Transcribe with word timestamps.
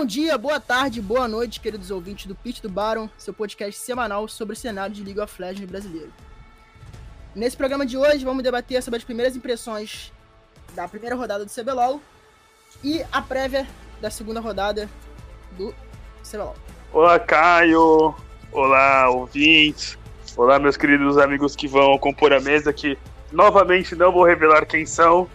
Bom 0.00 0.06
dia, 0.06 0.38
boa 0.38 0.58
tarde, 0.58 0.98
boa 0.98 1.28
noite, 1.28 1.60
queridos 1.60 1.90
ouvintes 1.90 2.24
do 2.24 2.34
Pitch 2.34 2.62
do 2.62 2.70
Baron, 2.70 3.06
seu 3.18 3.34
podcast 3.34 3.78
semanal 3.78 4.26
sobre 4.28 4.54
o 4.54 4.56
cenário 4.56 4.94
de 4.94 5.04
League 5.04 5.20
of 5.20 5.30
Legends 5.38 5.70
brasileiro. 5.70 6.10
Nesse 7.34 7.54
programa 7.54 7.84
de 7.84 7.98
hoje, 7.98 8.24
vamos 8.24 8.42
debater 8.42 8.82
sobre 8.82 8.96
as 8.96 9.04
primeiras 9.04 9.36
impressões 9.36 10.10
da 10.74 10.88
primeira 10.88 11.14
rodada 11.14 11.44
do 11.44 11.50
CBLOL 11.50 12.00
e 12.82 13.04
a 13.12 13.20
prévia 13.20 13.66
da 14.00 14.10
segunda 14.10 14.40
rodada 14.40 14.88
do 15.58 15.74
CBLOL. 16.26 16.56
Olá, 16.94 17.18
Caio! 17.18 18.14
Olá, 18.50 19.10
ouvintes! 19.10 19.98
Olá, 20.34 20.58
meus 20.58 20.78
queridos 20.78 21.18
amigos 21.18 21.54
que 21.54 21.68
vão 21.68 21.98
compor 21.98 22.32
a 22.32 22.40
mesa, 22.40 22.72
que 22.72 22.96
novamente 23.30 23.94
não 23.94 24.10
vou 24.10 24.24
revelar 24.24 24.64
quem 24.64 24.86
são. 24.86 25.28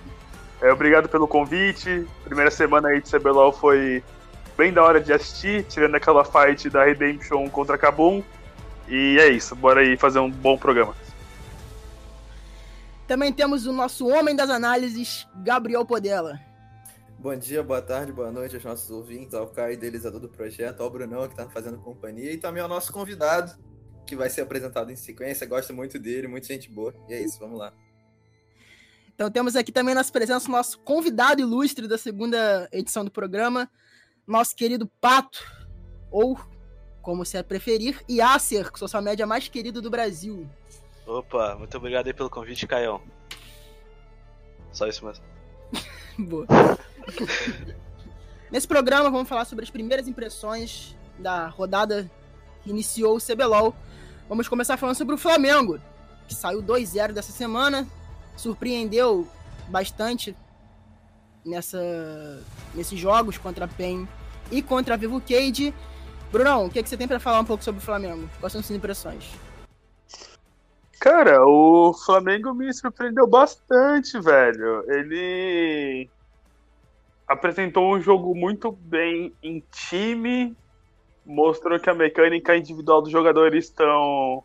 É, 0.60 0.74
obrigado 0.74 1.08
pelo 1.08 1.28
convite. 1.28 2.08
Primeira 2.24 2.50
semana 2.50 2.88
aí 2.88 3.00
de 3.00 3.12
CBLOL 3.12 3.52
foi 3.52 4.04
bem 4.58 4.72
da 4.72 4.84
hora 4.84 5.02
de 5.02 5.12
assistir, 5.14 5.66
tirando 5.66 5.96
aquela 5.96 6.24
fight 6.24 6.70
da 6.70 6.84
Redemption 6.84 7.50
contra 7.50 7.78
Kabum. 7.78 8.24
E 8.88 9.18
é 9.20 9.30
isso, 9.30 9.56
bora 9.56 9.82
aí 9.82 9.98
fazer 9.98 10.20
um 10.20 10.30
bom 10.30 10.58
programa. 10.58 10.96
Também 13.08 13.32
temos 13.32 13.66
o 13.66 13.74
nosso 13.74 14.08
homem 14.08 14.36
das 14.36 14.50
análises, 14.50 15.28
Gabriel 15.36 15.86
Podela. 15.86 16.40
Bom 17.20 17.36
dia, 17.36 17.64
boa 17.64 17.82
tarde, 17.82 18.12
boa 18.12 18.32
noite 18.32 18.56
aos 18.56 18.64
nossos 18.64 18.90
ouvintes, 18.92 19.34
ao 19.34 19.48
Caio, 19.48 19.74
idealizador 19.74 20.20
do 20.20 20.30
projeto, 20.30 20.82
ao 20.82 20.90
Brunão, 20.90 21.28
que 21.28 21.34
está 21.34 21.48
fazendo 21.50 21.78
companhia, 21.78 22.32
e 22.32 22.38
também 22.38 22.62
ao 22.62 22.70
nosso 22.70 22.94
convidado, 22.94 23.52
que 24.06 24.16
vai 24.16 24.30
ser 24.30 24.42
apresentado 24.42 24.92
em 24.92 24.96
sequência. 24.96 25.48
Gosto 25.48 25.74
muito 25.74 25.98
dele, 25.98 26.28
muita 26.28 26.48
gente 26.48 26.70
boa. 26.70 26.94
E 27.10 27.14
é 27.14 27.22
isso, 27.22 27.40
vamos 27.40 27.58
lá. 27.58 27.74
Então 29.16 29.32
temos 29.32 29.56
aqui 29.56 29.72
também 29.72 29.96
nossa 29.96 30.12
presença 30.12 30.48
o 30.48 30.52
nosso 30.52 30.78
convidado 30.80 31.42
ilustre 31.42 31.88
da 31.88 31.98
segunda 31.98 32.68
edição 32.72 33.06
do 33.06 33.10
programa, 33.10 33.70
nosso 34.28 34.56
querido 34.56 34.88
Pato, 35.00 35.44
ou, 36.10 36.40
como 37.02 37.26
você 37.26 37.42
preferir, 37.44 38.04
Yasser, 38.10 38.70
social 38.76 39.02
média 39.02 39.28
mais 39.28 39.48
querido 39.48 39.82
do 39.82 39.90
Brasil. 39.90 40.50
Opa, 41.06 41.56
muito 41.56 41.78
obrigado 41.78 42.08
aí 42.08 42.14
pelo 42.14 42.30
convite, 42.30 42.66
Caião. 42.66 43.02
Só 44.72 44.88
isso 44.88 45.06
mesmo. 45.06 45.24
Boa. 46.18 46.46
Nesse 48.52 48.68
programa 48.68 49.10
vamos 49.10 49.30
falar 49.30 49.46
sobre 49.46 49.64
as 49.64 49.70
primeiras 49.70 50.08
impressões 50.08 50.96
da 51.20 51.48
rodada 51.48 52.10
que 52.64 52.70
iniciou 52.70 53.18
o 53.18 53.22
CBLOL. 53.22 53.76
Vamos 54.28 54.48
começar 54.48 54.78
falando 54.78 54.96
sobre 54.96 55.14
o 55.14 55.18
Flamengo, 55.18 55.80
que 56.28 56.34
saiu 56.34 56.64
2-0 56.64 57.12
dessa 57.12 57.32
semana, 57.32 57.88
surpreendeu 58.36 59.28
bastante 59.68 60.36
nessa, 61.46 62.44
nesses 62.74 63.00
jogos 63.00 63.38
contra 63.38 63.66
a 63.66 63.68
PEN 63.68 64.08
e 64.52 64.62
contra 64.62 64.96
a 64.96 64.98
Vivo 64.98 65.22
Cage. 65.22 65.74
Brunão, 66.32 66.66
o 66.66 66.70
que, 66.70 66.80
é 66.80 66.84
que 66.84 66.90
você 66.90 66.98
tem 66.98 67.08
para 67.08 67.20
falar 67.20 67.40
um 67.40 67.46
pouco 67.46 67.64
sobre 67.64 67.80
o 67.80 67.84
Flamengo? 67.84 68.28
Quais 68.40 68.52
são 68.52 68.62
suas 68.62 68.78
impressões? 68.78 69.32
Cara, 71.00 71.46
o 71.46 71.94
Flamengo 71.94 72.54
me 72.54 72.74
surpreendeu 72.74 73.28
bastante, 73.28 74.20
velho. 74.20 74.84
Ele 74.92 76.10
apresentou 77.28 77.96
um 77.96 78.02
jogo 78.02 78.36
muito 78.36 78.72
bem 78.72 79.34
em 79.42 79.64
time, 79.72 80.56
mostrou 81.26 81.80
que 81.80 81.90
a 81.90 81.94
mecânica 81.94 82.58
individual 82.58 83.02
dos 83.02 83.12
jogadores 83.12 83.66
estão 83.66 84.44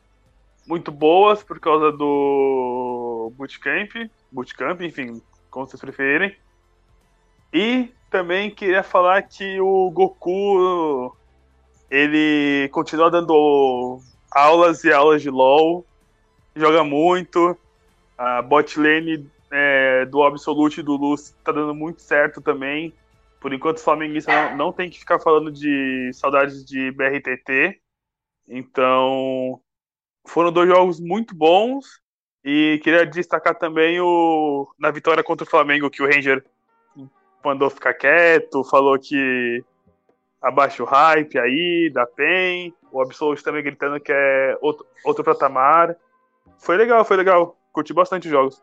muito 0.66 0.92
boas 0.92 1.42
por 1.42 1.58
causa 1.58 1.90
do 1.92 3.32
bootcamp, 3.36 3.90
bootcamp, 4.30 4.80
enfim, 4.82 5.22
como 5.50 5.66
vocês 5.66 5.80
preferirem. 5.80 6.36
E 7.52 7.92
também 8.11 8.50
queria 8.50 8.83
falar 8.83 9.22
que 9.22 9.61
o 9.61 9.90
Goku 9.90 11.16
ele 11.90 12.68
continua 12.72 13.11
dando 13.11 14.00
aulas 14.30 14.84
e 14.84 14.92
aulas 14.92 15.20
de 15.22 15.30
LoL, 15.30 15.84
joga 16.55 16.84
muito. 16.84 17.56
A 18.16 18.42
bot 18.42 18.78
lane 18.78 19.28
é, 19.50 20.05
do 20.06 20.22
Absolute 20.22 20.80
e 20.80 20.83
do 20.83 20.96
Lucy 20.96 21.34
tá 21.42 21.50
dando 21.50 21.74
muito 21.74 22.00
certo 22.02 22.40
também. 22.40 22.94
Por 23.40 23.52
enquanto, 23.52 23.78
o 23.78 23.80
Flamenguista 23.80 24.50
não, 24.50 24.56
não 24.56 24.72
tem 24.72 24.90
que 24.90 24.98
ficar 24.98 25.18
falando 25.18 25.50
de 25.50 26.10
saudades 26.12 26.64
de 26.64 26.92
BRTT. 26.92 27.80
Então, 28.46 29.60
foram 30.27 30.52
dois 30.52 30.68
jogos 30.68 31.00
muito 31.00 31.34
bons. 31.34 32.00
E 32.44 32.80
queria 32.83 33.06
destacar 33.06 33.55
também 33.55 34.00
o 34.00 34.68
na 34.78 34.90
vitória 34.90 35.22
contra 35.22 35.46
o 35.46 35.50
Flamengo, 35.50 35.90
que 35.90 36.02
o 36.02 36.06
Ranger 36.06 36.44
mandou 37.45 37.70
ficar 37.70 37.95
quieto, 37.95 38.64
falou 38.64 38.98
que 38.98 39.64
abaixa 40.40 40.83
o 40.83 40.86
hype 40.86 41.39
aí, 41.39 41.90
da 41.92 42.06
PEN. 42.06 42.74
O 42.92 43.01
Absolute 43.01 43.42
também 43.42 43.62
gritando 43.62 44.01
que 44.01 44.12
é 44.12 44.58
outro, 44.61 44.86
outro 45.05 45.24
patamar. 45.24 45.96
Foi 46.58 46.77
legal, 46.77 47.05
foi 47.05 47.17
legal. 47.17 47.56
Curti 47.73 47.92
bastante 47.92 48.27
os 48.27 48.30
jogos. 48.30 48.62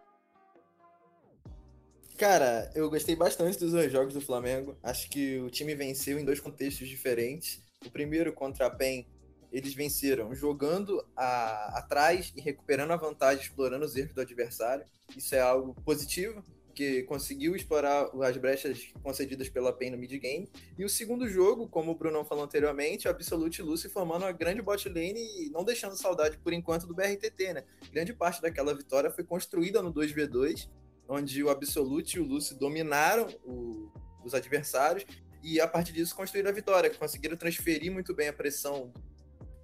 Cara, 2.17 2.71
eu 2.73 2.89
gostei 2.89 3.15
bastante 3.15 3.59
dos 3.59 3.71
dois 3.71 3.91
jogos 3.91 4.13
do 4.13 4.21
Flamengo. 4.21 4.75
Acho 4.81 5.07
que 5.09 5.39
o 5.39 5.51
time 5.51 5.75
venceu 5.75 6.19
em 6.19 6.25
dois 6.25 6.39
contextos 6.39 6.88
diferentes. 6.88 7.61
O 7.85 7.91
primeiro 7.91 8.33
contra 8.33 8.65
a 8.65 8.71
PEN, 8.71 9.05
eles 9.51 9.75
venceram 9.75 10.33
jogando 10.33 11.05
a, 11.15 11.77
atrás 11.77 12.33
e 12.35 12.41
recuperando 12.41 12.91
a 12.91 12.97
vantagem, 12.97 13.44
explorando 13.44 13.85
os 13.85 13.95
erros 13.95 14.13
do 14.13 14.21
adversário. 14.21 14.83
Isso 15.15 15.35
é 15.35 15.39
algo 15.39 15.75
positivo, 15.85 16.44
que 16.77 17.01
conseguiu 17.03 17.55
explorar 17.55 18.07
as 18.21 18.38
brechas 18.38 18.93
concedidas 19.01 19.49
pela 19.49 19.73
PEN 19.73 19.89
no 19.89 19.97
mid-game. 19.97 20.47
E 20.77 20.85
o 20.85 20.89
segundo 20.89 21.27
jogo, 21.27 21.67
como 21.67 21.91
o 21.91 21.95
Bruno 21.95 22.23
falou 22.23 22.43
anteriormente, 22.43 23.07
o 23.07 23.09
Absolute 23.09 23.63
Lucy 23.63 23.89
formando 23.89 24.21
uma 24.21 24.31
grande 24.31 24.61
bot 24.61 24.88
lane 24.88 25.19
e 25.39 25.49
não 25.49 25.63
deixando 25.63 25.97
saudade 25.97 26.38
por 26.38 26.53
enquanto 26.53 26.85
do 26.85 26.93
BRTT, 26.93 27.53
né? 27.53 27.63
Grande 27.91 28.13
parte 28.13 28.39
daquela 28.43 28.75
vitória 28.75 29.09
foi 29.09 29.23
construída 29.23 29.81
no 29.81 29.91
2v2 29.91 30.69
onde 31.09 31.43
o 31.43 31.49
Absolute 31.49 32.17
e 32.17 32.19
o 32.19 32.23
Lucy 32.23 32.53
dominaram 32.53 33.27
o, 33.44 33.91
os 34.23 34.35
adversários 34.35 35.03
e 35.41 35.59
a 35.59 35.67
partir 35.67 35.94
disso 35.94 36.15
construíram 36.15 36.51
a 36.51 36.53
vitória, 36.53 36.91
conseguiram 36.91 37.35
transferir 37.35 37.91
muito 37.91 38.13
bem 38.13 38.27
a 38.27 38.33
pressão 38.33 38.94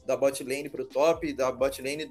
da 0.04 0.18
bot 0.18 0.44
lane 0.44 0.68
para 0.68 0.82
o 0.82 0.86
top, 0.86 1.32
da 1.32 1.52
bot 1.52 1.80
lane 1.80 2.10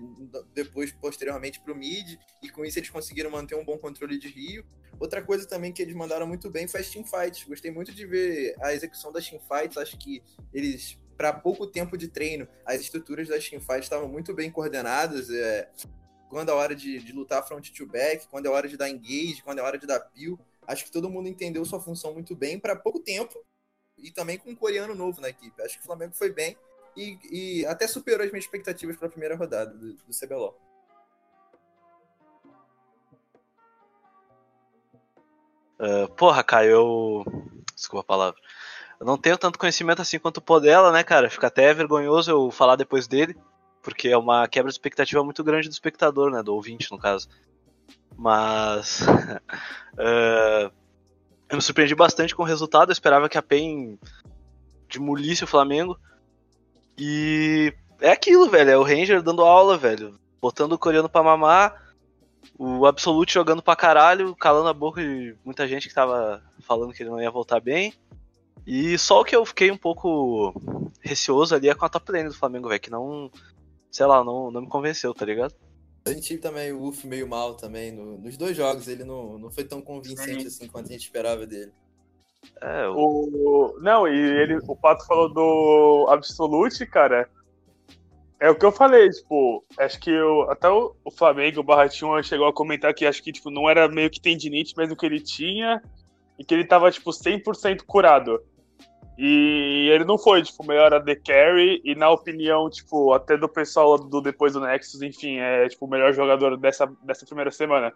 depois 0.54 0.92
posteriormente 0.92 1.58
para 1.58 1.72
o 1.72 1.76
mid, 1.76 2.18
e 2.40 2.48
com 2.48 2.64
isso 2.64 2.78
eles 2.78 2.88
conseguiram 2.88 3.30
manter 3.30 3.56
um 3.56 3.64
bom 3.64 3.76
controle 3.76 4.16
de 4.16 4.28
Rio. 4.28 4.64
Outra 4.98 5.22
coisa 5.22 5.46
também 5.46 5.72
que 5.72 5.82
eles 5.82 5.94
mandaram 5.94 6.26
muito 6.26 6.50
bem 6.50 6.68
foi 6.68 6.80
as 6.80 6.90
teamfights. 6.90 7.44
Gostei 7.44 7.70
muito 7.70 7.92
de 7.92 8.06
ver 8.06 8.54
a 8.60 8.72
execução 8.72 9.12
das 9.12 9.28
teamfights, 9.28 9.76
acho 9.76 9.98
que 9.98 10.22
eles 10.52 10.98
para 11.16 11.32
pouco 11.32 11.66
tempo 11.66 11.96
de 11.96 12.08
treino, 12.08 12.48
as 12.66 12.80
estruturas 12.80 13.28
das 13.28 13.48
teamfights 13.48 13.84
estavam 13.84 14.08
muito 14.08 14.34
bem 14.34 14.50
coordenadas. 14.50 15.30
É, 15.30 15.68
quando 16.28 16.48
é 16.48 16.52
hora 16.52 16.74
de, 16.74 16.98
de 16.98 17.12
lutar 17.12 17.46
front 17.46 17.68
to 17.70 17.86
back, 17.86 18.26
quando 18.28 18.46
é 18.46 18.48
hora 18.48 18.66
de 18.66 18.76
dar 18.76 18.88
engage, 18.88 19.42
quando 19.44 19.58
é 19.58 19.62
hora 19.62 19.78
de 19.78 19.86
dar 19.86 20.00
peel. 20.00 20.38
Acho 20.66 20.84
que 20.84 20.90
todo 20.90 21.10
mundo 21.10 21.28
entendeu 21.28 21.64
sua 21.64 21.78
função 21.78 22.14
muito 22.14 22.34
bem 22.34 22.58
para 22.58 22.74
pouco 22.74 23.00
tempo 23.00 23.44
e 23.98 24.10
também 24.10 24.38
com 24.38 24.50
um 24.50 24.56
coreano 24.56 24.94
novo 24.94 25.20
na 25.20 25.28
equipe. 25.28 25.60
Acho 25.62 25.76
que 25.76 25.82
o 25.82 25.86
Flamengo 25.86 26.14
foi 26.14 26.32
bem 26.32 26.56
e, 26.96 27.18
e 27.30 27.66
até 27.66 27.86
superou 27.86 28.24
as 28.24 28.32
minhas 28.32 28.44
expectativas 28.44 28.96
para 28.96 29.08
a 29.08 29.10
primeira 29.10 29.36
rodada 29.36 29.74
do, 29.74 29.92
do 29.94 30.12
CBLOL. 30.18 30.58
Uh, 35.82 36.08
porra, 36.14 36.44
Caio, 36.44 36.70
eu. 36.70 37.24
Desculpa 37.74 38.00
a 38.02 38.06
palavra. 38.06 38.40
Eu 39.00 39.06
não 39.06 39.18
tenho 39.18 39.36
tanto 39.36 39.58
conhecimento 39.58 40.00
assim 40.00 40.18
quanto 40.18 40.36
o 40.36 40.42
Podela, 40.42 40.92
né, 40.92 41.02
cara? 41.02 41.28
Fica 41.28 41.48
até 41.48 41.74
vergonhoso 41.74 42.30
eu 42.30 42.50
falar 42.52 42.76
depois 42.76 43.08
dele 43.08 43.36
porque 43.82 44.08
é 44.08 44.16
uma 44.16 44.46
quebra 44.46 44.70
de 44.70 44.74
expectativa 44.74 45.22
muito 45.24 45.42
grande 45.42 45.68
do 45.68 45.72
espectador, 45.72 46.30
né, 46.30 46.42
do 46.42 46.54
ouvinte 46.54 46.90
no 46.90 46.98
caso. 46.98 47.28
Mas 48.16 49.02
uh, 49.02 50.70
eu 51.50 51.56
me 51.56 51.62
surpreendi 51.62 51.94
bastante 51.94 52.34
com 52.34 52.44
o 52.44 52.46
resultado, 52.46 52.90
eu 52.90 52.92
esperava 52.92 53.28
que 53.28 53.36
a 53.36 53.42
PEN 53.42 53.98
demolisse 54.88 55.42
o 55.42 55.48
Flamengo. 55.48 55.98
E 56.96 57.74
é 58.00 58.12
aquilo, 58.12 58.48
velho, 58.48 58.70
é 58.70 58.76
o 58.76 58.82
Ranger 58.82 59.22
dando 59.22 59.42
aula, 59.42 59.76
velho, 59.76 60.18
botando 60.40 60.72
o 60.72 60.78
coreano 60.78 61.08
pra 61.08 61.22
mamar, 61.22 61.81
o 62.58 62.86
Absolute 62.86 63.34
jogando 63.34 63.62
pra 63.62 63.76
caralho, 63.76 64.34
calando 64.36 64.68
a 64.68 64.74
boca 64.74 65.02
de 65.02 65.36
muita 65.44 65.66
gente 65.66 65.88
que 65.88 65.94
tava 65.94 66.42
falando 66.60 66.92
que 66.92 67.02
ele 67.02 67.10
não 67.10 67.20
ia 67.20 67.30
voltar 67.30 67.60
bem. 67.60 67.92
E 68.66 68.96
só 68.98 69.20
o 69.20 69.24
que 69.24 69.34
eu 69.34 69.44
fiquei 69.44 69.70
um 69.70 69.76
pouco 69.76 70.54
receoso 71.00 71.54
ali 71.54 71.68
é 71.68 71.74
com 71.74 71.84
a 71.84 71.88
top 71.88 72.12
lane 72.12 72.28
do 72.28 72.34
Flamengo, 72.34 72.68
velho, 72.68 72.80
que 72.80 72.90
não 72.90 73.30
sei 73.90 74.06
lá, 74.06 74.24
não, 74.24 74.50
não 74.50 74.62
me 74.62 74.68
convenceu, 74.68 75.12
tá 75.12 75.24
ligado? 75.24 75.54
A 76.04 76.10
gente 76.10 76.22
tive 76.22 76.40
também 76.40 76.72
o 76.72 76.82
Uf 76.84 77.06
meio 77.06 77.28
mal 77.28 77.54
também. 77.54 77.92
No, 77.92 78.18
nos 78.18 78.36
dois 78.36 78.56
jogos 78.56 78.88
ele 78.88 79.04
não, 79.04 79.38
não 79.38 79.50
foi 79.50 79.64
tão 79.64 79.80
convincente 79.80 80.46
assim 80.46 80.66
quanto 80.66 80.86
a 80.86 80.92
gente 80.92 81.02
esperava 81.02 81.46
dele. 81.46 81.72
É, 82.60 82.88
o... 82.88 82.96
o... 82.96 83.80
Não, 83.80 84.08
e 84.08 84.16
ele, 84.16 84.58
o 84.66 84.74
Pato 84.74 85.06
falou 85.06 85.32
do 85.32 86.06
Absolute, 86.08 86.86
cara. 86.86 87.28
É 88.42 88.50
o 88.50 88.56
que 88.56 88.66
eu 88.66 88.72
falei, 88.72 89.08
tipo, 89.08 89.64
acho 89.78 90.00
que 90.00 90.10
eu, 90.10 90.50
até 90.50 90.68
o, 90.68 90.96
o 91.04 91.12
Flamengo, 91.12 91.60
o 91.60 91.62
Barratinho 91.62 92.20
chegou 92.24 92.48
a 92.48 92.52
comentar 92.52 92.92
que 92.92 93.06
acho 93.06 93.22
que 93.22 93.30
tipo, 93.30 93.52
não 93.52 93.70
era 93.70 93.86
meio 93.86 94.10
que 94.10 94.20
tendinite 94.20 94.76
mesmo 94.76 94.96
que 94.96 95.06
ele 95.06 95.20
tinha 95.20 95.80
e 96.36 96.44
que 96.44 96.52
ele 96.52 96.64
tava 96.64 96.90
tipo 96.90 97.08
100% 97.10 97.84
curado. 97.86 98.42
E 99.16 99.88
ele 99.92 100.04
não 100.04 100.18
foi, 100.18 100.42
tipo, 100.42 100.64
o 100.64 100.66
melhor 100.66 100.92
AD 100.92 101.14
Carry, 101.24 101.80
e 101.84 101.94
na 101.94 102.10
opinião, 102.10 102.68
tipo, 102.68 103.12
até 103.12 103.36
do 103.36 103.48
pessoal 103.48 103.96
do 103.96 104.20
depois 104.20 104.54
do 104.54 104.60
Nexus, 104.60 105.02
enfim, 105.02 105.36
é, 105.38 105.68
tipo, 105.68 105.86
o 105.86 105.88
melhor 105.88 106.12
jogador 106.12 106.56
dessa, 106.56 106.92
dessa 107.04 107.24
primeira 107.24 107.52
semana. 107.52 107.92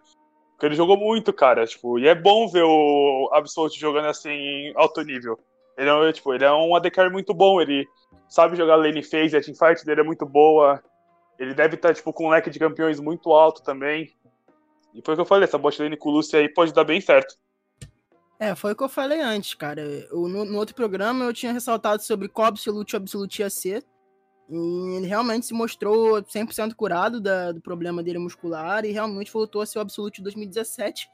Porque 0.52 0.66
ele 0.66 0.76
jogou 0.76 0.96
muito, 0.96 1.32
cara, 1.32 1.66
tipo, 1.66 1.98
e 1.98 2.06
é 2.06 2.14
bom 2.14 2.46
ver 2.46 2.62
o 2.62 3.28
Absolute 3.32 3.80
jogando 3.80 4.06
assim 4.06 4.30
em 4.30 4.72
alto 4.76 5.02
nível. 5.02 5.36
Ele 5.76 5.90
é, 5.90 6.12
tipo, 6.12 6.32
ele 6.32 6.44
é 6.44 6.52
um 6.52 6.74
AD 6.74 6.90
Carry 6.90 7.10
muito 7.10 7.34
bom, 7.34 7.60
ele 7.60 7.86
sabe 8.28 8.56
jogar 8.56 8.76
lane 8.76 9.02
phase, 9.02 9.36
a 9.36 9.40
teamfight 9.40 9.84
dele 9.84 10.00
é 10.00 10.04
muito 10.04 10.24
boa, 10.24 10.82
ele 11.38 11.54
deve 11.54 11.74
estar, 11.74 11.88
tá, 11.88 11.94
tipo, 11.94 12.12
com 12.12 12.26
um 12.26 12.30
leque 12.30 12.50
de 12.50 12.58
campeões 12.58 12.98
muito 12.98 13.32
alto 13.32 13.62
também. 13.62 14.14
E 14.94 15.02
foi 15.04 15.12
o 15.12 15.16
que 15.16 15.20
eu 15.20 15.26
falei, 15.26 15.44
essa 15.44 15.58
bot 15.58 15.80
lane 15.80 15.96
com 15.96 16.10
o 16.10 16.20
aí 16.34 16.48
pode 16.48 16.72
dar 16.72 16.84
bem 16.84 17.00
certo. 17.00 17.36
É, 18.38 18.54
foi 18.54 18.72
o 18.72 18.76
que 18.76 18.84
eu 18.84 18.88
falei 18.88 19.20
antes, 19.20 19.54
cara. 19.54 19.80
Eu, 19.80 20.28
no, 20.28 20.44
no, 20.44 20.58
outro 20.58 20.74
programa 20.74 21.24
eu 21.24 21.32
tinha 21.32 21.52
ressaltado 21.52 22.02
sobre 22.02 22.28
qual 22.28 22.48
Absolute 22.48 22.94
o 22.94 22.96
Absolute 22.96 23.40
ia 23.40 23.50
ser. 23.50 23.84
E 24.48 24.96
ele 24.96 25.06
realmente 25.06 25.46
se 25.46 25.54
mostrou 25.54 26.22
100% 26.22 26.74
curado 26.74 27.20
da, 27.20 27.50
do 27.52 27.60
problema 27.60 28.02
dele 28.02 28.18
muscular 28.18 28.84
e 28.84 28.92
realmente 28.92 29.32
voltou 29.32 29.60
a 29.60 29.66
ser 29.66 29.78
o 29.78 29.80
Absolute 29.80 30.22
2017. 30.22 31.08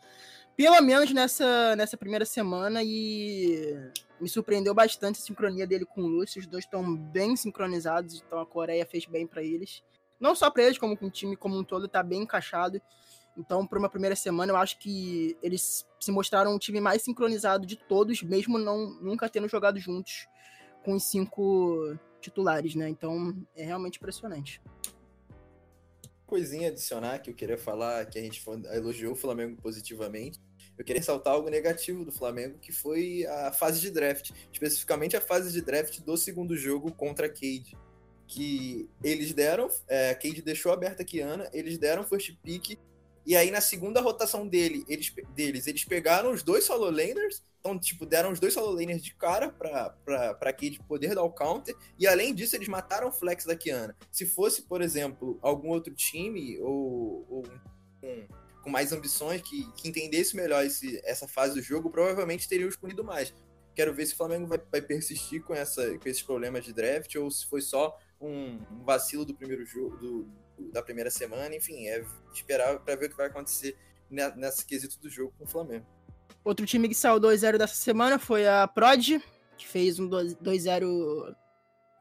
Pelo 0.56 0.80
menos 0.82 1.12
nessa, 1.12 1.74
nessa 1.76 1.96
primeira 1.96 2.24
semana 2.24 2.82
e 2.82 3.90
me 4.20 4.28
surpreendeu 4.28 4.74
bastante 4.74 5.18
a 5.18 5.22
sincronia 5.22 5.66
dele 5.66 5.84
com 5.84 6.02
o 6.02 6.06
Lúcio. 6.06 6.40
Os 6.40 6.46
dois 6.46 6.64
estão 6.64 6.96
bem 6.96 7.34
sincronizados, 7.36 8.22
então 8.24 8.38
a 8.38 8.46
Coreia 8.46 8.86
fez 8.86 9.06
bem 9.06 9.26
para 9.26 9.42
eles. 9.42 9.82
Não 10.20 10.34
só 10.34 10.50
para 10.50 10.62
eles, 10.62 10.78
como 10.78 10.96
com 10.96 11.06
o 11.06 11.10
time 11.10 11.36
como 11.36 11.58
um 11.58 11.64
todo, 11.64 11.88
tá 11.88 12.02
bem 12.02 12.22
encaixado. 12.22 12.80
Então, 13.36 13.66
para 13.66 13.78
uma 13.78 13.88
primeira 13.88 14.14
semana, 14.14 14.52
eu 14.52 14.56
acho 14.56 14.78
que 14.78 15.36
eles 15.42 15.86
se 15.98 16.12
mostraram 16.12 16.54
o 16.54 16.58
time 16.58 16.80
mais 16.80 17.02
sincronizado 17.02 17.66
de 17.66 17.76
todos, 17.76 18.22
mesmo 18.22 18.58
não 18.58 18.90
nunca 19.00 19.28
tendo 19.28 19.48
jogado 19.48 19.80
juntos 19.80 20.28
com 20.84 20.94
os 20.94 21.04
cinco 21.04 21.98
titulares, 22.20 22.74
né? 22.74 22.88
Então, 22.88 23.34
é 23.56 23.64
realmente 23.64 23.96
impressionante. 23.96 24.60
Coisinha 26.32 26.68
adicionar 26.68 27.18
que 27.18 27.28
eu 27.28 27.34
queria 27.34 27.58
falar, 27.58 28.06
que 28.06 28.18
a 28.18 28.22
gente 28.22 28.42
elogiou 28.72 29.12
o 29.12 29.14
Flamengo 29.14 29.60
positivamente. 29.60 30.40
Eu 30.78 30.82
queria 30.82 30.98
ressaltar 30.98 31.34
algo 31.34 31.50
negativo 31.50 32.06
do 32.06 32.10
Flamengo, 32.10 32.58
que 32.58 32.72
foi 32.72 33.26
a 33.26 33.52
fase 33.52 33.82
de 33.82 33.90
draft, 33.90 34.30
especificamente 34.50 35.14
a 35.14 35.20
fase 35.20 35.52
de 35.52 35.60
draft 35.60 36.00
do 36.00 36.16
segundo 36.16 36.56
jogo 36.56 36.90
contra 36.90 37.26
a 37.26 37.28
Cade. 37.28 37.76
Que 38.26 38.88
eles 39.04 39.34
deram, 39.34 39.68
é, 39.86 40.08
a 40.08 40.14
Cade 40.14 40.40
deixou 40.40 40.72
aberta 40.72 41.02
a 41.02 41.04
Kiana, 41.04 41.50
eles 41.52 41.76
deram 41.76 42.02
first 42.02 42.34
pick 42.42 42.78
e 43.24 43.36
aí, 43.36 43.50
na 43.50 43.60
segunda 43.60 44.00
rotação 44.00 44.46
dele, 44.46 44.84
eles, 44.88 45.12
deles, 45.34 45.66
eles 45.66 45.84
pegaram 45.84 46.32
os 46.32 46.42
dois 46.42 46.64
solo 46.64 46.90
laners. 46.90 47.42
Então, 47.60 47.78
tipo, 47.78 48.04
deram 48.04 48.32
os 48.32 48.40
dois 48.40 48.52
solo 48.52 48.72
laners 48.72 49.02
de 49.02 49.14
cara 49.14 49.48
pra, 49.48 49.90
pra, 50.04 50.34
pra 50.34 50.52
Cade 50.52 50.80
poder 50.88 51.14
dar 51.14 51.22
o 51.22 51.30
counter. 51.30 51.76
E 51.96 52.06
além 52.06 52.34
disso, 52.34 52.56
eles 52.56 52.66
mataram 52.66 53.08
o 53.08 53.12
flex 53.12 53.44
da 53.44 53.54
Kiana. 53.54 53.96
Se 54.10 54.26
fosse, 54.26 54.62
por 54.62 54.82
exemplo, 54.82 55.38
algum 55.40 55.68
outro 55.68 55.94
time 55.94 56.58
ou, 56.60 57.24
ou 57.28 57.44
um, 58.02 58.26
com 58.62 58.70
mais 58.70 58.92
ambições, 58.92 59.40
que, 59.42 59.70
que 59.74 59.88
entendesse 59.88 60.34
melhor 60.34 60.64
esse, 60.64 61.00
essa 61.04 61.28
fase 61.28 61.54
do 61.54 61.62
jogo, 61.62 61.90
provavelmente 61.90 62.48
teriam 62.48 62.68
escondido 62.68 63.04
mais. 63.04 63.32
Quero 63.74 63.94
ver 63.94 64.06
se 64.06 64.14
o 64.14 64.16
Flamengo 64.16 64.48
vai, 64.48 64.60
vai 64.70 64.82
persistir 64.82 65.42
com, 65.44 65.54
essa, 65.54 65.96
com 65.98 66.08
esses 66.08 66.22
problemas 66.22 66.64
de 66.64 66.72
draft 66.72 67.14
ou 67.14 67.30
se 67.30 67.46
foi 67.46 67.60
só 67.60 67.96
um, 68.20 68.58
um 68.70 68.84
vacilo 68.84 69.24
do 69.24 69.34
primeiro 69.34 69.64
jogo, 69.64 69.96
da 70.70 70.82
primeira 70.82 71.10
semana, 71.10 71.54
enfim, 71.54 71.86
é 71.86 72.04
esperar 72.32 72.78
para 72.80 72.96
ver 72.96 73.06
o 73.06 73.10
que 73.10 73.16
vai 73.16 73.26
acontecer 73.26 73.76
nesse 74.10 74.64
quesito 74.66 75.00
do 75.00 75.08
jogo 75.08 75.32
com 75.38 75.44
o 75.44 75.48
Flamengo. 75.48 75.86
Outro 76.44 76.66
time 76.66 76.88
que 76.88 76.94
saiu 76.94 77.20
2-0 77.20 77.56
dessa 77.56 77.74
semana 77.74 78.18
foi 78.18 78.46
a 78.46 78.66
Prod, 78.66 79.20
que 79.56 79.66
fez 79.66 79.98
um 79.98 80.08
2-0 80.08 81.34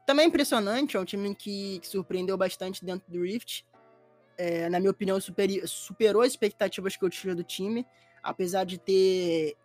também 0.06 0.26
impressionante, 0.26 0.96
é 0.96 1.00
um 1.00 1.04
time 1.04 1.34
que, 1.34 1.78
que 1.78 1.86
surpreendeu 1.86 2.36
bastante 2.36 2.84
dentro 2.84 3.10
do 3.10 3.22
Rift. 3.22 3.64
É, 4.36 4.68
na 4.68 4.80
minha 4.80 4.90
opinião, 4.90 5.20
superi, 5.20 5.66
superou 5.66 6.22
as 6.22 6.32
expectativas 6.32 6.96
que 6.96 7.04
eu 7.04 7.10
tinha 7.10 7.34
do 7.34 7.44
time, 7.44 7.86
apesar 8.22 8.64
de 8.64 8.78
ter 8.78 9.56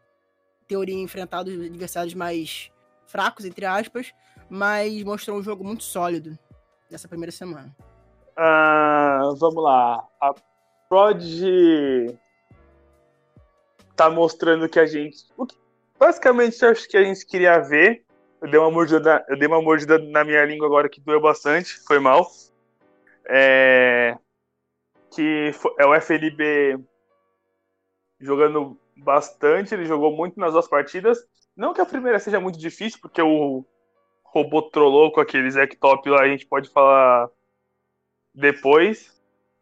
teoria 0.67 0.95
enfrentado 0.95 1.49
adversários 1.49 2.13
mais 2.13 2.71
fracos, 3.07 3.45
entre 3.45 3.65
aspas, 3.65 4.13
mas 4.49 5.03
mostrou 5.03 5.37
um 5.37 5.43
jogo 5.43 5.63
muito 5.63 5.83
sólido 5.83 6.37
nessa 6.89 7.07
primeira 7.07 7.31
semana. 7.31 7.75
Uh, 8.37 9.35
vamos 9.37 9.63
lá. 9.63 10.07
A 10.21 10.33
Prod 10.87 11.23
tá 13.95 14.09
mostrando 14.09 14.69
que 14.69 14.79
a 14.79 14.85
gente. 14.85 15.25
Basicamente, 15.99 16.63
acho 16.63 16.87
que 16.87 16.95
a 16.95 17.03
gente 17.03 17.25
queria 17.25 17.59
ver. 17.59 18.05
Eu 18.39 18.51
dei 18.51 18.59
uma 18.59 18.69
mordida, 18.69 19.25
eu 19.27 19.37
dei 19.37 19.47
uma 19.47 19.61
mordida 19.61 19.97
na 19.97 20.23
minha 20.23 20.45
língua 20.45 20.67
agora 20.67 20.87
que 20.87 21.01
doeu 21.01 21.19
bastante, 21.19 21.79
foi 21.87 21.97
mal. 21.97 22.27
É, 23.27 24.15
que 25.11 25.51
é 25.79 25.85
o 25.85 25.95
FNB 25.95 26.79
jogando 28.19 28.79
bastante, 28.95 29.73
ele 29.73 29.85
jogou 29.85 30.15
muito 30.15 30.39
nas 30.39 30.53
duas 30.53 30.67
partidas. 30.67 31.17
Não 31.55 31.73
que 31.73 31.81
a 31.81 31.85
primeira 31.85 32.19
seja 32.19 32.39
muito 32.39 32.59
difícil, 32.59 32.99
porque 33.01 33.21
o 33.21 33.65
robô 34.23 34.61
trollou 34.61 35.11
com 35.11 35.19
aquele 35.19 35.49
Zack 35.49 35.75
Top 35.77 36.07
lá, 36.07 36.21
a 36.21 36.27
gente 36.27 36.45
pode 36.45 36.69
falar 36.69 37.27
depois, 38.37 39.11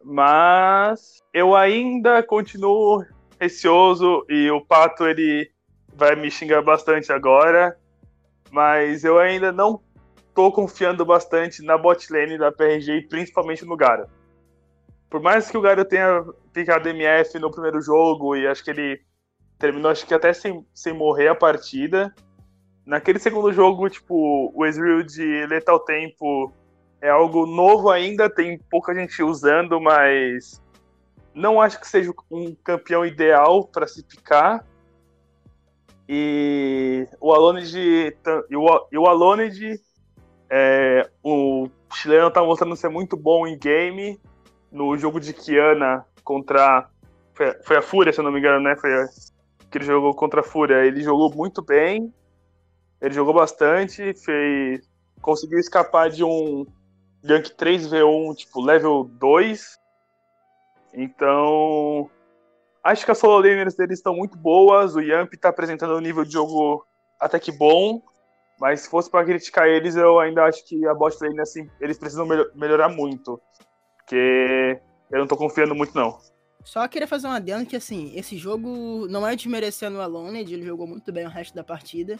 mas 0.04 1.24
eu 1.33 1.56
ainda 1.56 2.22
continuo 2.22 3.06
receoso 3.39 4.25
e 4.30 4.51
o 4.51 4.60
Pato 4.60 5.07
ele 5.07 5.50
vai 5.95 6.13
me 6.16 6.30
xingar 6.30 6.62
bastante 6.62 7.12
agora, 7.12 7.77
mas 8.51 9.06
eu 9.06 9.18
ainda 9.18 9.50
não 9.54 9.81
tô 10.33 10.51
confiando 10.51 11.06
bastante 11.06 11.63
na 11.63 11.77
bot 11.77 12.12
lane 12.12 12.38
da 12.38 12.51
PRG 12.51 13.07
principalmente 13.07 13.63
no 13.63 13.77
Gara. 13.77 14.10
Por 15.10 15.22
mais 15.22 15.50
que 15.50 15.57
o 15.57 15.62
Gara 15.62 15.86
tenha 15.86 16.25
picado 16.51 16.89
MF 16.89 17.39
no 17.39 17.50
primeiro 17.50 17.81
jogo 17.81 18.36
e 18.36 18.45
acho 18.45 18.62
que 18.62 18.72
ele 18.72 19.01
terminou 19.57 19.89
acho 19.89 20.06
que 20.06 20.13
até 20.13 20.33
sem, 20.33 20.66
sem 20.74 20.92
morrer 20.92 21.30
a 21.30 21.36
partida, 21.36 22.13
naquele 22.86 23.19
segundo 23.19 23.54
jogo, 23.54 23.89
tipo, 23.89 24.51
o 24.54 24.66
Ezreal 24.66 25.01
de 25.01 25.45
Letal 25.48 25.80
Tempo 25.80 26.54
é 27.05 27.09
algo 27.11 27.45
novo 27.45 27.91
ainda, 27.91 28.27
tem 28.27 28.57
pouca 28.57 28.95
gente 28.95 29.21
usando, 29.21 29.79
mas 29.79 30.59
não 31.35 31.62
acho 31.62 31.79
que 31.79 31.88
seja 31.88 32.12
um 32.31 32.55
campeão 32.55 33.05
ideal 33.05 33.67
para 33.67 33.85
se 33.85 34.01
picar. 34.01 34.65
E 36.09 37.07
o 37.21 37.31
Alonid, 37.31 37.77
e 37.77 38.57
o, 38.57 39.07
Alonid 39.07 39.79
é, 40.50 41.07
o 41.24 41.69
chileno 41.93 42.31
tá 42.31 42.43
mostrando 42.43 42.75
ser 42.75 42.89
muito 42.89 43.15
bom 43.15 43.45
em 43.45 43.57
game. 43.57 44.19
No 44.71 44.97
jogo 44.97 45.19
de 45.19 45.31
Kiana 45.31 46.03
contra. 46.24 46.89
Foi, 47.35 47.53
foi 47.63 47.77
a 47.77 47.81
Fúria, 47.83 48.12
se 48.12 48.19
eu 48.19 48.24
não 48.24 48.31
me 48.31 48.39
engano, 48.39 48.63
né? 48.63 48.75
Foi 48.75 48.91
a, 48.91 49.05
que 49.69 49.77
ele 49.77 49.85
jogou 49.85 50.15
contra 50.15 50.41
a 50.41 50.43
Fúria. 50.43 50.83
Ele 50.83 51.01
jogou 51.01 51.31
muito 51.35 51.62
bem. 51.62 52.12
Ele 53.00 53.13
jogou 53.13 53.33
bastante. 53.33 54.13
Fez, 54.13 54.89
conseguiu 55.21 55.59
escapar 55.59 56.09
de 56.09 56.24
um 56.24 56.65
gank 57.25 57.50
3v1, 57.55 58.36
tipo, 58.36 58.62
level 58.62 59.03
2. 59.03 59.79
Então, 60.94 62.10
acho 62.84 63.03
que 63.03 63.12
as 63.12 63.17
solo 63.17 63.41
laners 63.41 63.75
deles 63.75 64.00
estão 64.00 64.15
muito 64.15 64.38
boas. 64.38 64.96
O 64.96 65.01
Yamp 65.01 65.34
está 65.34 65.50
apresentando 65.50 65.96
um 65.96 66.00
nível 66.00 66.24
de 66.24 66.32
jogo 66.32 66.86
até 67.20 67.39
que 67.39 67.51
bom. 67.51 68.01
Mas 68.60 68.82
se 68.82 68.89
fosse 68.89 69.10
para 69.10 69.25
criticar 69.25 69.67
eles, 69.67 69.96
eu 69.96 70.20
ainda 70.20 70.46
acho 70.46 70.65
que 70.65 70.86
a 70.88 70.94
bot 70.94 71.17
lane, 71.22 71.41
assim, 71.41 71.70
eles 71.82 71.98
precisam 71.98 72.25
melhorar 72.55 72.88
muito. 72.88 73.41
Porque 73.98 74.79
eu 75.12 75.20
não 75.20 75.27
tô 75.27 75.36
confiando 75.36 75.75
muito, 75.75 75.94
não. 75.94 76.17
Só 76.63 76.88
queria 76.88 77.08
fazer 77.08 77.27
um 77.27 77.32
adendo 77.32 77.65
que, 77.65 77.75
assim, 77.75 78.13
esse 78.15 78.38
jogo 78.38 79.08
não 79.08 79.27
é 79.27 79.36
desmerecendo 79.36 79.98
o 79.98 80.01
Aloned, 80.01 80.51
ele 80.51 80.65
jogou 80.65 80.88
muito 80.88 81.12
bem 81.12 81.25
o 81.25 81.29
resto 81.29 81.53
da 81.53 81.63
partida, 81.63 82.17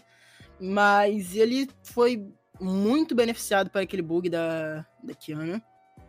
mas 0.60 1.36
ele 1.36 1.68
foi 1.84 2.32
muito 2.60 3.16
beneficiado 3.16 3.70
por 3.70 3.82
aquele 3.82 4.02
bug 4.02 4.30
da, 4.30 4.86
da 5.04 5.14
Kiana. 5.14 5.64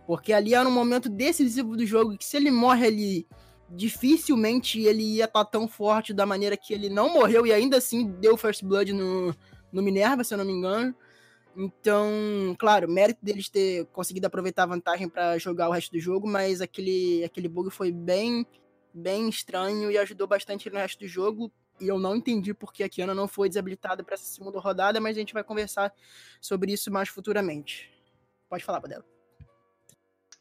Porque 0.06 0.32
ali 0.32 0.54
era 0.54 0.68
um 0.68 0.72
momento 0.72 1.08
decisivo 1.08 1.76
do 1.76 1.84
jogo 1.84 2.16
que 2.16 2.24
se 2.24 2.36
ele 2.36 2.50
morre 2.50 2.86
ali, 2.86 3.28
dificilmente 3.68 4.80
ele 4.80 5.02
ia 5.02 5.24
estar 5.24 5.44
tá 5.44 5.50
tão 5.50 5.66
forte 5.66 6.14
da 6.14 6.24
maneira 6.24 6.56
que 6.56 6.72
ele 6.72 6.88
não 6.88 7.12
morreu 7.12 7.46
e 7.46 7.52
ainda 7.52 7.76
assim 7.78 8.08
deu 8.20 8.36
First 8.36 8.62
Blood 8.62 8.92
no, 8.92 9.34
no 9.72 9.82
Minerva, 9.82 10.22
se 10.22 10.32
eu 10.32 10.38
não 10.38 10.44
me 10.44 10.52
engano. 10.52 10.94
Então, 11.56 12.54
claro, 12.58 12.88
mérito 12.88 13.24
deles 13.24 13.48
ter 13.48 13.86
conseguido 13.86 14.26
aproveitar 14.26 14.64
a 14.64 14.66
vantagem 14.66 15.08
para 15.08 15.38
jogar 15.38 15.68
o 15.68 15.72
resto 15.72 15.92
do 15.92 15.98
jogo, 15.98 16.28
mas 16.28 16.60
aquele, 16.60 17.24
aquele 17.24 17.48
bug 17.48 17.70
foi 17.70 17.90
bem, 17.90 18.46
bem 18.92 19.28
estranho 19.28 19.90
e 19.90 19.96
ajudou 19.96 20.26
bastante 20.26 20.68
no 20.70 20.76
resto 20.76 21.00
do 21.00 21.08
jogo 21.08 21.50
e 21.80 21.88
eu 21.88 21.98
não 21.98 22.16
entendi 22.16 22.54
porque 22.54 22.82
a 22.82 22.88
Kiana 22.88 23.14
não 23.14 23.28
foi 23.28 23.48
desabilitada 23.48 24.02
para 24.02 24.14
essa 24.14 24.24
segunda 24.24 24.58
rodada, 24.58 25.00
mas 25.00 25.16
a 25.16 25.20
gente 25.20 25.34
vai 25.34 25.44
conversar 25.44 25.92
sobre 26.40 26.72
isso 26.72 26.90
mais 26.90 27.08
futuramente. 27.08 27.90
Pode 28.48 28.64
falar, 28.64 28.80
Padela. 28.80 29.04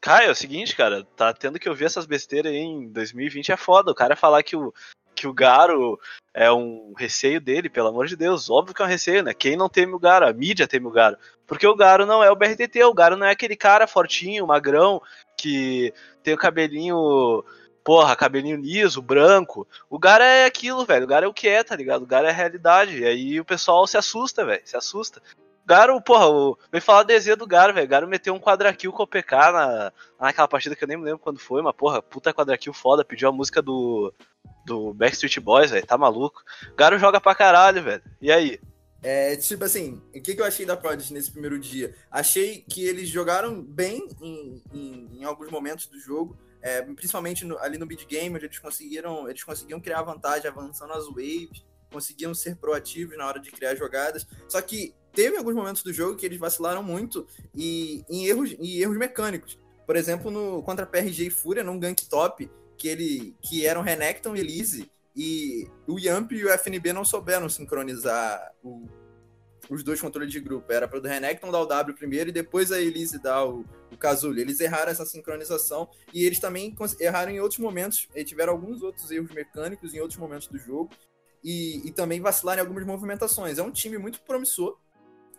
Caio, 0.00 0.28
é 0.28 0.30
o 0.30 0.36
seguinte, 0.36 0.76
cara, 0.76 1.04
tá 1.16 1.32
tendo 1.32 1.58
que 1.58 1.68
ouvir 1.68 1.86
essas 1.86 2.06
besteiras 2.06 2.52
aí 2.52 2.58
em 2.58 2.88
2020 2.88 3.50
é 3.50 3.56
foda. 3.56 3.90
O 3.90 3.94
cara 3.94 4.14
falar 4.14 4.42
que 4.42 4.56
o 4.56 4.72
que 5.16 5.26
o 5.26 5.32
Garo 5.32 5.98
é 6.34 6.52
um 6.52 6.92
receio 6.96 7.40
dele, 7.40 7.70
pelo 7.70 7.88
amor 7.88 8.06
de 8.06 8.14
Deus. 8.14 8.50
Óbvio 8.50 8.74
que 8.74 8.82
é 8.82 8.84
um 8.84 8.88
receio, 8.88 9.22
né? 9.22 9.32
Quem 9.32 9.56
não 9.56 9.68
teme 9.68 9.94
o 9.94 9.98
Garo? 9.98 10.28
A 10.28 10.32
mídia 10.32 10.68
teme 10.68 10.86
o 10.86 10.90
Garo. 10.90 11.16
Porque 11.46 11.66
o 11.66 11.74
Garo 11.74 12.04
não 12.04 12.22
é 12.22 12.30
o 12.30 12.36
BRTT, 12.36 12.84
o 12.84 12.92
Garo 12.92 13.16
não 13.16 13.26
é 13.26 13.30
aquele 13.30 13.56
cara 13.56 13.86
fortinho, 13.86 14.46
magrão, 14.46 15.00
que 15.36 15.92
tem 16.22 16.34
o 16.34 16.38
cabelinho 16.38 17.42
porra, 17.86 18.16
cabelinho 18.16 18.56
liso, 18.56 19.00
branco. 19.00 19.64
O 19.88 19.96
Gara 19.96 20.24
é 20.24 20.44
aquilo, 20.44 20.84
velho. 20.84 21.04
O 21.04 21.06
Gara 21.06 21.24
é 21.24 21.28
o 21.28 21.32
que 21.32 21.46
é, 21.46 21.62
tá 21.62 21.76
ligado? 21.76 22.02
O 22.02 22.06
Gara 22.06 22.26
é 22.26 22.30
a 22.32 22.34
realidade. 22.34 22.98
E 22.98 23.04
aí 23.04 23.40
o 23.40 23.44
pessoal 23.44 23.86
se 23.86 23.96
assusta, 23.96 24.44
velho. 24.44 24.60
Se 24.64 24.76
assusta. 24.76 25.22
Garo, 25.64 26.00
porra, 26.00 26.56
vem 26.72 26.80
falar 26.80 27.04
desenho 27.04 27.36
do 27.36 27.46
Garo, 27.46 27.72
velho. 27.72 27.86
Garo 27.86 28.08
meteu 28.08 28.34
um 28.34 28.40
quadrakill 28.40 28.92
com 28.92 29.04
o 29.04 29.06
PK 29.06 29.52
na... 29.52 29.92
naquela 30.18 30.48
partida 30.48 30.74
que 30.74 30.82
eu 30.82 30.88
nem 30.88 30.96
me 30.96 31.04
lembro 31.04 31.20
quando 31.20 31.38
foi, 31.38 31.62
mas 31.62 31.76
porra, 31.76 32.02
puta 32.02 32.34
quadrakill 32.34 32.72
foda. 32.72 33.04
Pediu 33.04 33.28
a 33.28 33.32
música 33.32 33.62
do, 33.62 34.12
do 34.64 34.92
Backstreet 34.92 35.38
Boys, 35.38 35.70
velho. 35.70 35.86
Tá 35.86 35.96
maluco. 35.96 36.42
O 36.72 36.74
Garo 36.74 36.98
joga 36.98 37.20
pra 37.20 37.36
caralho, 37.36 37.84
velho. 37.84 38.02
E 38.20 38.32
aí? 38.32 38.58
É, 39.00 39.36
tipo 39.36 39.62
assim, 39.62 40.02
o 40.12 40.20
que, 40.20 40.34
que 40.34 40.40
eu 40.40 40.44
achei 40.44 40.66
da 40.66 40.76
Prodigy 40.76 41.12
nesse 41.12 41.30
primeiro 41.30 41.56
dia? 41.56 41.94
Achei 42.10 42.64
que 42.68 42.84
eles 42.84 43.08
jogaram 43.08 43.62
bem 43.62 44.08
em, 44.20 44.60
em, 44.72 45.20
em 45.20 45.24
alguns 45.24 45.50
momentos 45.52 45.86
do 45.86 46.00
jogo, 46.00 46.36
é, 46.66 46.82
principalmente 46.82 47.44
no, 47.44 47.56
ali 47.60 47.78
no 47.78 47.86
mid 47.86 48.04
game, 48.06 48.34
onde 48.34 48.44
eles 48.44 48.58
conseguiram, 48.58 49.28
eles 49.28 49.44
conseguiam 49.44 49.80
criar 49.80 50.02
vantagem 50.02 50.50
avançando 50.50 50.92
as 50.94 51.06
waves, 51.06 51.64
conseguiam 51.92 52.34
ser 52.34 52.56
proativos 52.56 53.16
na 53.16 53.24
hora 53.24 53.38
de 53.38 53.52
criar 53.52 53.76
jogadas. 53.76 54.26
Só 54.48 54.60
que 54.60 54.92
teve 55.12 55.36
alguns 55.36 55.54
momentos 55.54 55.84
do 55.84 55.92
jogo 55.92 56.16
que 56.16 56.26
eles 56.26 56.40
vacilaram 56.40 56.82
muito 56.82 57.24
e 57.54 58.04
em 58.10 58.26
erros, 58.26 58.52
em 58.58 58.78
erros 58.78 58.96
mecânicos. 58.96 59.56
Por 59.86 59.94
exemplo, 59.94 60.28
no 60.28 60.60
contra 60.64 60.84
PRG 60.84 61.28
e 61.28 61.30
Fúria, 61.30 61.62
num 61.62 61.78
gank 61.78 62.04
top, 62.08 62.50
que 62.76 62.88
ele 62.88 63.36
que 63.40 63.64
eram 63.64 63.80
Renekton 63.80 64.34
e 64.34 64.40
Elise, 64.40 64.90
e 65.14 65.70
o 65.86 66.00
Yamp 66.00 66.32
e 66.32 66.44
o 66.44 66.52
FNB 66.52 66.92
não 66.92 67.04
souberam 67.04 67.48
sincronizar 67.48 68.52
o, 68.60 68.88
os 69.68 69.82
dois 69.82 70.00
controles 70.00 70.32
de 70.32 70.40
grupo. 70.40 70.72
Era 70.72 70.86
para 70.86 70.98
o 70.98 71.02
Renekton 71.02 71.50
dar 71.50 71.60
o 71.60 71.66
W 71.66 71.96
primeiro 71.96 72.30
e 72.30 72.32
depois 72.32 72.72
a 72.72 72.80
Elise 72.80 73.20
dar 73.20 73.44
o, 73.44 73.64
o 73.92 73.96
Casulo. 73.96 74.38
Eles 74.38 74.60
erraram 74.60 74.90
essa 74.90 75.04
sincronização 75.04 75.88
e 76.12 76.24
eles 76.24 76.38
também 76.38 76.74
erraram 77.00 77.32
em 77.32 77.40
outros 77.40 77.58
momentos. 77.58 78.08
Tiveram 78.24 78.52
alguns 78.52 78.82
outros 78.82 79.10
erros 79.10 79.30
mecânicos 79.32 79.94
em 79.94 80.00
outros 80.00 80.18
momentos 80.18 80.48
do 80.48 80.58
jogo 80.58 80.90
e, 81.42 81.86
e 81.86 81.92
também 81.92 82.20
vacilaram 82.20 82.62
em 82.62 82.66
algumas 82.66 82.84
movimentações. 82.84 83.58
É 83.58 83.62
um 83.62 83.70
time 83.70 83.98
muito 83.98 84.20
promissor. 84.22 84.78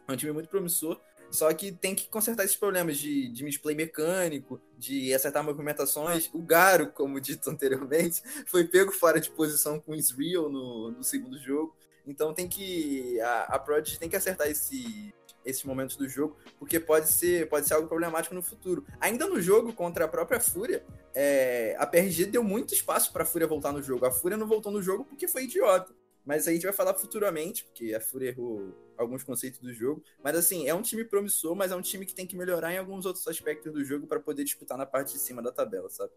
É 0.08 0.12
um 0.12 0.16
time 0.16 0.32
muito 0.32 0.50
promissor. 0.50 1.00
Só 1.30 1.54
que 1.54 1.72
tem 1.72 1.94
que 1.94 2.08
consertar 2.08 2.46
esses 2.46 2.56
problemas 2.56 2.98
de, 2.98 3.28
de 3.30 3.44
misplay 3.44 3.76
mecânico, 3.76 4.62
de 4.78 5.14
acertar 5.14 5.44
movimentações. 5.44 6.30
O 6.34 6.42
Garo, 6.42 6.92
como 6.92 7.20
dito 7.22 7.50
anteriormente, 7.50 8.22
foi 8.46 8.66
pego 8.66 8.92
fora 8.92 9.20
de 9.20 9.30
posição 9.30 9.80
com 9.80 9.92
o 9.92 9.96
Israel 9.96 10.50
no, 10.50 10.92
no 10.92 11.04
segundo 11.04 11.38
jogo. 11.38 11.76
Então 12.08 12.34
tem 12.34 12.48
que. 12.48 13.20
A, 13.20 13.56
a 13.56 13.60
Prodigy 13.60 14.00
tem 14.00 14.10
que 14.10 14.16
acertar 14.16 14.48
esse, 14.48 15.14
esses 15.46 15.64
momentos 15.64 15.98
do 15.98 16.08
jogo, 16.08 16.38
porque 16.58 16.80
pode 16.80 17.10
ser, 17.10 17.50
pode 17.50 17.68
ser 17.68 17.74
algo 17.74 17.88
problemático 17.88 18.34
no 18.34 18.42
futuro. 18.42 18.86
Ainda 19.00 19.28
no 19.28 19.42
jogo 19.42 19.74
contra 19.74 20.06
a 20.06 20.08
própria 20.08 20.40
Fúria, 20.40 20.86
é, 21.14 21.76
a 21.78 21.86
PRG 21.86 22.26
deu 22.26 22.44
muito 22.44 22.74
espaço 22.74 23.12
para 23.12 23.24
a 23.24 23.26
Fúria 23.26 23.46
voltar 23.46 23.74
no 23.74 23.82
jogo. 23.82 24.06
A 24.06 24.12
Fúria 24.12 24.38
não 24.38 24.48
voltou 24.48 24.72
no 24.72 24.82
jogo 24.82 25.04
porque 25.04 25.28
foi 25.28 25.44
idiota. 25.44 25.94
Mas 26.26 26.46
a 26.46 26.52
gente 26.52 26.64
vai 26.64 26.74
falar 26.74 26.94
futuramente, 26.94 27.64
porque 27.64 27.94
a 27.94 28.02
Fúria 28.02 28.30
errou 28.30 28.76
alguns 28.98 29.24
conceitos 29.24 29.60
do 29.60 29.74
jogo. 29.74 30.04
Mas 30.22 30.36
assim, 30.36 30.68
é 30.68 30.74
um 30.74 30.82
time 30.82 31.06
promissor, 31.06 31.56
mas 31.56 31.72
é 31.72 31.76
um 31.76 31.82
time 31.82 32.06
que 32.06 32.14
tem 32.14 32.28
que 32.28 32.36
melhorar 32.36 32.74
em 32.74 32.78
alguns 32.78 33.06
outros 33.06 33.26
aspectos 33.28 33.72
do 33.72 33.84
jogo 33.86 34.08
para 34.08 34.20
poder 34.20 34.44
disputar 34.44 34.78
na 34.78 34.86
parte 34.86 35.14
de 35.14 35.20
cima 35.20 35.42
da 35.42 35.54
tabela, 35.54 35.90
sabe? 35.90 36.12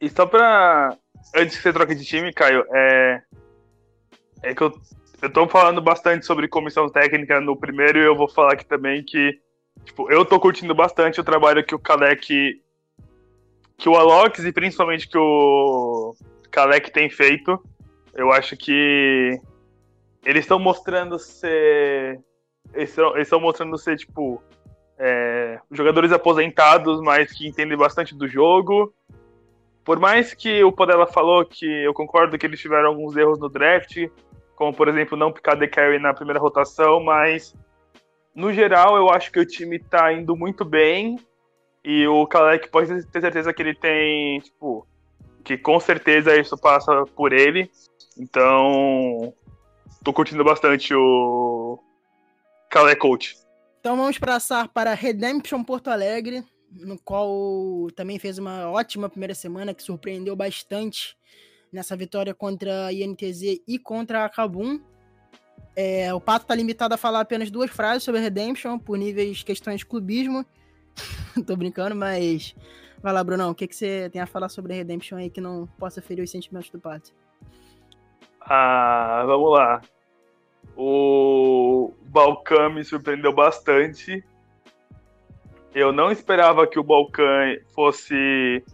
E 0.00 0.08
só 0.08 0.26
pra. 0.26 0.98
Antes 1.34 1.56
que 1.56 1.62
você 1.62 1.72
troque 1.72 1.94
de 1.94 2.04
time, 2.04 2.32
Caio, 2.32 2.64
é 2.70 3.22
é 4.46 4.54
que 4.54 4.62
eu, 4.62 4.72
eu 5.22 5.30
tô 5.30 5.48
falando 5.48 5.82
bastante 5.82 6.24
sobre 6.24 6.46
comissão 6.46 6.88
técnica 6.88 7.40
no 7.40 7.56
primeiro 7.56 7.98
e 7.98 8.04
eu 8.04 8.14
vou 8.14 8.28
falar 8.28 8.52
aqui 8.52 8.64
também 8.64 9.02
que 9.02 9.40
tipo, 9.84 10.10
eu 10.10 10.24
tô 10.24 10.38
curtindo 10.38 10.74
bastante 10.74 11.20
o 11.20 11.24
trabalho 11.24 11.64
que 11.64 11.74
o 11.74 11.78
Kalec 11.78 12.62
que 13.76 13.88
o 13.88 13.96
Alox 13.96 14.44
e 14.44 14.52
principalmente 14.52 15.08
que 15.08 15.18
o 15.18 16.14
Kalec 16.50 16.90
tem 16.92 17.10
feito. 17.10 17.60
Eu 18.14 18.32
acho 18.32 18.56
que 18.56 19.38
eles 20.24 20.44
estão 20.44 20.58
mostrando 20.58 21.18
ser 21.18 22.20
eles 22.72 22.96
estão 23.18 23.40
mostrando 23.40 23.76
ser 23.76 23.96
tipo 23.96 24.40
é, 24.98 25.58
jogadores 25.72 26.12
aposentados, 26.12 27.00
mas 27.00 27.32
que 27.32 27.48
entendem 27.48 27.76
bastante 27.76 28.14
do 28.14 28.28
jogo. 28.28 28.94
Por 29.84 30.00
mais 30.00 30.34
que 30.34 30.64
o 30.64 30.72
Podela 30.72 31.06
falou 31.06 31.44
que 31.44 31.66
eu 31.66 31.92
concordo 31.92 32.36
que 32.38 32.46
eles 32.46 32.60
tiveram 32.60 32.88
alguns 32.88 33.16
erros 33.16 33.38
no 33.38 33.48
draft, 33.48 34.08
como 34.56 34.74
por 34.74 34.88
exemplo 34.88 35.16
não 35.16 35.30
picar 35.30 35.58
The 35.58 35.68
Carry 35.68 35.98
na 35.98 36.14
primeira 36.14 36.40
rotação, 36.40 36.98
mas 37.00 37.54
no 38.34 38.52
geral 38.52 38.96
eu 38.96 39.08
acho 39.10 39.30
que 39.30 39.38
o 39.38 39.46
time 39.46 39.78
tá 39.78 40.12
indo 40.12 40.34
muito 40.34 40.64
bem 40.64 41.18
e 41.84 42.06
o 42.08 42.26
Kalec 42.26 42.68
pode 42.68 43.06
ter 43.06 43.20
certeza 43.20 43.52
que 43.52 43.62
ele 43.62 43.74
tem, 43.74 44.40
tipo, 44.40 44.84
que 45.44 45.56
com 45.56 45.78
certeza 45.78 46.36
isso 46.36 46.58
passa 46.58 47.04
por 47.14 47.32
ele. 47.32 47.70
Então, 48.18 49.32
tô 50.02 50.12
curtindo 50.12 50.42
bastante 50.42 50.92
o 50.92 51.78
Kalec 52.68 52.98
Coach. 52.98 53.36
Então 53.78 53.96
vamos 53.96 54.18
passar 54.18 54.66
para 54.66 54.94
Redemption 54.94 55.62
Porto 55.62 55.88
Alegre, 55.88 56.42
no 56.72 56.98
qual 56.98 57.86
também 57.94 58.18
fez 58.18 58.36
uma 58.36 58.68
ótima 58.68 59.08
primeira 59.08 59.34
semana 59.34 59.72
que 59.72 59.82
surpreendeu 59.82 60.34
bastante 60.34 61.16
nessa 61.76 61.94
vitória 61.94 62.34
contra 62.34 62.86
a 62.86 62.92
INTZ 62.92 63.60
e 63.68 63.78
contra 63.78 64.24
a 64.24 64.28
Kabum. 64.28 64.80
É, 65.76 66.12
o 66.12 66.20
Pato 66.20 66.46
tá 66.46 66.54
limitado 66.54 66.94
a 66.94 66.96
falar 66.96 67.20
apenas 67.20 67.50
duas 67.50 67.70
frases 67.70 68.02
sobre 68.02 68.18
a 68.18 68.24
Redemption, 68.24 68.78
por 68.78 68.96
níveis 68.96 69.42
questões 69.42 69.80
de 69.80 69.86
clubismo. 69.86 70.44
Tô 71.46 71.54
brincando, 71.54 71.94
mas. 71.94 72.56
Vai 73.02 73.12
lá, 73.12 73.22
Brunão, 73.22 73.50
o 73.50 73.54
que, 73.54 73.68
que 73.68 73.76
você 73.76 74.08
tem 74.10 74.22
a 74.22 74.26
falar 74.26 74.48
sobre 74.48 74.72
a 74.72 74.76
Redemption 74.76 75.18
aí 75.18 75.28
que 75.28 75.40
não 75.40 75.68
possa 75.78 76.00
ferir 76.00 76.22
os 76.22 76.30
sentimentos 76.30 76.70
do 76.70 76.80
Pato? 76.80 77.12
Ah, 78.40 79.22
vamos 79.26 79.52
lá. 79.52 79.82
O 80.74 81.92
Balkan 82.06 82.70
me 82.70 82.84
surpreendeu 82.84 83.34
bastante. 83.34 84.24
Eu 85.74 85.92
não 85.92 86.10
esperava 86.10 86.66
que 86.66 86.78
o 86.78 86.82
Balkan 86.82 87.58
fosse 87.74 88.64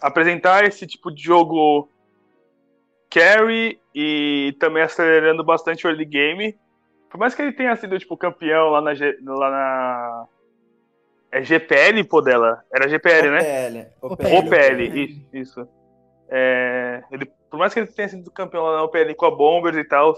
apresentar 0.00 0.64
esse 0.64 0.86
tipo 0.86 1.10
de 1.10 1.22
jogo 1.22 1.90
carry 3.16 3.80
e 3.94 4.54
também 4.60 4.82
acelerando 4.82 5.42
bastante 5.42 5.86
o 5.86 5.90
early 5.90 6.04
game. 6.04 6.54
Por 7.10 7.18
mais 7.18 7.34
que 7.34 7.40
ele 7.40 7.52
tenha 7.52 7.74
sido, 7.76 7.98
tipo, 7.98 8.14
campeão 8.16 8.68
lá 8.68 8.82
na, 8.82 8.92
lá 9.24 9.50
na 9.50 10.26
é 11.32 11.42
GPL, 11.42 12.04
pô, 12.04 12.20
dela? 12.20 12.62
Era 12.72 12.88
GPL, 12.88 13.30
né? 13.30 13.90
OPL. 14.02 14.26
OPL, 14.36 14.82
isso. 15.32 15.66
É, 16.28 17.02
ele, 17.10 17.26
por 17.50 17.58
mais 17.58 17.72
que 17.72 17.80
ele 17.80 17.86
tenha 17.86 18.08
sido 18.08 18.30
campeão 18.30 18.64
lá 18.64 18.76
na 18.76 18.82
OPL 18.82 19.14
com 19.16 19.26
a 19.26 19.30
Bombers 19.30 19.76
e 19.76 19.84
tal, 19.84 20.14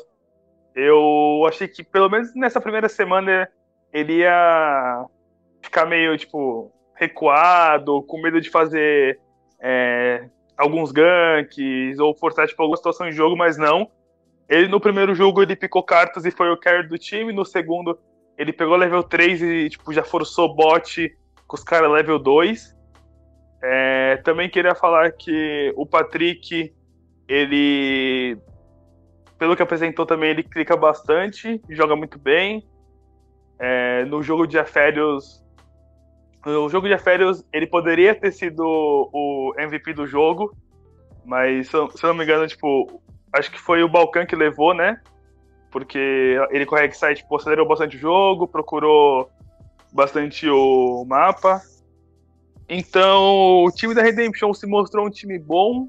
eu 0.75 1.45
achei 1.47 1.69
que 1.69 1.85
pelo 1.85 2.09
menos 2.09 2.35
nessa 2.35 2.61
primeira 2.61 2.89
semana 2.89 3.49
ele 3.93 4.19
ia 4.19 5.07
ficar 5.63 5.87
meio, 5.87 6.17
tipo, 6.19 6.73
recuado, 6.95 8.03
com 8.03 8.21
medo 8.21 8.41
de 8.41 8.51
fazer 8.51 9.21
é, 9.61 10.29
alguns 10.59 10.91
ganks 10.91 11.99
ou 11.99 12.15
forçar 12.15 12.47
tipo, 12.47 12.61
alguma 12.61 12.77
situação 12.77 13.09
em 13.09 13.13
jogo, 13.13 13.37
mas 13.37 13.57
não. 13.57 13.91
Ele 14.49 14.67
no 14.69 14.81
primeiro 14.81 15.15
jogo 15.15 15.43
ele 15.43 15.55
picou 15.55 15.83
cartas 15.83 16.25
e 16.25 16.31
foi 16.31 16.51
o 16.51 16.57
carry 16.57 16.89
do 16.89 16.99
time, 16.99 17.33
no 17.33 17.45
segundo 17.45 17.99
ele 18.39 18.53
pegou 18.53 18.77
level 18.77 19.03
3 19.03 19.43
e 19.43 19.69
tipo, 19.69 19.93
já 19.93 20.05
forçou 20.05 20.55
bot 20.55 21.13
com 21.47 21.57
os 21.57 21.65
caras 21.65 21.91
level 21.91 22.21
2. 22.21 22.77
É, 23.61 24.17
também 24.19 24.49
queria 24.49 24.77
falar 24.77 25.11
que 25.11 25.73
o 25.77 25.85
Patrick, 25.85 26.73
ele, 27.27 28.39
pelo 29.37 29.57
que 29.57 29.63
apresentou 29.63 30.07
também, 30.07 30.31
ele 30.31 30.45
clica 30.45 30.77
bastante, 30.77 31.61
joga 31.69 31.97
muito 31.97 32.17
bem. 32.17 32.65
É, 33.59 34.05
no 34.05 34.23
jogo 34.23 34.47
de 34.47 34.57
Aférios, 34.57 35.45
o 36.45 36.69
jogo 36.69 36.89
de 36.89 36.99
férias, 36.99 37.45
ele 37.53 37.67
poderia 37.67 38.15
ter 38.15 38.33
sido 38.33 38.63
o 38.65 39.53
MVP 39.59 39.93
do 39.93 40.07
jogo, 40.07 40.55
mas 41.25 41.69
se 41.69 41.77
eu, 41.77 41.91
não 42.05 42.15
me 42.15 42.25
engano, 42.25 42.47
tipo, 42.47 43.03
acho 43.33 43.51
que 43.51 43.61
foi 43.61 43.83
o 43.83 43.89
Balkan 43.89 44.25
que 44.25 44.37
levou, 44.37 44.73
né? 44.73 45.01
Porque 45.71 45.99
ele 46.51 46.67
a 46.71 46.77
Rek'Sai, 46.77 47.15
tipo, 47.17 47.37
acelerou 47.37 47.67
bastante 47.67 47.97
o 47.97 48.01
jogo, 48.01 48.49
procurou 48.49 49.31
bastante 49.93 50.49
o 50.49 51.05
mapa. 51.05 51.61
Então, 52.69 53.65
o 53.65 53.71
time 53.71 53.95
da 53.95 54.03
Redemption 54.03 54.53
se 54.55 54.67
mostrou 54.67 55.07
um 55.07 55.11
time 55.11 55.39
bom, 55.39 55.89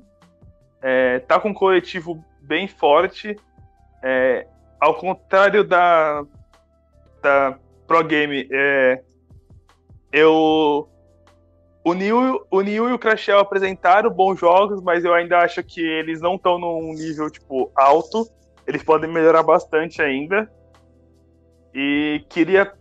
é, 0.82 1.20
tá 1.20 1.39
com 1.39 1.50
um 1.50 1.53
coletivo 1.53 2.24
bem 2.41 2.68
forte. 2.68 3.38
É, 4.01 4.48
ao 4.79 4.96
contrário 4.96 5.63
da, 5.63 6.25
da 7.22 7.58
Pro 7.86 8.03
Game, 8.03 8.48
é, 8.51 9.01
eu. 10.11 10.89
o 11.83 11.93
Neil, 11.93 12.45
o 12.49 12.61
Neil 12.61 12.89
e 12.89 12.93
o 12.93 12.99
Crashel 12.99 13.39
apresentaram 13.39 14.09
bons 14.09 14.39
jogos, 14.39 14.81
mas 14.81 15.05
eu 15.05 15.13
ainda 15.13 15.39
acho 15.39 15.63
que 15.63 15.81
eles 15.81 16.21
não 16.21 16.35
estão 16.35 16.57
num 16.57 16.93
nível, 16.93 17.29
tipo, 17.29 17.71
alto. 17.75 18.27
Eles 18.67 18.83
podem 18.83 19.09
melhorar 19.09 19.43
bastante 19.43 20.01
ainda. 20.01 20.51
E 21.73 22.23
queria 22.29 22.71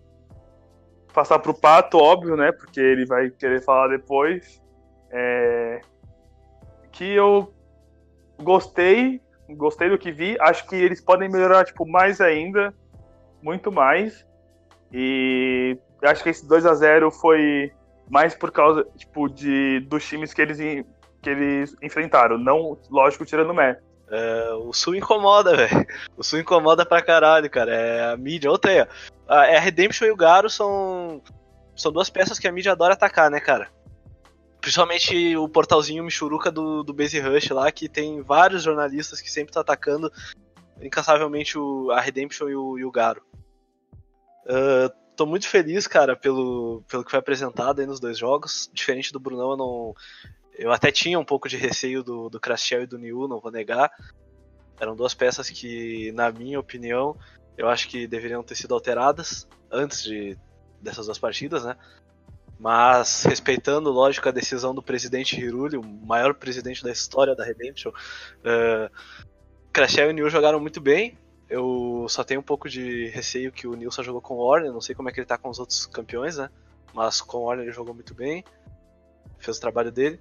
passar 1.12 1.38
pro 1.38 1.54
Pato, 1.54 1.98
óbvio, 1.98 2.36
né? 2.36 2.52
Porque 2.52 2.80
ele 2.80 3.06
vai 3.06 3.30
querer 3.30 3.62
falar 3.62 3.88
depois. 3.88 4.62
É... 5.10 5.80
Que 6.92 7.14
eu 7.14 7.52
gostei, 8.42 9.20
gostei 9.50 9.88
do 9.88 9.98
que 9.98 10.12
vi. 10.12 10.36
Acho 10.40 10.66
que 10.66 10.76
eles 10.76 11.00
podem 11.00 11.28
melhorar, 11.28 11.64
tipo, 11.64 11.86
mais 11.86 12.20
ainda. 12.20 12.74
Muito 13.42 13.70
mais. 13.70 14.26
E 14.92 15.78
acho 16.02 16.22
que 16.22 16.30
esse 16.30 16.46
2 16.46 16.66
a 16.66 16.74
0 16.74 17.10
foi 17.10 17.72
mais 18.08 18.34
por 18.34 18.50
causa, 18.50 18.86
tipo, 18.96 19.28
de, 19.28 19.80
dos 19.80 20.06
times 20.06 20.32
que 20.32 20.40
eles, 20.40 20.58
que 21.20 21.30
eles 21.30 21.76
enfrentaram. 21.82 22.38
Não, 22.38 22.78
lógico, 22.90 23.24
tirando 23.24 23.50
o 23.50 23.54
Mé. 23.54 23.78
É, 24.10 24.52
o 24.54 24.72
Sul 24.72 24.94
incomoda, 24.94 25.54
velho. 25.54 25.86
O 26.16 26.24
Sul 26.24 26.40
incomoda 26.40 26.86
pra 26.86 27.02
caralho, 27.02 27.50
cara. 27.50 27.74
É 27.74 28.12
a 28.12 28.16
mídia. 28.16 28.50
Outra 28.50 28.70
aí, 28.70 28.80
ó. 28.80 29.42
É 29.44 29.56
a 29.56 29.60
Redemption 29.60 30.06
e 30.06 30.10
o 30.10 30.16
Garo 30.16 30.48
são. 30.48 31.22
São 31.76 31.92
duas 31.92 32.10
peças 32.10 32.38
que 32.38 32.48
a 32.48 32.52
mídia 32.52 32.72
adora 32.72 32.94
atacar, 32.94 33.30
né, 33.30 33.38
cara? 33.38 33.68
Principalmente 34.60 35.36
o 35.36 35.48
portalzinho 35.48 36.02
Michuruca 36.02 36.50
do, 36.50 36.82
do 36.82 36.92
Base 36.92 37.20
Rush 37.20 37.50
lá, 37.50 37.70
que 37.70 37.88
tem 37.88 38.20
vários 38.22 38.64
jornalistas 38.64 39.20
que 39.20 39.30
sempre 39.30 39.50
estão 39.50 39.62
tá 39.62 39.72
atacando 39.72 40.10
incansavelmente 40.80 41.56
o, 41.56 41.90
a 41.92 42.00
Redemption 42.00 42.48
e 42.48 42.56
o, 42.56 42.78
e 42.78 42.84
o 42.84 42.90
Garo. 42.90 43.22
Uh, 44.46 44.90
tô 45.18 45.26
muito 45.26 45.48
feliz, 45.48 45.88
cara, 45.88 46.14
pelo, 46.14 46.84
pelo 46.88 47.04
que 47.04 47.10
foi 47.10 47.18
apresentado 47.18 47.80
aí 47.80 47.86
nos 47.86 47.98
dois 47.98 48.16
jogos. 48.16 48.70
Diferente 48.72 49.12
do 49.12 49.18
Brunão, 49.18 49.50
eu 49.50 49.56
não. 49.56 49.94
Eu 50.56 50.70
até 50.70 50.92
tinha 50.92 51.18
um 51.18 51.24
pouco 51.24 51.48
de 51.48 51.56
receio 51.56 52.04
do, 52.04 52.30
do 52.30 52.38
Crastiel 52.38 52.84
e 52.84 52.86
do 52.86 52.96
Niu, 52.96 53.26
não 53.26 53.40
vou 53.40 53.50
negar. 53.50 53.90
Eram 54.78 54.94
duas 54.94 55.14
peças 55.14 55.50
que, 55.50 56.12
na 56.12 56.30
minha 56.30 56.60
opinião, 56.60 57.16
eu 57.56 57.68
acho 57.68 57.88
que 57.88 58.06
deveriam 58.06 58.44
ter 58.44 58.54
sido 58.54 58.74
alteradas 58.74 59.48
antes 59.72 60.04
de, 60.04 60.38
dessas 60.80 61.06
duas 61.06 61.18
partidas, 61.18 61.64
né? 61.64 61.76
Mas, 62.56 63.24
respeitando, 63.24 63.90
lógico, 63.90 64.28
a 64.28 64.32
decisão 64.32 64.72
do 64.72 64.82
presidente 64.82 65.40
Hiruli, 65.40 65.76
o 65.76 65.82
maior 65.82 66.32
presidente 66.34 66.82
da 66.82 66.92
história 66.92 67.34
da 67.34 67.44
Redemption, 67.44 67.90
uh, 67.90 68.90
Crashel 69.72 70.10
e 70.10 70.12
New 70.12 70.30
jogaram 70.30 70.60
muito 70.60 70.80
bem. 70.80 71.18
Eu 71.48 72.06
só 72.08 72.22
tenho 72.22 72.40
um 72.40 72.44
pouco 72.44 72.68
de 72.68 73.08
receio 73.08 73.50
que 73.50 73.66
o 73.66 73.74
Neil 73.74 73.90
só 73.90 74.02
jogou 74.02 74.20
com 74.20 74.34
o 74.34 74.46
Warner, 74.46 74.72
não 74.72 74.80
sei 74.80 74.94
como 74.94 75.08
é 75.08 75.12
que 75.12 75.20
ele 75.20 75.26
tá 75.26 75.38
com 75.38 75.48
os 75.48 75.58
outros 75.58 75.86
campeões, 75.86 76.36
né? 76.36 76.50
Mas 76.92 77.20
com 77.20 77.38
o 77.38 77.44
Warner 77.44 77.64
ele 77.64 77.72
jogou 77.72 77.94
muito 77.94 78.14
bem, 78.14 78.44
fez 79.38 79.56
o 79.56 79.60
trabalho 79.60 79.90
dele. 79.90 80.20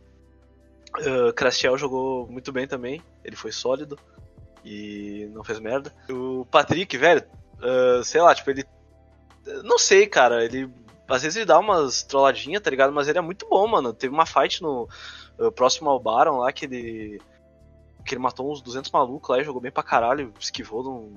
Uh, 1.00 1.34
Crastiel 1.34 1.78
jogou 1.78 2.28
muito 2.28 2.52
bem 2.52 2.66
também, 2.66 3.02
ele 3.24 3.36
foi 3.36 3.52
sólido 3.52 4.00
e 4.64 5.30
não 5.34 5.44
fez 5.44 5.60
merda. 5.60 5.94
O 6.10 6.46
Patrick, 6.46 6.96
velho, 6.98 7.24
uh, 7.60 8.04
sei 8.04 8.22
lá, 8.22 8.34
tipo, 8.36 8.50
ele. 8.50 8.66
Não 9.64 9.78
sei, 9.78 10.08
cara, 10.08 10.44
ele. 10.44 10.70
Às 11.08 11.22
vezes 11.22 11.38
ele 11.38 11.46
dá 11.46 11.58
umas 11.58 12.04
trolladinhas, 12.04 12.62
tá 12.62 12.70
ligado? 12.70 12.92
Mas 12.92 13.08
ele 13.08 13.18
é 13.18 13.22
muito 13.22 13.48
bom, 13.48 13.66
mano. 13.66 13.94
Teve 13.94 14.14
uma 14.14 14.26
fight 14.26 14.62
no 14.62 14.90
uh, 15.40 15.52
próximo 15.52 15.90
ao 15.90 16.00
Baron 16.00 16.40
lá 16.40 16.52
que 16.52 16.66
ele. 16.66 17.22
Que 18.08 18.16
ele 18.16 18.22
matou 18.22 18.52
uns 18.52 18.62
200 18.62 18.90
malucos 18.90 19.30
lá 19.30 19.40
e 19.40 19.44
jogou 19.44 19.62
bem 19.62 19.72
pra 19.72 19.84
caralho. 19.84 20.34
Esquivou. 20.40 20.84
Não 20.84 21.12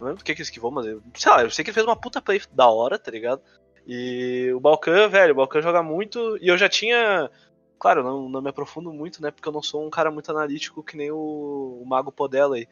lembro 0.00 0.18
do 0.18 0.24
que 0.24 0.34
que 0.34 0.42
esquivou, 0.42 0.70
mas 0.70 0.86
eu, 0.86 1.02
sei 1.14 1.30
lá, 1.30 1.42
eu 1.42 1.50
sei 1.50 1.64
que 1.64 1.70
ele 1.70 1.74
fez 1.74 1.86
uma 1.86 1.96
puta 1.96 2.22
play 2.22 2.40
da 2.52 2.68
hora, 2.68 2.98
tá 2.98 3.10
ligado? 3.10 3.42
E 3.86 4.50
o 4.54 4.60
Balkan, 4.60 5.08
velho, 5.08 5.32
o 5.32 5.36
Balkan 5.36 5.60
joga 5.60 5.82
muito. 5.82 6.38
E 6.40 6.48
eu 6.48 6.56
já 6.56 6.68
tinha 6.68 7.30
Claro, 7.80 8.04
não, 8.04 8.28
não 8.28 8.42
me 8.42 8.50
aprofundo 8.50 8.92
muito, 8.92 9.22
né? 9.22 9.30
Porque 9.30 9.48
eu 9.48 9.52
não 9.52 9.62
sou 9.62 9.86
um 9.86 9.88
cara 9.88 10.10
muito 10.10 10.30
analítico 10.30 10.84
que 10.84 10.98
nem 10.98 11.10
o, 11.10 11.80
o 11.82 11.84
Mago 11.86 12.12
Podela 12.12 12.56
aí. 12.56 12.68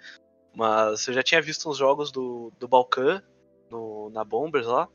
Mas 0.55 1.09
eu 1.09 1.15
já 1.15 1.23
tinha 1.23 1.41
visto 1.41 1.69
uns 1.69 1.79
jogos 1.79 2.13
do, 2.13 2.53
do 2.59 2.69
Balkan 2.69 3.23
no, 3.71 4.11
na 4.11 4.23
Bombers 4.23 4.67
lá. 4.67 4.87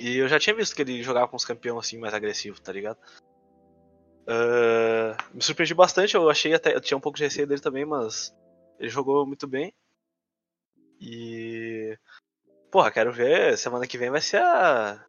E 0.00 0.16
eu 0.16 0.26
já 0.26 0.40
tinha 0.40 0.56
visto 0.56 0.74
que 0.74 0.82
ele 0.82 1.00
jogava 1.00 1.28
com 1.28 1.36
os 1.36 1.44
campeões 1.44 1.86
assim 1.86 1.96
mais 1.96 2.12
agressivos, 2.12 2.58
tá 2.58 2.72
ligado? 2.72 2.98
Uh, 4.26 5.16
me 5.34 5.42
surpreendi 5.42 5.74
bastante, 5.74 6.14
eu 6.14 6.28
achei 6.30 6.54
até. 6.54 6.74
Eu 6.74 6.80
tinha 6.80 6.96
um 6.96 7.00
pouco 7.00 7.18
de 7.18 7.24
receio 7.24 7.46
dele 7.46 7.60
também, 7.60 7.84
mas 7.84 8.34
ele 8.78 8.88
jogou 8.88 9.26
muito 9.26 9.46
bem. 9.46 9.72
E. 11.00 11.96
Porra, 12.70 12.90
quero 12.90 13.12
ver. 13.12 13.56
Semana 13.58 13.86
que 13.86 13.98
vem 13.98 14.10
vai 14.10 14.20
ser 14.20 14.38
a. 14.40 15.04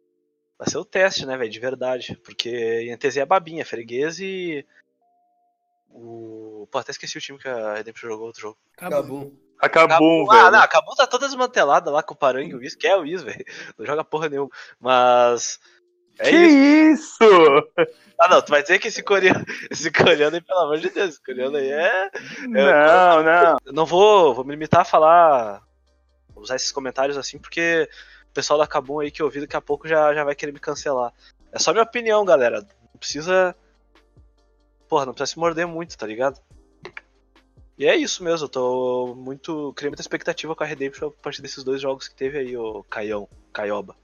Vai 0.58 0.68
ser 0.68 0.78
o 0.78 0.84
teste, 0.84 1.26
né, 1.26 1.36
velho, 1.36 1.50
de 1.50 1.60
verdade. 1.60 2.16
Porque 2.24 2.50
em 2.90 2.96
TZ 2.96 3.18
é 3.18 3.26
babinha, 3.26 3.64
freguês 3.64 4.20
e. 4.20 4.66
O. 5.90 6.68
Pô, 6.70 6.78
até 6.78 6.90
esqueci 6.90 7.16
o 7.16 7.20
time 7.20 7.38
que 7.38 7.48
a 7.48 7.74
Redemption 7.74 8.10
jogou 8.10 8.26
outro 8.26 8.42
jogo. 8.42 8.58
Acabou. 8.76 9.32
Acabou, 9.58 10.30
Ah, 10.30 10.34
velho. 10.34 10.50
não, 10.52 10.60
acabou 10.60 10.94
tá 10.94 11.06
toda 11.06 11.26
desmantelada 11.26 11.90
lá 11.90 12.02
com 12.02 12.12
o 12.12 12.16
Parangue 12.16 12.50
e 12.50 12.54
o 12.54 12.58
Wiz, 12.58 12.74
que 12.74 12.86
é 12.86 12.94
o 12.94 13.00
Wiz, 13.00 13.22
velho. 13.22 13.42
Não 13.78 13.86
joga 13.86 14.04
porra 14.04 14.28
nenhuma. 14.28 14.50
Mas. 14.78 15.58
É 16.18 16.30
que 16.30 16.36
isso. 16.36 17.18
isso? 17.22 17.68
Ah, 18.18 18.28
não, 18.28 18.40
tu 18.40 18.48
vai 18.48 18.62
dizer 18.62 18.78
que 18.78 18.88
esse 18.88 19.02
coreano, 19.02 19.44
esse 19.70 19.90
coreano 19.90 20.36
aí, 20.36 20.40
pelo 20.40 20.60
amor 20.60 20.78
de 20.78 20.88
Deus, 20.88 21.10
esse 21.10 21.22
coreano 21.22 21.56
aí 21.56 21.70
é. 21.70 22.10
Não, 22.48 23.22
não. 23.22 23.58
Eu 23.64 23.72
não 23.74 23.84
vou, 23.84 24.34
vou 24.34 24.42
me 24.42 24.52
limitar 24.52 24.80
a 24.80 24.84
falar. 24.86 25.62
Usar 26.34 26.56
esses 26.56 26.72
comentários 26.72 27.18
assim, 27.18 27.38
porque 27.38 27.88
o 28.30 28.32
pessoal 28.32 28.58
da 28.58 28.66
Kabum 28.66 29.00
aí 29.00 29.10
que 29.10 29.20
eu 29.20 29.26
ouvi 29.26 29.40
daqui 29.40 29.56
a 29.56 29.60
pouco 29.60 29.86
já, 29.86 30.14
já 30.14 30.24
vai 30.24 30.34
querer 30.34 30.52
me 30.52 30.58
cancelar. 30.58 31.12
É 31.52 31.58
só 31.58 31.72
minha 31.72 31.84
opinião, 31.84 32.24
galera. 32.24 32.60
Não 32.60 32.98
precisa. 32.98 33.54
Porra, 34.88 35.04
não 35.04 35.12
precisa 35.12 35.34
se 35.34 35.38
morder 35.38 35.66
muito, 35.66 35.96
tá 35.96 36.06
ligado? 36.06 36.40
E 37.78 37.86
é 37.86 37.94
isso 37.94 38.24
mesmo, 38.24 38.46
eu 38.46 38.48
tô 38.48 39.14
muito. 39.14 39.74
Criei 39.74 39.90
muita 39.90 40.00
expectativa 40.00 40.56
com 40.56 40.64
a 40.64 40.66
Redemption 40.66 41.08
a 41.08 41.22
partir 41.22 41.42
desses 41.42 41.62
dois 41.62 41.82
jogos 41.82 42.08
que 42.08 42.14
teve 42.14 42.38
aí, 42.38 42.56
o 42.56 42.82
Caião, 42.84 43.28
Caioba. 43.52 43.94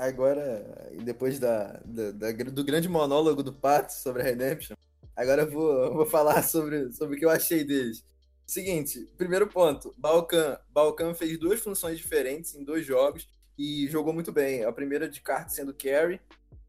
Agora, 0.00 0.90
depois 1.02 1.38
da, 1.40 1.80
da- 1.84 2.12
da- 2.12 2.30
do 2.32 2.64
grande 2.64 2.88
monólogo 2.88 3.42
do 3.42 3.52
Pato 3.52 3.92
sobre 3.92 4.22
a 4.22 4.24
Redemption, 4.24 4.76
agora 5.16 5.42
eu 5.42 5.50
vou, 5.50 5.92
vou 5.94 6.06
falar 6.06 6.42
sobre, 6.42 6.92
sobre 6.92 7.16
o 7.16 7.18
que 7.18 7.24
eu 7.24 7.30
achei 7.30 7.64
deles. 7.64 8.04
Seguinte, 8.46 9.12
primeiro 9.18 9.48
ponto, 9.48 9.92
Balkan, 9.98 10.56
Balkan 10.70 11.14
fez 11.14 11.36
duas 11.38 11.60
funções 11.60 11.98
diferentes 11.98 12.54
em 12.54 12.62
dois 12.64 12.86
jogos 12.86 13.28
e 13.58 13.88
jogou 13.88 14.12
muito 14.14 14.30
bem. 14.32 14.64
A 14.64 14.72
primeira 14.72 15.08
de 15.08 15.20
kart 15.20 15.48
sendo 15.50 15.74
carry, 15.74 16.20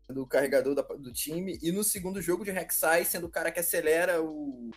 do 0.10 0.26
carregador 0.26 0.74
da- 0.74 0.82
do 0.82 1.14
time, 1.14 1.60
e 1.62 1.72
no 1.72 1.84
segundo 1.84 2.20
jogo 2.22 2.44
de 2.44 2.50
Rek'Sai 2.50 3.06
sendo 3.06 3.28
o 3.28 3.30
cara 3.30 3.52
que 3.52 3.60
acelera 3.60 4.20
o, 4.24 4.72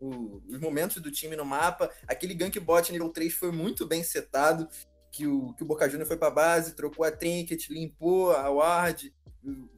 o- 0.00 0.42
os 0.48 0.58
momentos 0.58 1.00
do 1.00 1.12
time 1.12 1.36
no 1.36 1.44
mapa. 1.44 1.90
Aquele 2.08 2.34
gank 2.34 2.58
bot 2.58 2.90
nível 2.90 3.08
3 3.10 3.32
foi 3.34 3.52
muito 3.52 3.86
bem 3.86 4.02
setado 4.02 4.68
que 5.10 5.26
o, 5.26 5.52
que 5.54 5.62
o 5.62 5.66
Boca 5.66 5.88
Juniors 5.88 6.08
foi 6.08 6.16
pra 6.16 6.30
base, 6.30 6.74
trocou 6.74 7.04
a 7.04 7.10
trinket, 7.10 7.68
limpou 7.68 8.32
a 8.32 8.48
ward. 8.50 9.12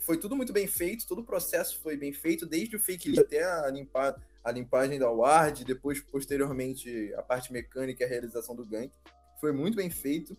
Foi 0.01 0.16
tudo 0.16 0.37
muito 0.37 0.53
bem 0.53 0.66
feito, 0.66 1.07
todo 1.07 1.21
o 1.21 1.25
processo 1.25 1.79
foi 1.81 1.97
bem 1.97 2.12
feito, 2.12 2.47
desde 2.47 2.77
o 2.77 2.81
fake 2.81 3.19
até 3.19 3.45
a, 3.45 3.71
limpar, 3.71 4.16
a 4.43 4.51
limpagem 4.51 4.99
da 4.99 5.11
ward, 5.11 5.64
depois, 5.64 6.01
posteriormente, 6.01 7.12
a 7.14 7.23
parte 7.23 7.53
mecânica 7.53 8.03
e 8.03 8.07
a 8.07 8.09
realização 8.09 8.55
do 8.55 8.66
gank. 8.66 8.93
Foi 9.40 9.53
muito 9.53 9.77
bem 9.77 9.90
feito. 9.90 10.37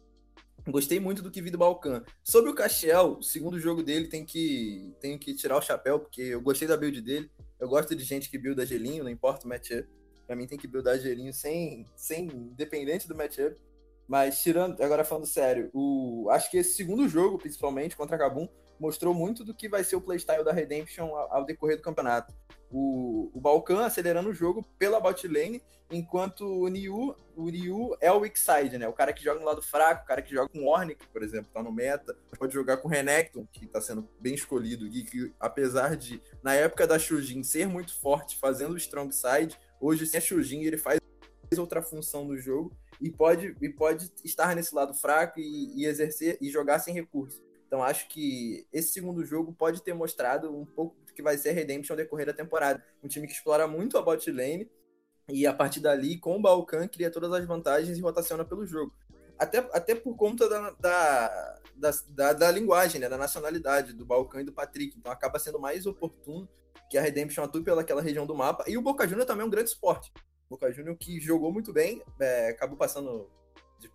Gostei 0.67 0.99
muito 0.99 1.23
do 1.23 1.31
que 1.31 1.41
vi 1.41 1.49
do 1.49 1.57
Balkan. 1.57 2.03
Sobre 2.23 2.51
o 2.51 2.53
Cachel, 2.53 3.17
o 3.17 3.23
segundo 3.23 3.59
jogo 3.59 3.81
dele 3.81 4.07
tem 4.07 4.23
que, 4.23 4.93
tem 4.99 5.17
que 5.17 5.33
tirar 5.33 5.57
o 5.57 5.61
chapéu, 5.61 5.99
porque 5.99 6.21
eu 6.21 6.41
gostei 6.41 6.67
da 6.67 6.77
build 6.77 7.01
dele. 7.01 7.31
Eu 7.59 7.67
gosto 7.67 7.95
de 7.95 8.03
gente 8.03 8.29
que 8.29 8.37
builda 8.37 8.65
gelinho, 8.65 9.03
não 9.03 9.09
importa 9.09 9.45
o 9.45 9.49
matchup. 9.49 9.87
Pra 10.27 10.35
mim 10.35 10.47
tem 10.47 10.57
que 10.57 10.67
buildar 10.67 10.99
gelinho 10.99 11.33
sem, 11.33 11.85
sem 11.95 12.27
independente 12.27 13.07
do 13.07 13.15
matchup. 13.15 13.59
Mas 14.11 14.41
tirando, 14.41 14.83
agora 14.83 15.05
falando 15.05 15.25
sério, 15.25 15.69
o, 15.73 16.27
acho 16.31 16.51
que 16.51 16.57
esse 16.57 16.73
segundo 16.73 17.07
jogo, 17.07 17.37
principalmente 17.37 17.95
contra 17.95 18.17
a 18.17 18.19
Kabum, 18.19 18.45
mostrou 18.77 19.13
muito 19.13 19.45
do 19.45 19.53
que 19.53 19.69
vai 19.69 19.85
ser 19.85 19.95
o 19.95 20.01
playstyle 20.01 20.43
da 20.43 20.51
Redemption 20.51 21.15
ao, 21.15 21.33
ao 21.33 21.45
decorrer 21.45 21.77
do 21.77 21.81
campeonato. 21.81 22.33
O, 22.69 23.31
o 23.33 23.39
Balkan 23.39 23.85
acelerando 23.85 24.27
o 24.27 24.33
jogo 24.33 24.65
pela 24.77 24.99
bot 24.99 25.25
lane, 25.29 25.63
enquanto 25.89 26.41
o 26.45 26.67
Niu, 26.67 27.15
o 27.37 27.49
Niu 27.49 27.95
é 28.01 28.11
o 28.11 28.19
weak 28.19 28.37
side, 28.37 28.77
né? 28.77 28.85
O 28.85 28.91
cara 28.91 29.13
que 29.13 29.23
joga 29.23 29.39
no 29.39 29.45
lado 29.45 29.61
fraco, 29.61 30.03
o 30.03 30.07
cara 30.07 30.21
que 30.21 30.35
joga 30.35 30.49
com 30.49 30.67
Ornick, 30.67 31.07
por 31.07 31.23
exemplo, 31.23 31.49
tá 31.53 31.63
no 31.63 31.71
meta, 31.71 32.13
pode 32.37 32.53
jogar 32.53 32.77
com 32.77 32.89
Renekton, 32.89 33.47
que 33.49 33.65
tá 33.65 33.79
sendo 33.79 34.09
bem 34.19 34.33
escolhido, 34.33 34.87
e 34.87 35.05
que 35.05 35.33
apesar 35.39 35.95
de, 35.95 36.21
na 36.43 36.53
época 36.53 36.85
da 36.85 36.99
Shujin, 36.99 37.43
ser 37.43 37.65
muito 37.65 37.97
forte 37.97 38.37
fazendo 38.37 38.73
o 38.73 38.77
strong 38.77 39.15
side, 39.15 39.57
hoje 39.79 40.05
sem 40.05 40.17
a 40.17 40.21
Shujin 40.21 40.63
ele 40.63 40.77
faz 40.77 41.00
outra 41.59 41.81
função 41.81 42.23
no 42.23 42.37
jogo 42.37 42.71
e 42.99 43.09
pode, 43.09 43.55
e 43.61 43.69
pode 43.69 44.11
estar 44.23 44.55
nesse 44.55 44.73
lado 44.73 44.93
fraco 44.93 45.39
e, 45.39 45.73
e 45.75 45.85
exercer 45.85 46.37
e 46.39 46.49
jogar 46.49 46.79
sem 46.79 46.93
recurso. 46.93 47.43
Então 47.67 47.83
acho 47.83 48.07
que 48.07 48.65
esse 48.71 48.93
segundo 48.93 49.25
jogo 49.25 49.53
pode 49.53 49.81
ter 49.81 49.93
mostrado 49.93 50.55
um 50.55 50.65
pouco 50.65 50.95
do 51.05 51.13
que 51.13 51.21
vai 51.21 51.37
ser 51.37 51.49
a 51.49 51.53
Redemption 51.53 51.93
ao 51.93 51.97
decorrer 51.97 52.25
da 52.25 52.33
temporada. 52.33 52.83
Um 53.03 53.07
time 53.07 53.27
que 53.27 53.33
explora 53.33 53.67
muito 53.67 53.97
a 53.97 54.01
bot 54.01 54.29
lane 54.31 54.69
e 55.29 55.45
a 55.47 55.53
partir 55.53 55.79
dali, 55.79 56.17
com 56.17 56.35
o 56.35 56.41
Balkan, 56.41 56.87
cria 56.87 57.09
todas 57.09 57.31
as 57.31 57.45
vantagens 57.45 57.97
e 57.97 58.01
rotaciona 58.01 58.43
pelo 58.43 58.65
jogo. 58.65 58.93
até, 59.37 59.57
até 59.71 59.95
por 59.95 60.15
conta 60.15 60.47
da, 60.47 60.69
da, 60.79 61.91
da, 62.09 62.33
da, 62.33 62.51
linguagem, 62.51 62.99
né? 62.99 63.09
Da 63.09 63.17
nacionalidade 63.17 63.93
do 63.93 64.05
Balcão 64.05 64.41
e 64.41 64.43
do 64.43 64.53
Patrick. 64.53 64.97
Então 64.97 65.11
acaba 65.11 65.39
sendo 65.39 65.59
mais 65.59 65.85
oportuno 65.85 66.47
que 66.89 66.97
a 66.97 67.01
Redemption 67.01 67.43
atue 67.43 67.63
pelaquela 67.63 68.01
região 68.01 68.25
do 68.25 68.35
mapa. 68.35 68.65
E 68.67 68.77
o 68.77 68.81
Boca 68.81 69.07
Juniors 69.07 69.25
também 69.25 69.43
é 69.43 69.47
um 69.47 69.49
grande 69.49 69.69
esporte. 69.69 70.11
Boca 70.51 70.69
Juniors 70.69 70.97
que 70.99 71.17
jogou 71.21 71.49
muito 71.53 71.71
bem, 71.71 72.03
é, 72.19 72.49
acabou 72.49 72.75
passando 72.75 73.29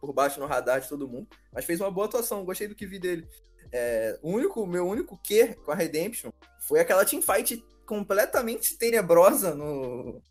por 0.01 0.11
baixo 0.11 0.41
no 0.41 0.47
radar 0.47 0.81
de 0.81 0.89
todo 0.89 1.07
mundo, 1.07 1.29
mas 1.53 1.67
fez 1.67 1.81
uma 1.81 1.91
boa 1.91 2.07
atuação, 2.07 2.47
gostei 2.47 2.67
do 2.67 2.75
que 2.75 2.87
vi 2.87 2.99
dele. 2.99 3.29
É, 3.71 4.19
o 4.23 4.31
único, 4.31 4.67
meu 4.67 4.87
único 4.87 5.19
que 5.19 5.55
com 5.57 5.71
a 5.71 5.75
Redemption 5.75 6.31
foi 6.61 6.81
aquela 6.81 7.05
teamfight 7.05 7.63
completamente 7.85 8.79
tenebrosa 8.79 9.55
no, 9.55 10.23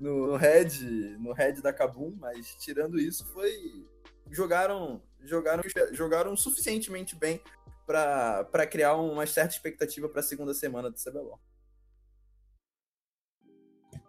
no 0.00 0.36
Red, 0.36 0.70
no 1.20 1.34
Red 1.34 1.60
da 1.60 1.72
Kabum, 1.72 2.16
mas 2.18 2.56
tirando 2.56 2.98
isso, 2.98 3.26
foi 3.26 3.86
jogaram 4.30 5.02
jogaram 5.22 5.62
jogaram 5.92 6.34
suficientemente 6.34 7.14
bem 7.14 7.42
para 7.86 8.66
criar 8.66 8.94
uma 8.96 9.26
certa 9.26 9.54
expectativa 9.54 10.08
para 10.08 10.20
a 10.20 10.22
segunda 10.22 10.54
semana 10.54 10.90
do 10.90 10.96
CBLOL. 10.96 11.38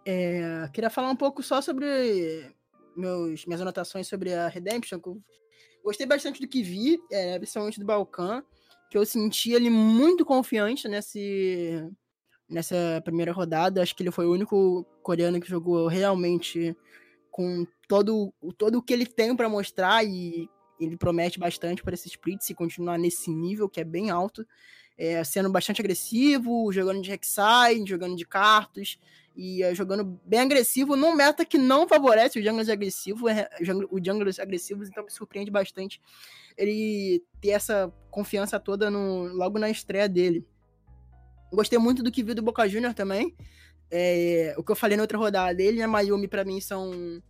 É, 0.04 0.68
queria 0.72 0.90
falar 0.90 1.10
um 1.10 1.16
pouco 1.16 1.42
só 1.42 1.60
sobre 1.60 2.54
meus, 2.96 3.44
minhas 3.46 3.60
anotações 3.60 4.08
sobre 4.08 4.32
a 4.32 4.48
Redemption. 4.48 5.00
Gostei 5.82 6.06
bastante 6.06 6.40
do 6.40 6.48
que 6.48 6.62
vi, 6.62 6.98
é, 7.10 7.38
principalmente 7.38 7.78
do 7.78 7.86
Balkan, 7.86 8.42
que 8.90 8.98
eu 8.98 9.04
senti 9.04 9.52
ele 9.52 9.70
muito 9.70 10.24
confiante 10.24 10.88
nesse, 10.88 11.88
nessa 12.48 13.00
primeira 13.04 13.32
rodada. 13.32 13.82
Acho 13.82 13.94
que 13.94 14.02
ele 14.02 14.10
foi 14.10 14.26
o 14.26 14.32
único 14.32 14.84
coreano 15.02 15.40
que 15.40 15.48
jogou 15.48 15.86
realmente 15.86 16.76
com 17.30 17.66
todo, 17.88 18.32
todo 18.58 18.78
o 18.78 18.82
que 18.82 18.92
ele 18.92 19.06
tem 19.06 19.34
para 19.34 19.48
mostrar 19.48 20.04
e 20.04 20.48
ele 20.78 20.96
promete 20.96 21.38
bastante 21.38 21.82
para 21.82 21.94
esse 21.94 22.08
split 22.08 22.40
se 22.40 22.54
continuar 22.54 22.98
nesse 22.98 23.30
nível 23.30 23.68
que 23.68 23.80
é 23.80 23.84
bem 23.84 24.10
alto, 24.10 24.46
é, 24.96 25.22
sendo 25.24 25.50
bastante 25.50 25.80
agressivo, 25.80 26.72
jogando 26.72 27.02
de 27.02 27.10
Rek'Sai, 27.10 27.82
jogando 27.86 28.16
de 28.16 28.26
cartas 28.26 28.98
e 29.36 29.62
é, 29.62 29.74
jogando 29.74 30.20
bem 30.24 30.40
agressivo 30.40 30.96
num 30.96 31.14
meta 31.14 31.44
que 31.44 31.56
não 31.56 31.88
favorece 31.88 32.38
o 32.38 32.42
junglers 32.42 32.68
agressivo, 32.68 33.28
é, 33.28 33.48
o 33.90 34.04
junglers 34.04 34.38
agressivos, 34.38 34.88
então 34.88 35.04
me 35.04 35.10
surpreende 35.10 35.50
bastante 35.50 36.00
ele 36.56 37.22
ter 37.40 37.50
essa 37.50 37.92
confiança 38.10 38.60
toda 38.60 38.90
no, 38.90 39.24
logo 39.28 39.58
na 39.58 39.70
estreia 39.70 40.08
dele. 40.08 40.46
Gostei 41.52 41.78
muito 41.78 42.02
do 42.02 42.12
que 42.12 42.22
vi 42.22 42.34
do 42.34 42.42
Boca 42.42 42.68
Junior 42.68 42.94
também. 42.94 43.34
É, 43.90 44.54
o 44.56 44.62
que 44.62 44.70
eu 44.70 44.76
falei 44.76 44.96
na 44.96 45.02
outra 45.02 45.18
rodada, 45.18 45.60
ele 45.60 45.78
e 45.78 45.82
a 45.82 45.88
Mayumi, 45.88 46.28
para 46.28 46.44
mim, 46.44 46.60
são. 46.60 47.20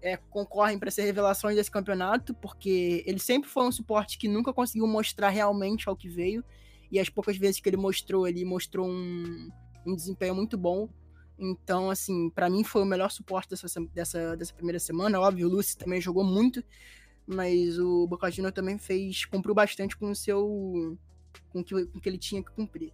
É, 0.00 0.18
concorrem 0.18 0.78
para 0.78 0.90
ser 0.90 1.02
revelações 1.04 1.56
desse 1.56 1.70
campeonato, 1.70 2.34
porque 2.34 3.02
ele 3.06 3.18
sempre 3.18 3.48
foi 3.48 3.64
um 3.64 3.72
suporte 3.72 4.18
que 4.18 4.28
nunca 4.28 4.52
conseguiu 4.52 4.86
mostrar 4.86 5.30
realmente 5.30 5.88
ao 5.88 5.96
que 5.96 6.10
veio. 6.10 6.44
E 6.92 7.00
as 7.00 7.08
poucas 7.08 7.38
vezes 7.38 7.58
que 7.58 7.70
ele 7.70 7.78
mostrou, 7.78 8.28
ele 8.28 8.44
mostrou 8.44 8.86
um, 8.86 9.48
um 9.86 9.96
desempenho 9.96 10.34
muito 10.34 10.58
bom. 10.58 10.90
Então, 11.38 11.90
assim, 11.90 12.30
para 12.30 12.48
mim 12.48 12.62
foi 12.62 12.82
o 12.82 12.86
melhor 12.86 13.10
suporte 13.10 13.50
dessa, 13.50 13.66
dessa, 13.92 14.36
dessa 14.36 14.54
primeira 14.54 14.78
semana. 14.78 15.20
Óbvio, 15.20 15.48
o 15.48 15.50
Lucy 15.50 15.76
também 15.76 16.00
jogou 16.00 16.24
muito, 16.24 16.62
mas 17.26 17.78
o 17.78 18.06
Boca 18.06 18.30
Juniors 18.30 18.54
também 18.54 18.78
fez, 18.78 19.24
cumpriu 19.24 19.54
bastante 19.54 19.96
com 19.96 20.10
o 20.10 20.14
seu. 20.14 20.96
com 21.50 21.60
o 21.60 21.64
que, 21.64 21.86
com 21.86 22.00
que 22.00 22.08
ele 22.08 22.18
tinha 22.18 22.42
que 22.42 22.50
cumprir. 22.52 22.92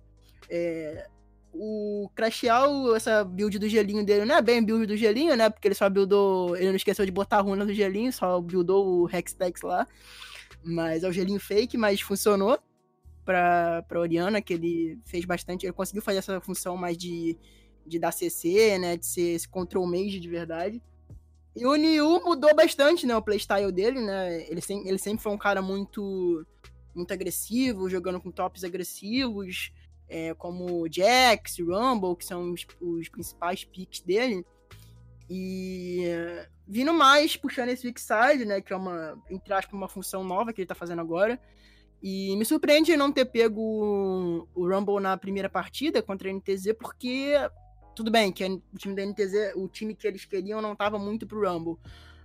É, 0.48 1.06
o 1.52 2.10
Crashial, 2.14 2.94
essa 2.94 3.24
build 3.24 3.58
do 3.58 3.68
gelinho 3.68 4.04
dele, 4.04 4.24
não 4.24 4.36
é 4.36 4.42
bem 4.42 4.64
build 4.64 4.86
do 4.86 4.96
gelinho, 4.96 5.36
né? 5.36 5.50
Porque 5.50 5.68
ele 5.68 5.74
só 5.74 5.88
buildou. 5.90 6.56
Ele 6.56 6.68
não 6.68 6.76
esqueceu 6.76 7.04
de 7.04 7.12
botar 7.12 7.38
a 7.38 7.42
runa 7.42 7.66
do 7.66 7.74
gelinho, 7.74 8.12
só 8.12 8.40
buildou 8.40 9.02
o 9.02 9.10
Hextex 9.10 9.62
lá. 9.62 9.86
Mas 10.64 11.02
é 11.04 11.08
o 11.08 11.12
gelinho 11.12 11.40
fake, 11.40 11.76
mas 11.76 12.00
funcionou 12.00 12.58
pra, 13.24 13.82
pra 13.88 14.00
Oriana, 14.00 14.40
que 14.40 14.54
ele 14.54 14.98
fez 15.04 15.24
bastante. 15.24 15.66
Ele 15.66 15.72
conseguiu 15.72 16.02
fazer 16.02 16.18
essa 16.18 16.40
função 16.40 16.76
mais 16.76 16.96
de, 16.96 17.36
de 17.86 17.98
dar 17.98 18.12
CC, 18.12 18.78
né? 18.78 18.96
De 18.96 19.06
ser 19.06 19.34
esse 19.34 19.48
control 19.48 19.86
mage 19.86 20.20
de 20.20 20.28
verdade. 20.28 20.82
E 21.54 21.66
o 21.66 21.74
Niu 21.74 22.22
mudou 22.24 22.54
bastante, 22.54 23.06
né? 23.06 23.16
O 23.16 23.22
playstyle 23.22 23.72
dele, 23.72 24.00
né? 24.00 24.48
Ele, 24.48 24.60
sem, 24.60 24.86
ele 24.86 24.98
sempre 24.98 25.22
foi 25.22 25.32
um 25.32 25.38
cara 25.38 25.60
muito, 25.60 26.46
muito 26.94 27.12
agressivo, 27.12 27.90
jogando 27.90 28.20
com 28.20 28.30
tops 28.30 28.64
agressivos 28.64 29.72
é, 30.10 30.34
como 30.34 30.86
Jax, 30.90 31.58
Rumble, 31.60 32.16
que 32.16 32.24
são 32.24 32.52
os, 32.52 32.66
os 32.80 33.08
principais 33.08 33.64
picks 33.64 34.00
dele. 34.00 34.44
E 35.28 36.02
vindo 36.66 36.92
mais 36.92 37.36
puxando 37.36 37.68
esse 37.68 37.86
Weak 37.86 38.00
né? 38.44 38.60
Que 38.60 38.72
é 38.72 38.76
uma, 38.76 39.16
entre 39.30 39.54
aspas, 39.54 39.72
uma 39.72 39.88
função 39.88 40.24
nova 40.24 40.52
que 40.52 40.60
ele 40.60 40.66
tá 40.66 40.74
fazendo 40.74 41.00
agora. 41.00 41.40
E 42.02 42.34
me 42.36 42.44
surpreende 42.44 42.96
não 42.96 43.12
ter 43.12 43.26
pego 43.26 44.48
o 44.54 44.68
Rumble 44.68 45.00
na 45.00 45.16
primeira 45.16 45.48
partida 45.48 46.02
contra 46.02 46.28
a 46.28 46.32
NTZ, 46.32 46.74
porque 46.78 47.34
tudo 48.00 48.10
bem 48.10 48.32
que 48.32 48.42
o 48.44 48.78
time 48.78 48.94
da 48.94 49.04
NTZ, 49.04 49.54
o 49.56 49.68
time 49.68 49.94
que 49.94 50.06
eles 50.06 50.24
queriam 50.24 50.62
não 50.62 50.74
tava 50.74 50.98
muito 50.98 51.26
pro 51.26 51.46
Rumble. 51.46 51.76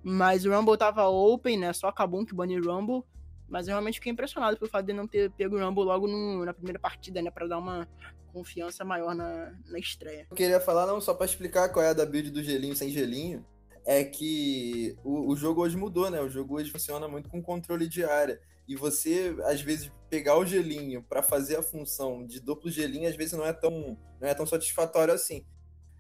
Mas 0.02 0.46
o 0.46 0.52
Rumble 0.52 0.78
tava 0.78 1.06
open, 1.08 1.58
né? 1.58 1.74
Só 1.74 1.88
acabou 1.88 2.26
que 2.26 2.34
banir 2.34 2.64
Rumble. 2.64 3.04
Mas 3.48 3.68
eu 3.68 3.74
realmente 3.74 3.96
fiquei 3.96 4.12
impressionado 4.12 4.58
pelo 4.58 4.72
fato 4.72 4.86
de 4.86 4.94
não 4.94 5.06
ter 5.06 5.30
pego 5.32 5.58
o 5.58 5.60
Rumble 5.60 5.84
logo 5.84 6.08
no, 6.08 6.46
na 6.46 6.54
primeira 6.54 6.80
partida, 6.80 7.22
né? 7.22 7.30
Pra 7.30 7.46
dar 7.46 7.58
uma 7.58 7.88
confiança 8.32 8.86
maior 8.86 9.14
na, 9.14 9.54
na 9.68 9.78
estreia. 9.78 10.28
Eu 10.30 10.36
queria 10.36 10.62
falar, 10.62 10.86
não, 10.86 11.02
só 11.02 11.14
para 11.14 11.26
explicar 11.26 11.70
qual 11.70 11.84
é 11.84 11.90
a 11.90 11.94
da 11.94 12.06
build 12.06 12.32
do 12.32 12.44
gelinho 12.44 12.76
sem 12.76 12.90
gelinho, 12.90 13.46
é 13.86 14.04
que 14.04 14.96
o, 15.04 15.32
o 15.32 15.36
jogo 15.36 15.62
hoje 15.62 15.76
mudou, 15.76 16.10
né? 16.10 16.22
O 16.22 16.30
jogo 16.30 16.56
hoje 16.56 16.72
funciona 16.72 17.08
muito 17.08 17.30
com 17.30 17.42
controle 17.42 17.88
de 17.88 18.04
área. 18.06 18.40
E 18.68 18.76
você, 18.76 19.36
às 19.44 19.62
vezes, 19.62 19.92
pegar 20.10 20.38
o 20.38 20.46
gelinho 20.46 21.04
para 21.04 21.22
fazer 21.22 21.58
a 21.58 21.64
função 21.64 22.26
de 22.26 22.40
duplo 22.40 22.72
gelinho, 22.72 23.10
às 23.10 23.16
vezes 23.16 23.34
não 23.34 23.46
é 23.46 23.54
tão, 23.54 23.98
não 24.20 24.28
é 24.28 24.34
tão 24.34 24.46
satisfatório 24.46 25.14
assim. 25.14 25.46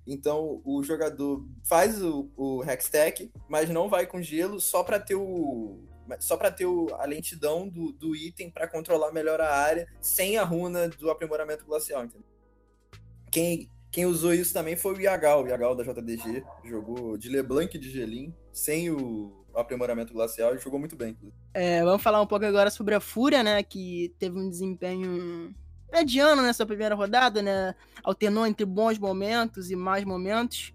Então 0.05 0.61
o 0.63 0.83
jogador 0.83 1.45
faz 1.63 2.01
o, 2.01 2.29
o 2.37 2.63
Hextech, 2.63 3.31
mas 3.49 3.69
não 3.69 3.89
vai 3.89 4.05
com 4.05 4.21
gelo 4.21 4.59
só 4.59 4.83
para 4.83 4.99
ter 4.99 5.15
o, 5.15 5.79
só 6.19 6.37
para 6.37 6.51
ter 6.51 6.65
o, 6.65 6.93
a 6.95 7.05
lentidão 7.05 7.67
do, 7.67 7.91
do 7.91 8.15
item 8.15 8.49
para 8.49 8.67
controlar 8.67 9.11
melhor 9.11 9.41
a 9.41 9.53
área, 9.53 9.87
sem 9.99 10.37
a 10.37 10.43
runa 10.43 10.89
do 10.89 11.09
aprimoramento 11.09 11.65
glacial, 11.65 12.05
entendeu? 12.05 12.27
Quem, 13.31 13.69
quem 13.91 14.05
usou 14.05 14.33
isso 14.33 14.53
também 14.53 14.75
foi 14.75 14.93
o 14.93 15.01
Yagal, 15.01 15.43
o 15.43 15.47
Yagal 15.47 15.75
da 15.75 15.83
JDG, 15.83 16.43
jogou 16.63 17.17
de 17.17 17.29
LeBlanc 17.29 17.77
de 17.77 17.89
Gelim, 17.89 18.33
sem 18.53 18.91
o 18.91 19.45
aprimoramento 19.53 20.13
glacial 20.13 20.55
e 20.55 20.59
jogou 20.59 20.79
muito 20.79 20.95
bem. 20.95 21.17
É, 21.53 21.83
vamos 21.83 22.03
falar 22.03 22.21
um 22.21 22.27
pouco 22.27 22.45
agora 22.45 22.69
sobre 22.69 22.93
a 22.93 22.99
Fúria, 22.99 23.43
né, 23.43 23.63
que 23.63 24.13
teve 24.19 24.37
um 24.37 24.49
desempenho 24.49 25.53
mediano 25.91 26.41
nessa 26.41 26.65
primeira 26.65 26.95
rodada, 26.95 27.41
né, 27.41 27.75
alternou 28.03 28.45
entre 28.45 28.65
bons 28.65 28.97
momentos 28.97 29.71
e 29.71 29.75
mais 29.75 30.03
momentos, 30.03 30.73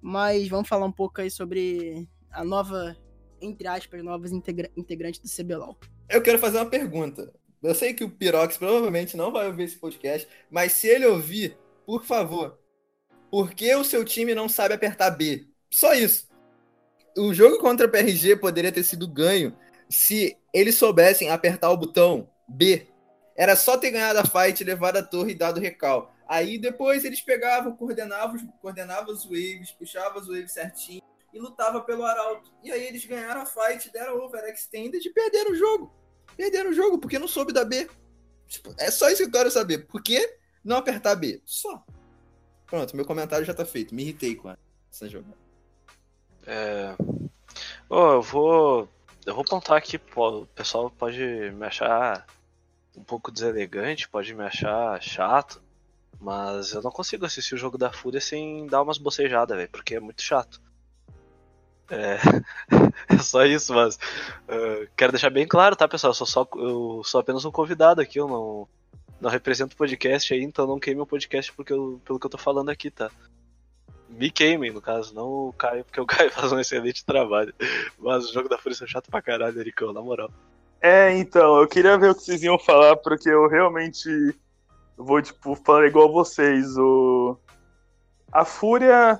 mas 0.00 0.48
vamos 0.48 0.68
falar 0.68 0.86
um 0.86 0.92
pouco 0.92 1.20
aí 1.20 1.30
sobre 1.30 2.08
a 2.30 2.44
nova 2.44 2.96
entre 3.40 3.66
aspas, 3.68 4.02
novos 4.02 4.32
integra 4.32 4.70
integrantes 4.76 5.20
do 5.20 5.28
CBLOL. 5.28 5.76
Eu 6.08 6.22
quero 6.22 6.38
fazer 6.38 6.58
uma 6.58 6.66
pergunta. 6.66 7.32
Eu 7.62 7.74
sei 7.74 7.94
que 7.94 8.04
o 8.04 8.10
Pirox 8.10 8.56
provavelmente 8.56 9.16
não 9.16 9.32
vai 9.32 9.46
ouvir 9.46 9.64
esse 9.64 9.76
podcast, 9.76 10.28
mas 10.50 10.72
se 10.72 10.86
ele 10.86 11.06
ouvir, 11.06 11.56
por 11.86 12.04
favor, 12.04 12.58
por 13.30 13.54
que 13.54 13.74
o 13.74 13.84
seu 13.84 14.04
time 14.04 14.34
não 14.34 14.48
sabe 14.48 14.74
apertar 14.74 15.10
B? 15.10 15.46
Só 15.70 15.94
isso. 15.94 16.28
O 17.16 17.32
jogo 17.32 17.58
contra 17.58 17.86
a 17.86 17.88
PRG 17.88 18.36
poderia 18.36 18.72
ter 18.72 18.82
sido 18.82 19.08
ganho 19.08 19.56
se 19.88 20.36
eles 20.52 20.74
soubessem 20.74 21.30
apertar 21.30 21.70
o 21.70 21.76
botão 21.76 22.28
B. 22.48 22.86
Era 23.36 23.56
só 23.56 23.76
ter 23.76 23.90
ganhado 23.90 24.18
a 24.18 24.24
fight, 24.24 24.62
levado 24.62 24.96
a 24.96 25.02
torre 25.02 25.32
e 25.32 25.34
dado 25.34 25.60
recal. 25.60 26.14
Aí 26.26 26.58
depois 26.58 27.04
eles 27.04 27.20
pegavam, 27.20 27.76
coordenavam, 27.76 28.38
coordenavam 28.60 29.12
os 29.12 29.24
waves, 29.24 29.72
puxavam 29.72 30.20
os 30.20 30.28
waves 30.28 30.52
certinho 30.52 31.02
e 31.32 31.38
lutava 31.38 31.80
pelo 31.80 32.04
Arauto. 32.04 32.52
E 32.62 32.70
aí 32.70 32.84
eles 32.86 33.04
ganharam 33.04 33.42
a 33.42 33.46
fight, 33.46 33.90
deram 33.92 34.18
overextended 34.24 35.04
e 35.04 35.12
perderam 35.12 35.50
o 35.50 35.56
jogo. 35.56 35.92
Perderam 36.36 36.70
o 36.70 36.74
jogo 36.74 36.98
porque 36.98 37.18
não 37.18 37.28
soube 37.28 37.52
da 37.52 37.64
B. 37.64 37.88
Tipo, 38.46 38.74
é 38.78 38.90
só 38.90 39.08
isso 39.08 39.22
que 39.22 39.28
eu 39.28 39.32
quero 39.32 39.50
saber. 39.50 39.86
Por 39.86 40.02
que 40.02 40.38
não 40.64 40.76
apertar 40.76 41.16
B? 41.16 41.42
Só. 41.44 41.84
Pronto, 42.66 42.96
meu 42.96 43.04
comentário 43.04 43.44
já 43.44 43.52
tá 43.52 43.64
feito. 43.64 43.94
Me 43.94 44.02
irritei 44.02 44.36
com 44.36 44.54
essa 44.90 45.08
jogada. 45.08 45.36
É. 46.46 46.96
Oh, 47.88 48.12
eu 48.12 48.22
vou. 48.22 48.88
Eu 49.26 49.34
vou 49.34 49.44
pontar 49.44 49.76
aqui, 49.76 49.98
o 50.16 50.46
pessoal 50.54 50.90
pode 50.90 51.18
me 51.52 51.66
achar 51.66 52.26
um 52.96 53.02
pouco 53.02 53.30
deselegante, 53.30 54.08
pode 54.08 54.34
me 54.34 54.44
achar 54.44 55.00
chato, 55.02 55.62
mas 56.20 56.72
eu 56.72 56.82
não 56.82 56.90
consigo 56.90 57.26
assistir 57.26 57.54
o 57.54 57.58
jogo 57.58 57.76
da 57.76 57.92
Fúria 57.92 58.20
sem 58.20 58.66
dar 58.66 58.82
umas 58.82 58.98
bocejadas, 58.98 59.56
velho, 59.56 59.70
porque 59.70 59.96
é 59.96 60.00
muito 60.00 60.22
chato. 60.22 60.60
É, 61.90 62.16
é 63.14 63.18
só 63.18 63.44
isso, 63.44 63.74
mas 63.74 63.96
uh, 63.96 64.88
quero 64.96 65.12
deixar 65.12 65.30
bem 65.30 65.46
claro, 65.46 65.76
tá, 65.76 65.86
pessoal? 65.86 66.10
Eu 66.10 66.14
sou, 66.14 66.26
só, 66.26 66.48
eu 66.56 67.02
sou 67.04 67.20
apenas 67.20 67.44
um 67.44 67.50
convidado 67.50 68.00
aqui, 68.00 68.18
eu 68.18 68.28
não, 68.28 68.68
não 69.20 69.30
represento 69.30 69.74
o 69.74 69.78
podcast 69.78 70.32
aí, 70.32 70.42
então 70.42 70.66
não 70.66 70.80
queime 70.80 71.00
o 71.00 71.06
podcast 71.06 71.52
porque 71.52 71.72
eu, 71.72 72.00
pelo 72.04 72.18
que 72.18 72.26
eu 72.26 72.30
tô 72.30 72.38
falando 72.38 72.70
aqui, 72.70 72.90
tá? 72.90 73.10
Me 74.08 74.30
queimem, 74.30 74.70
no 74.70 74.80
caso, 74.80 75.14
não 75.14 75.48
o 75.48 75.52
Caio, 75.52 75.84
porque 75.84 76.00
o 76.00 76.06
Caio 76.06 76.30
faz 76.32 76.52
um 76.52 76.60
excelente 76.60 77.04
trabalho. 77.04 77.52
Mas 77.98 78.28
o 78.28 78.32
jogo 78.32 78.48
da 78.48 78.56
Fúria 78.56 78.76
é 78.80 78.86
chato 78.86 79.10
pra 79.10 79.20
caralho, 79.20 79.58
Ericão, 79.58 79.92
na 79.92 80.00
moral. 80.00 80.30
É, 80.86 81.16
então, 81.16 81.62
eu 81.62 81.66
queria 81.66 81.96
ver 81.96 82.10
o 82.10 82.14
que 82.14 82.20
vocês 82.20 82.42
iam 82.42 82.58
falar, 82.58 82.94
porque 82.96 83.30
eu 83.30 83.48
realmente 83.48 84.06
vou, 84.98 85.22
tipo, 85.22 85.54
falar 85.54 85.86
igual 85.86 86.12
vocês. 86.12 86.76
O... 86.76 87.38
A 88.30 88.44
Fúria, 88.44 89.18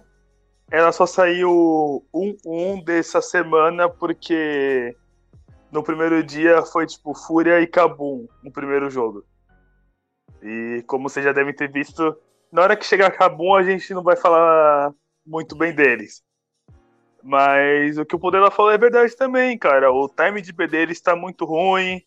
ela 0.70 0.92
só 0.92 1.07
saiu 1.07 2.05
1-1 2.12 2.85
dessa 2.85 3.22
semana 3.22 3.88
porque 3.88 4.94
no 5.72 5.83
primeiro 5.83 6.22
dia 6.22 6.61
foi, 6.66 6.87
tipo, 6.87 7.14
Fúria 7.14 7.59
e 7.62 7.66
Kabum 7.66 8.27
no 8.42 8.53
primeiro 8.53 8.90
jogo. 8.90 9.24
E 10.42 10.85
como 10.87 11.09
vocês 11.09 11.24
já 11.24 11.33
devem 11.33 11.55
ter 11.55 11.72
visto, 11.72 12.14
na 12.53 12.61
hora 12.61 12.77
que 12.77 12.85
chegar 12.85 13.11
Kabum 13.11 13.55
a 13.55 13.62
gente 13.62 13.94
não 13.94 14.03
vai 14.03 14.16
falar 14.16 14.92
muito 15.27 15.57
bem 15.57 15.74
deles. 15.74 16.22
Mas 17.27 17.97
o 17.97 18.05
que 18.05 18.15
o 18.15 18.19
Podela 18.19 18.51
falou 18.51 18.71
é 18.71 18.77
verdade 18.77 19.17
também, 19.17 19.57
cara. 19.57 19.91
O 19.91 20.11
time 20.11 20.43
de 20.43 20.53
B 20.53 20.67
deles 20.67 20.99
está 20.99 21.17
muito 21.17 21.47
ruim. 21.47 22.03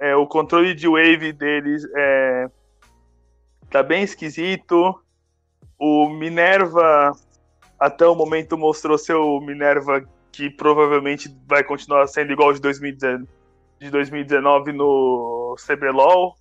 É, 0.00 0.16
o 0.16 0.26
controle 0.26 0.74
de 0.74 0.88
wave 0.88 1.32
deles 1.32 1.84
é, 1.96 2.50
tá 3.70 3.84
bem 3.84 4.02
esquisito. 4.02 5.00
O 5.78 6.08
Minerva, 6.08 7.12
até 7.78 8.04
o 8.04 8.16
momento, 8.16 8.58
mostrou 8.58 8.98
seu 8.98 9.40
Minerva 9.40 10.02
que 10.32 10.50
provavelmente 10.50 11.32
vai 11.46 11.62
continuar 11.62 12.08
sendo 12.08 12.32
igual 12.32 12.52
de 12.52 12.60
2019, 12.60 13.28
de 13.78 13.90
2019 13.92 14.72
no 14.72 15.54
CBLOL. 15.56 16.36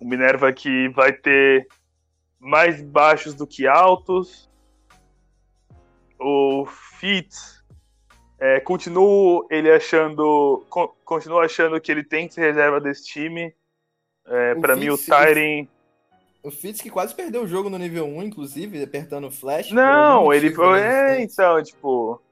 O 0.00 0.04
Minerva 0.04 0.52
que 0.52 0.88
vai 0.88 1.12
ter 1.12 1.68
mais 2.40 2.82
baixos 2.82 3.34
do 3.34 3.46
que 3.46 3.68
altos. 3.68 4.50
O 6.18 6.66
Fitz 6.66 7.64
é, 8.38 8.60
continuo 8.60 9.46
ele 9.50 9.70
achando 9.70 10.64
con, 10.68 10.88
continuo 11.04 11.40
achando 11.40 11.80
que 11.80 11.90
ele 11.90 12.04
tem 12.04 12.28
que 12.28 12.34
ser 12.34 12.42
reserva 12.42 12.80
desse 12.80 13.04
time. 13.04 13.54
É, 14.26 14.54
para 14.56 14.74
mim 14.74 14.90
o 14.90 14.98
Tyren 14.98 15.68
o 16.46 16.50
Fitz 16.50 16.80
que 16.80 16.88
quase 16.88 17.12
perdeu 17.12 17.42
o 17.42 17.46
jogo 17.48 17.68
no 17.68 17.76
nível 17.76 18.06
1, 18.06 18.22
inclusive, 18.22 18.80
apertando 18.80 19.26
o 19.26 19.32
flash. 19.32 19.72
Não, 19.72 20.32
ele 20.32 20.54
foi. 20.54 20.80
É, 20.80 21.20
então, 21.20 21.60
tipo. 21.60 22.22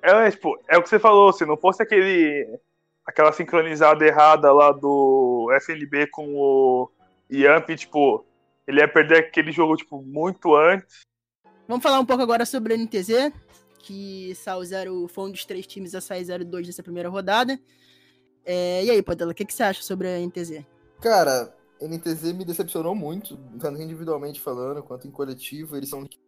É, 0.00 0.30
tipo, 0.30 0.56
é 0.68 0.78
o 0.78 0.82
que 0.82 0.88
você 0.88 1.00
falou, 1.00 1.32
se 1.32 1.44
não 1.44 1.56
fosse 1.56 1.82
aquele. 1.82 2.56
aquela 3.04 3.32
sincronizada 3.32 4.06
errada 4.06 4.52
lá 4.52 4.70
do 4.70 5.50
FNB 5.60 6.06
com 6.06 6.36
o 6.36 6.88
Yamp, 7.32 7.68
tipo, 7.70 8.24
ele 8.64 8.78
ia 8.78 8.86
perder 8.86 9.18
aquele 9.18 9.50
jogo, 9.50 9.76
tipo, 9.76 10.00
muito 10.00 10.54
antes. 10.54 11.00
Vamos 11.66 11.82
falar 11.82 11.98
um 11.98 12.04
pouco 12.04 12.22
agora 12.22 12.44
sobre 12.44 12.74
a 12.74 12.76
NTZ, 12.76 13.32
que 13.78 14.34
saiu 14.34 14.62
zero, 14.64 15.08
foi 15.08 15.24
um 15.24 15.30
dos 15.30 15.46
três 15.46 15.66
times 15.66 15.94
a 15.94 16.00
sair 16.00 16.22
0-2 16.22 16.66
dessa 16.66 16.82
primeira 16.82 17.08
rodada. 17.08 17.58
É, 18.44 18.84
e 18.84 18.90
aí, 18.90 19.02
Padela, 19.02 19.32
o 19.32 19.34
que, 19.34 19.46
que 19.46 19.54
você 19.54 19.62
acha 19.62 19.82
sobre 19.82 20.06
a 20.06 20.18
NTZ? 20.18 20.62
Cara, 21.00 21.54
a 21.80 21.84
NTZ 21.86 22.32
me 22.34 22.44
decepcionou 22.44 22.94
muito, 22.94 23.38
tanto 23.58 23.80
individualmente 23.80 24.42
falando, 24.42 24.82
quanto 24.82 25.08
em 25.08 25.10
coletivo. 25.10 25.74
Eles 25.74 25.88
são 25.88 26.04
que, 26.04 26.18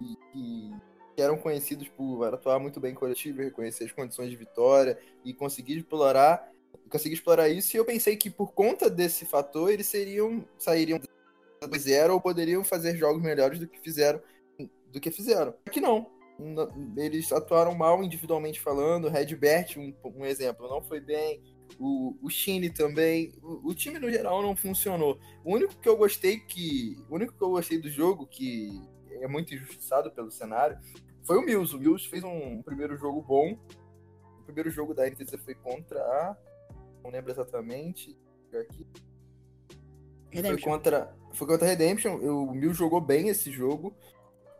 que, 0.00 0.74
que 1.14 1.22
eram 1.22 1.36
conhecidos 1.36 1.86
por 1.88 2.24
atuar 2.24 2.58
muito 2.58 2.80
bem 2.80 2.90
em 2.90 2.96
coletivo, 2.96 3.42
reconhecer 3.42 3.84
as 3.84 3.92
condições 3.92 4.28
de 4.28 4.36
vitória 4.36 4.98
e 5.24 5.32
conseguir 5.32 5.76
explorar, 5.76 6.50
conseguir 6.90 7.14
explorar 7.14 7.48
isso. 7.48 7.76
E 7.76 7.78
eu 7.78 7.84
pensei 7.84 8.16
que 8.16 8.28
por 8.28 8.52
conta 8.52 8.90
desse 8.90 9.24
fator 9.24 9.70
eles 9.70 9.86
seriam 9.86 10.44
sairiam 10.58 10.98
do 10.98 11.78
zero 11.78 12.14
ou 12.14 12.20
poderiam 12.20 12.64
fazer 12.64 12.96
jogos 12.96 13.22
melhores 13.22 13.60
do 13.60 13.68
que 13.68 13.78
fizeram 13.78 14.20
do 14.92 15.00
que 15.00 15.10
fizeram. 15.10 15.54
Aqui 15.66 15.80
não. 15.80 16.10
Eles 16.96 17.30
atuaram 17.32 17.74
mal 17.74 18.02
individualmente 18.02 18.60
falando. 18.60 19.08
Redbert, 19.08 19.76
um, 19.76 19.94
um 20.04 20.24
exemplo, 20.24 20.68
não 20.68 20.80
foi 20.80 21.00
bem. 21.00 21.42
O, 21.78 22.16
o 22.22 22.30
Shine 22.30 22.70
também. 22.70 23.32
O, 23.42 23.70
o, 23.70 23.74
time 23.74 23.98
no 23.98 24.10
geral 24.10 24.42
não 24.42 24.56
funcionou. 24.56 25.18
O 25.44 25.54
único 25.54 25.76
que 25.76 25.88
eu 25.88 25.96
gostei 25.96 26.38
que. 26.40 26.96
O 27.08 27.14
único 27.14 27.34
que 27.34 27.42
eu 27.42 27.50
gostei 27.50 27.78
do 27.78 27.90
jogo, 27.90 28.26
que 28.26 28.70
é 29.10 29.28
muito 29.28 29.54
injustiçado 29.54 30.10
pelo 30.10 30.30
cenário, 30.30 30.78
foi 31.24 31.36
o 31.36 31.42
Mills. 31.42 31.76
O 31.76 31.78
Mills 31.78 32.08
fez 32.08 32.24
um 32.24 32.62
primeiro 32.62 32.96
jogo 32.96 33.20
bom. 33.20 33.58
O 34.40 34.44
primeiro 34.44 34.70
jogo 34.70 34.94
da 34.94 35.08
NTZ 35.08 35.36
foi 35.44 35.54
contra 35.54 36.00
a. 36.00 36.36
Não 37.04 37.10
lembro 37.10 37.30
exatamente. 37.30 38.16
Aqui. 38.52 38.86
Foi 40.32 40.60
contra, 40.60 41.14
foi 41.34 41.46
contra 41.46 41.66
a 41.66 41.70
Redemption. 41.70 42.16
O 42.16 42.52
Mills 42.52 42.78
jogou 42.78 43.00
bem 43.00 43.28
esse 43.28 43.50
jogo. 43.50 43.94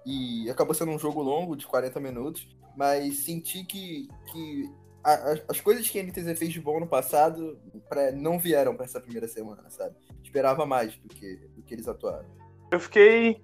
E 0.05 0.49
acabou 0.51 0.75
sendo 0.75 0.93
um 0.93 0.99
jogo 0.99 1.23
longo, 1.23 1.57
de 1.57 1.67
40 1.67 2.01
minutos, 2.01 2.49
mas 2.77 3.25
senti 3.25 3.65
que, 3.65 4.09
que 4.33 4.71
a, 5.05 5.13
a, 5.13 5.37
as 5.49 5.61
coisas 5.61 5.89
que 5.89 5.99
a 5.99 6.03
NTZ 6.03 6.39
fez 6.39 6.53
de 6.53 6.61
bom 6.61 6.81
no 6.81 6.87
passado 6.87 7.59
pra, 7.89 8.13
não 8.13 8.39
vieram 8.39 8.75
para 8.75 8.85
essa 8.85 9.01
primeira 9.01 9.29
semana, 9.29 9.69
sabe? 9.69 9.95
Esperava 10.23 10.65
mais 10.65 10.97
do 10.97 11.09
que, 11.09 11.37
do 11.55 11.63
que 11.63 11.75
eles 11.75 11.89
atuaram. 11.89 12.27
Eu 12.71 12.81
fiquei 12.81 13.43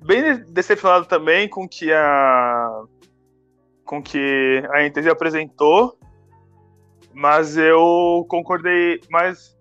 bem 0.00 0.44
decepcionado 0.48 1.06
também 1.06 1.48
com 1.48 1.68
que 1.68 1.92
a 1.92 2.84
com 3.84 4.02
que 4.02 4.62
a 4.70 4.88
NTZ 4.88 5.08
apresentou, 5.08 5.98
mas 7.12 7.56
eu 7.58 8.24
concordei, 8.28 9.00
mas 9.10 9.58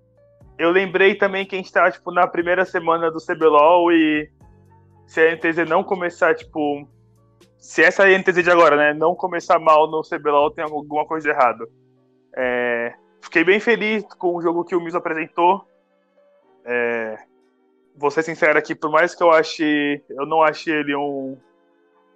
eu 0.58 0.70
lembrei 0.70 1.16
também 1.16 1.46
que 1.46 1.56
a 1.56 1.58
gente 1.58 1.72
tá 1.72 1.92
tipo 1.92 2.12
na 2.12 2.28
primeira 2.28 2.64
semana 2.64 3.12
do 3.12 3.20
CBLOL 3.20 3.92
e 3.92 4.32
se 5.12 5.20
a 5.20 5.36
NTZ 5.36 5.68
não 5.68 5.84
começar, 5.84 6.34
tipo. 6.34 6.88
Se 7.58 7.84
essa 7.84 8.08
NTZ 8.08 8.44
de 8.44 8.50
agora, 8.50 8.78
né, 8.78 8.94
não 8.94 9.14
começar 9.14 9.60
mal 9.60 9.92
no 9.92 10.02
CBLOL, 10.04 10.52
tem 10.52 10.64
alguma 10.64 11.06
coisa 11.06 11.26
de 11.26 11.36
errado. 11.36 11.70
É, 12.34 12.94
fiquei 13.20 13.44
bem 13.44 13.60
feliz 13.60 14.06
com 14.18 14.38
o 14.38 14.42
jogo 14.42 14.64
que 14.64 14.74
o 14.74 14.80
Miz 14.80 14.96
apresentou. 14.96 15.68
É, 16.64 17.18
vou 17.94 18.10
ser 18.10 18.24
sincero 18.24 18.58
aqui, 18.58 18.74
por 18.74 18.90
mais 18.90 19.14
que 19.14 19.22
eu 19.22 19.30
ache. 19.30 20.02
Eu 20.10 20.26
não 20.26 20.42
achei 20.42 20.76
ele 20.76 20.96
um, 20.96 21.38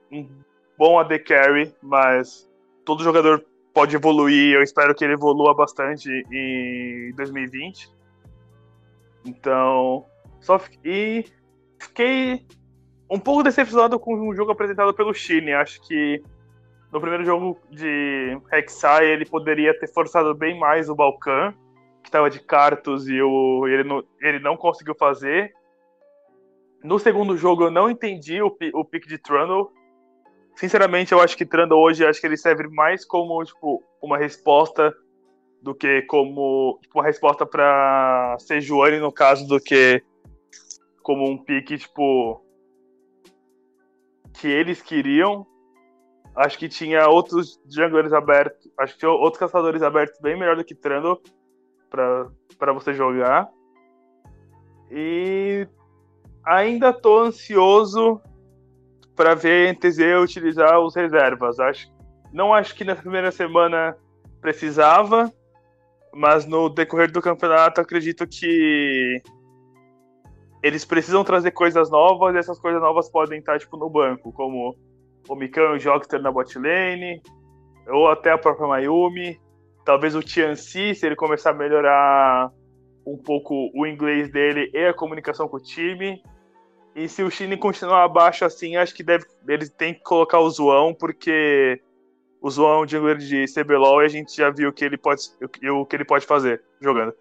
um 0.10 0.30
bom 0.78 0.98
AD 0.98 1.20
Carry, 1.20 1.76
mas 1.84 2.50
todo 2.86 3.04
jogador 3.04 3.46
pode 3.74 3.94
evoluir. 3.94 4.56
Eu 4.56 4.64
espero 4.64 4.96
que 4.96 5.04
ele 5.04 5.16
evolua 5.16 5.54
bastante 5.54 6.10
em 6.32 7.14
2020. 7.14 7.94
Então, 9.26 10.06
só 10.40 10.58
e 10.86 11.26
fiquei 11.78 12.48
um 13.10 13.20
pouco 13.20 13.44
decepcionado 13.44 14.00
com 14.00 14.28
o 14.28 14.36
jogo 14.36 14.52
apresentado 14.52 14.94
pelo 14.94 15.14
Chile. 15.14 15.54
Acho 15.54 15.82
que 15.82 16.22
no 16.92 17.00
primeiro 17.00 17.26
jogo 17.26 17.60
de 17.70 18.40
Rek'Sai 18.52 19.06
ele 19.06 19.26
poderia 19.26 19.78
ter 19.78 19.88
forçado 19.88 20.34
bem 20.34 20.58
mais 20.58 20.90
o 20.90 20.96
Balkan, 20.96 21.54
que 22.02 22.10
estava 22.10 22.30
de 22.30 22.40
cartos 22.40 23.08
e 23.08 23.22
o, 23.22 23.68
ele, 23.68 23.84
não, 23.84 24.04
ele 24.22 24.40
não 24.40 24.58
conseguiu 24.58 24.96
fazer. 24.96 25.54
No 26.84 27.00
segundo 27.00 27.38
jogo 27.38 27.66
eu 27.66 27.72
não 27.72 27.90
entendi 27.90 28.42
o, 28.42 28.56
o 28.74 28.86
pick 28.86 29.08
de 29.08 29.18
Trundle. 29.18 29.72
Sinceramente, 30.56 31.12
eu 31.12 31.20
acho 31.20 31.36
que 31.36 31.46
Trundle 31.46 31.80
hoje 31.80 32.06
acho 32.06 32.22
que 32.22 32.28
ele 32.28 32.38
serve 32.38 32.68
mais 32.70 33.04
como 33.04 33.44
tipo, 33.44 33.84
uma 34.02 34.18
resposta 34.18 34.96
do 35.62 35.76
que 35.76 36.04
como 36.04 36.80
tipo, 36.82 37.00
uma 37.00 37.06
resposta 37.06 37.46
para 37.46 38.38
Sejuani 38.40 39.00
no 39.00 39.12
caso 39.12 39.48
do 39.48 39.60
que 39.60 40.02
como 41.02 41.30
um 41.30 41.38
pick 41.38 41.78
tipo 41.78 42.45
que 44.40 44.48
eles 44.48 44.82
queriam. 44.82 45.46
Acho 46.36 46.58
que 46.58 46.68
tinha 46.68 47.08
outros 47.08 47.60
junglers 47.68 48.12
abertos. 48.12 48.70
Acho 48.78 48.94
que 48.94 49.00
tinha 49.00 49.12
outros 49.12 49.40
caçadores 49.40 49.82
abertos 49.82 50.20
bem 50.20 50.38
melhor 50.38 50.56
do 50.56 50.64
que 50.64 50.76
Trando 50.76 51.22
para 51.90 52.74
você 52.74 52.94
jogar. 52.94 53.50
E 54.92 55.68
ainda 56.44 56.92
tô 56.92 57.20
ansioso 57.20 58.22
para 59.16 59.34
ver 59.34 59.74
NTZ 59.74 60.00
utilizar 60.22 60.80
os 60.80 60.96
reservas. 60.96 61.60
Acho, 61.60 61.90
não 62.34 62.54
acho 62.54 62.76
que 62.76 62.84
na 62.84 62.96
primeira 62.96 63.32
semana 63.32 63.98
precisava, 64.42 65.32
mas 66.14 66.46
no 66.46 66.70
decorrer 66.70 67.12
do 67.12 67.22
campeonato 67.22 67.80
acredito 67.80 68.28
que 68.28 69.22
eles 70.66 70.84
precisam 70.84 71.24
trazer 71.24 71.52
coisas 71.52 71.92
novas 71.92 72.34
e 72.34 72.40
essas 72.40 72.58
coisas 72.58 72.82
novas 72.82 73.08
podem 73.08 73.38
estar 73.38 73.60
tipo 73.60 73.78
no 73.78 73.88
banco, 73.88 74.34
como 74.34 74.76
o 75.30 75.36
Mikan 75.36 75.62
e 75.62 75.76
o 75.76 75.80
Jokter 75.80 76.20
na 76.20 76.32
bot 76.32 76.58
lane, 76.58 77.22
ou 77.88 78.10
até 78.10 78.32
a 78.32 78.38
própria 78.38 78.68
Mayumi, 78.68 79.40
talvez 79.86 80.16
o 80.16 80.24
Tianxi, 80.24 80.96
se 80.96 81.06
ele 81.06 81.16
começar 81.16 81.52
a 81.52 81.54
melhorar 81.54 82.52
um 83.06 83.16
pouco 83.16 83.70
o 83.76 83.86
inglês 83.86 84.32
dele 84.32 84.72
e 84.74 84.88
a 84.88 84.94
comunicação 84.94 85.48
com 85.48 85.58
o 85.58 85.62
time. 85.62 86.20
E 86.96 87.08
se 87.08 87.22
o 87.22 87.30
Chine 87.30 87.58
continuar 87.58 88.04
abaixo 88.04 88.44
assim, 88.44 88.76
acho 88.76 88.96
que 88.96 89.04
deve, 89.04 89.24
eles 89.48 89.70
têm 89.70 89.94
que 89.94 90.02
colocar 90.02 90.40
o 90.40 90.50
Zoão, 90.50 90.96
porque 90.96 91.80
o 92.42 92.50
Zoão 92.50 92.80
é 92.80 92.84
um 92.84 92.88
jungler 92.88 93.18
de 93.18 93.46
CBLOL 93.54 94.02
e 94.02 94.06
a 94.06 94.10
gente 94.10 94.36
já 94.36 94.50
viu 94.50 94.70
o 94.70 94.74
que 94.74 94.84
ele 94.84 94.98
pode, 94.98 95.22
o 95.40 95.86
que 95.86 95.96
ele 95.96 96.06
pode 96.06 96.26
fazer 96.26 96.64
jogando 96.82 97.14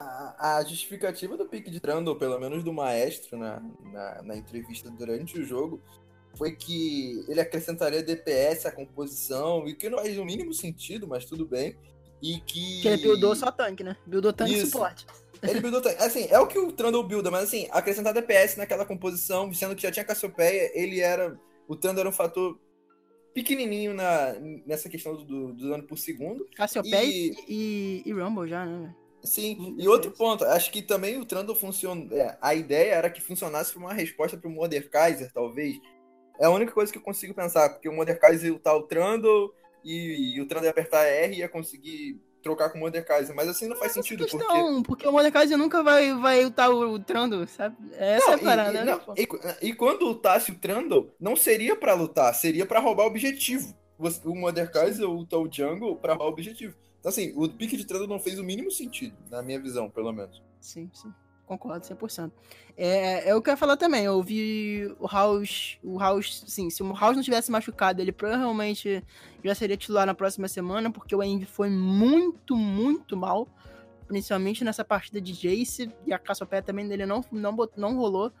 a, 0.00 0.64
justificativa 0.66 1.36
do 1.36 1.46
pique 1.46 1.70
de 1.70 1.80
Trundle, 1.80 2.16
pelo 2.16 2.38
menos 2.38 2.62
do 2.62 2.72
maestro, 2.72 3.36
na, 3.38 3.60
na, 3.92 4.22
na, 4.22 4.36
entrevista 4.36 4.90
durante 4.90 5.38
o 5.38 5.44
jogo, 5.44 5.80
foi 6.36 6.52
que 6.52 7.24
ele 7.28 7.40
acrescentaria 7.40 8.02
DPS 8.02 8.66
à 8.66 8.72
composição, 8.72 9.66
e 9.66 9.74
que 9.74 9.88
não 9.88 9.98
faz 9.98 10.18
o 10.18 10.24
mínimo 10.24 10.52
sentido, 10.52 11.06
mas 11.06 11.24
tudo 11.24 11.46
bem. 11.46 11.76
E 12.20 12.40
que. 12.40 12.82
Que 12.82 12.88
ele 12.88 13.02
buildou 13.02 13.34
só 13.36 13.50
tanque, 13.50 13.84
né? 13.84 13.96
Buildou 14.06 14.32
tanque 14.32 14.54
e 14.54 14.66
suporte. 14.66 15.06
Ele 15.42 15.60
buildou 15.60 15.80
tanque. 15.80 16.02
Assim, 16.02 16.26
é 16.30 16.38
o 16.38 16.46
que 16.46 16.58
o 16.58 16.72
Trundle 16.72 17.06
builda, 17.06 17.30
mas 17.30 17.44
assim, 17.44 17.68
acrescentar 17.70 18.14
DPS 18.14 18.56
naquela 18.56 18.86
composição, 18.86 19.52
sendo 19.52 19.76
que 19.76 19.82
já 19.82 19.92
tinha 19.92 20.04
Cassiopeia, 20.04 20.70
ele 20.74 21.00
era. 21.00 21.38
O 21.68 21.76
Trundle 21.76 22.00
era 22.00 22.08
um 22.08 22.12
fator 22.12 22.58
pequenininho 23.34 23.92
na, 23.92 24.34
nessa 24.64 24.88
questão 24.88 25.16
do, 25.16 25.52
do 25.52 25.68
dano 25.68 25.82
por 25.82 25.98
segundo. 25.98 26.46
Cassiopeia 26.56 27.04
e, 27.04 27.34
e, 27.48 28.02
e 28.06 28.12
Rumble 28.12 28.48
já, 28.48 28.64
né? 28.64 28.94
Sim, 29.24 29.74
e 29.78 29.88
outro 29.88 30.10
ponto, 30.10 30.44
acho 30.44 30.70
que 30.70 30.82
também 30.82 31.18
o 31.18 31.24
Trundle 31.24 31.54
funciona. 31.54 32.06
É, 32.14 32.36
a 32.42 32.54
ideia 32.54 32.94
era 32.94 33.10
que 33.10 33.22
funcionasse 33.22 33.72
como 33.72 33.86
uma 33.86 33.94
resposta 33.94 34.36
para 34.36 34.48
o 34.48 34.52
Mordekaiser, 34.52 35.32
talvez. 35.32 35.80
É 36.38 36.44
a 36.44 36.50
única 36.50 36.72
coisa 36.72 36.92
que 36.92 36.98
eu 36.98 37.02
consigo 37.02 37.32
pensar, 37.32 37.70
porque 37.70 37.88
o 37.88 37.92
Mordekaiser 37.92 38.46
ia 38.46 38.52
lutar 38.52 38.76
o 38.76 38.82
Trundle 38.82 39.54
e, 39.82 40.36
e 40.36 40.40
o 40.42 40.46
Trundle 40.46 40.66
ia 40.66 40.70
apertar 40.70 41.06
R 41.06 41.34
e 41.34 41.38
ia 41.38 41.48
conseguir 41.48 42.20
trocar 42.42 42.68
com 42.68 42.76
o 42.76 42.80
Mordekaiser, 42.82 43.34
mas 43.34 43.48
assim 43.48 43.66
não 43.66 43.76
faz 43.76 43.92
sentido. 43.92 44.24
Questão, 44.24 44.82
porque... 44.82 44.88
porque 44.88 45.08
o 45.08 45.12
Mordekaiser 45.12 45.56
nunca 45.56 45.82
vai, 45.82 46.12
vai 46.14 46.44
lutar 46.44 46.70
o, 46.70 46.92
o 46.92 46.98
Trundle, 46.98 47.46
sabe? 47.46 47.76
Essa 47.92 48.26
não, 48.26 48.32
é 48.32 48.36
a 48.36 48.38
parada, 48.38 48.78
e, 48.78 48.84
né? 48.84 49.00
E, 49.16 49.68
e, 49.68 49.72
quando 49.74 50.04
lutasse 50.04 50.52
o 50.52 50.58
Trundle, 50.58 51.10
não 51.18 51.34
seria 51.34 51.74
para 51.74 51.94
lutar, 51.94 52.34
seria 52.34 52.66
para 52.66 52.78
roubar 52.78 53.04
o 53.04 53.06
objetivo. 53.06 53.74
O 54.24 54.34
Mordekaiser 54.34 55.08
luta 55.08 55.38
o 55.38 55.50
Jungle 55.50 55.96
para 55.96 56.12
roubar 56.12 56.26
o 56.26 56.32
objetivo. 56.32 56.76
Então, 57.04 57.10
assim, 57.10 57.34
o 57.36 57.46
pique 57.46 57.76
de 57.76 57.84
trânsito 57.84 58.08
não 58.08 58.18
fez 58.18 58.38
o 58.38 58.42
mínimo 58.42 58.70
sentido, 58.70 59.14
na 59.30 59.42
minha 59.42 59.60
visão, 59.60 59.90
pelo 59.90 60.10
menos. 60.10 60.42
Sim, 60.58 60.88
sim. 60.94 61.12
Concordo 61.44 61.84
100%. 61.84 62.32
É, 62.78 63.28
é 63.28 63.40
que 63.42 63.50
eu 63.50 63.52
ia 63.52 63.56
falar 63.58 63.76
também. 63.76 64.06
Eu 64.06 64.22
vi 64.22 64.90
o 64.98 65.06
House. 65.06 65.76
O 65.82 65.98
House, 65.98 66.44
sim, 66.46 66.70
se 66.70 66.82
o 66.82 66.94
House 66.94 67.14
não 67.14 67.22
tivesse 67.22 67.50
machucado, 67.50 68.00
ele 68.00 68.10
provavelmente 68.10 69.04
já 69.44 69.54
seria 69.54 69.76
titular 69.76 70.06
na 70.06 70.14
próxima 70.14 70.48
semana, 70.48 70.90
porque 70.90 71.14
o 71.14 71.22
Envy 71.22 71.44
foi 71.44 71.68
muito, 71.68 72.56
muito 72.56 73.14
mal. 73.18 73.46
Principalmente 74.08 74.64
nessa 74.64 74.82
partida 74.82 75.20
de 75.20 75.34
Jace. 75.34 75.92
E 76.06 76.12
a 76.14 76.18
Cassiopeia 76.18 76.62
também 76.62 76.88
dele 76.88 77.04
não, 77.04 77.22
não, 77.30 77.54
não 77.76 77.98
rolou. 77.98 78.32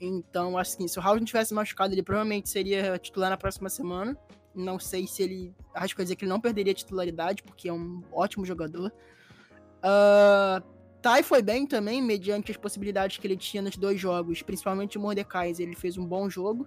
Então, 0.00 0.56
assim, 0.56 0.86
se 0.86 0.96
o 0.96 1.02
House 1.02 1.18
não 1.18 1.26
tivesse 1.26 1.52
machucado, 1.52 1.92
ele 1.92 2.04
provavelmente 2.04 2.48
seria 2.48 2.96
titular 3.00 3.30
na 3.30 3.36
próxima 3.36 3.68
semana. 3.68 4.16
Não 4.56 4.78
sei 4.78 5.06
se 5.06 5.22
ele. 5.22 5.54
Acho 5.74 5.94
que 5.94 6.02
dizer 6.02 6.16
que 6.16 6.24
ele 6.24 6.30
não 6.30 6.40
perderia 6.40 6.72
a 6.72 6.76
titularidade, 6.76 7.42
porque 7.42 7.68
é 7.68 7.72
um 7.72 8.02
ótimo 8.10 8.44
jogador. 8.44 8.92
Uh, 9.78 10.76
Tai 11.06 11.22
foi 11.22 11.40
bem 11.40 11.64
também, 11.64 12.02
mediante 12.02 12.50
as 12.50 12.56
possibilidades 12.56 13.18
que 13.18 13.24
ele 13.26 13.36
tinha 13.36 13.62
nos 13.62 13.76
dois 13.76 14.00
jogos, 14.00 14.42
principalmente 14.42 14.98
o 14.98 15.00
Mordecai. 15.00 15.52
Ele 15.56 15.76
fez 15.76 15.96
um 15.96 16.04
bom 16.04 16.28
jogo. 16.28 16.66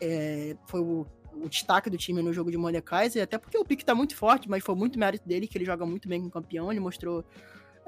É, 0.00 0.56
foi 0.66 0.80
o, 0.80 1.06
o, 1.34 1.48
destaque 1.48 1.88
do 1.88 1.96
time 1.96 2.20
no 2.20 2.32
jogo 2.32 2.50
de 2.50 2.56
Mordecai, 2.56 3.06
até 3.22 3.38
porque 3.38 3.56
o 3.56 3.64
pique 3.64 3.84
tá 3.84 3.94
muito 3.94 4.16
forte, 4.16 4.48
mas 4.48 4.64
foi 4.64 4.74
muito 4.74 4.98
mérito 4.98 5.28
dele, 5.28 5.46
que 5.46 5.56
ele 5.56 5.64
joga 5.64 5.86
muito 5.86 6.08
bem 6.08 6.20
com 6.20 6.26
o 6.26 6.30
campeão. 6.30 6.72
Ele 6.72 6.80
mostrou. 6.80 7.24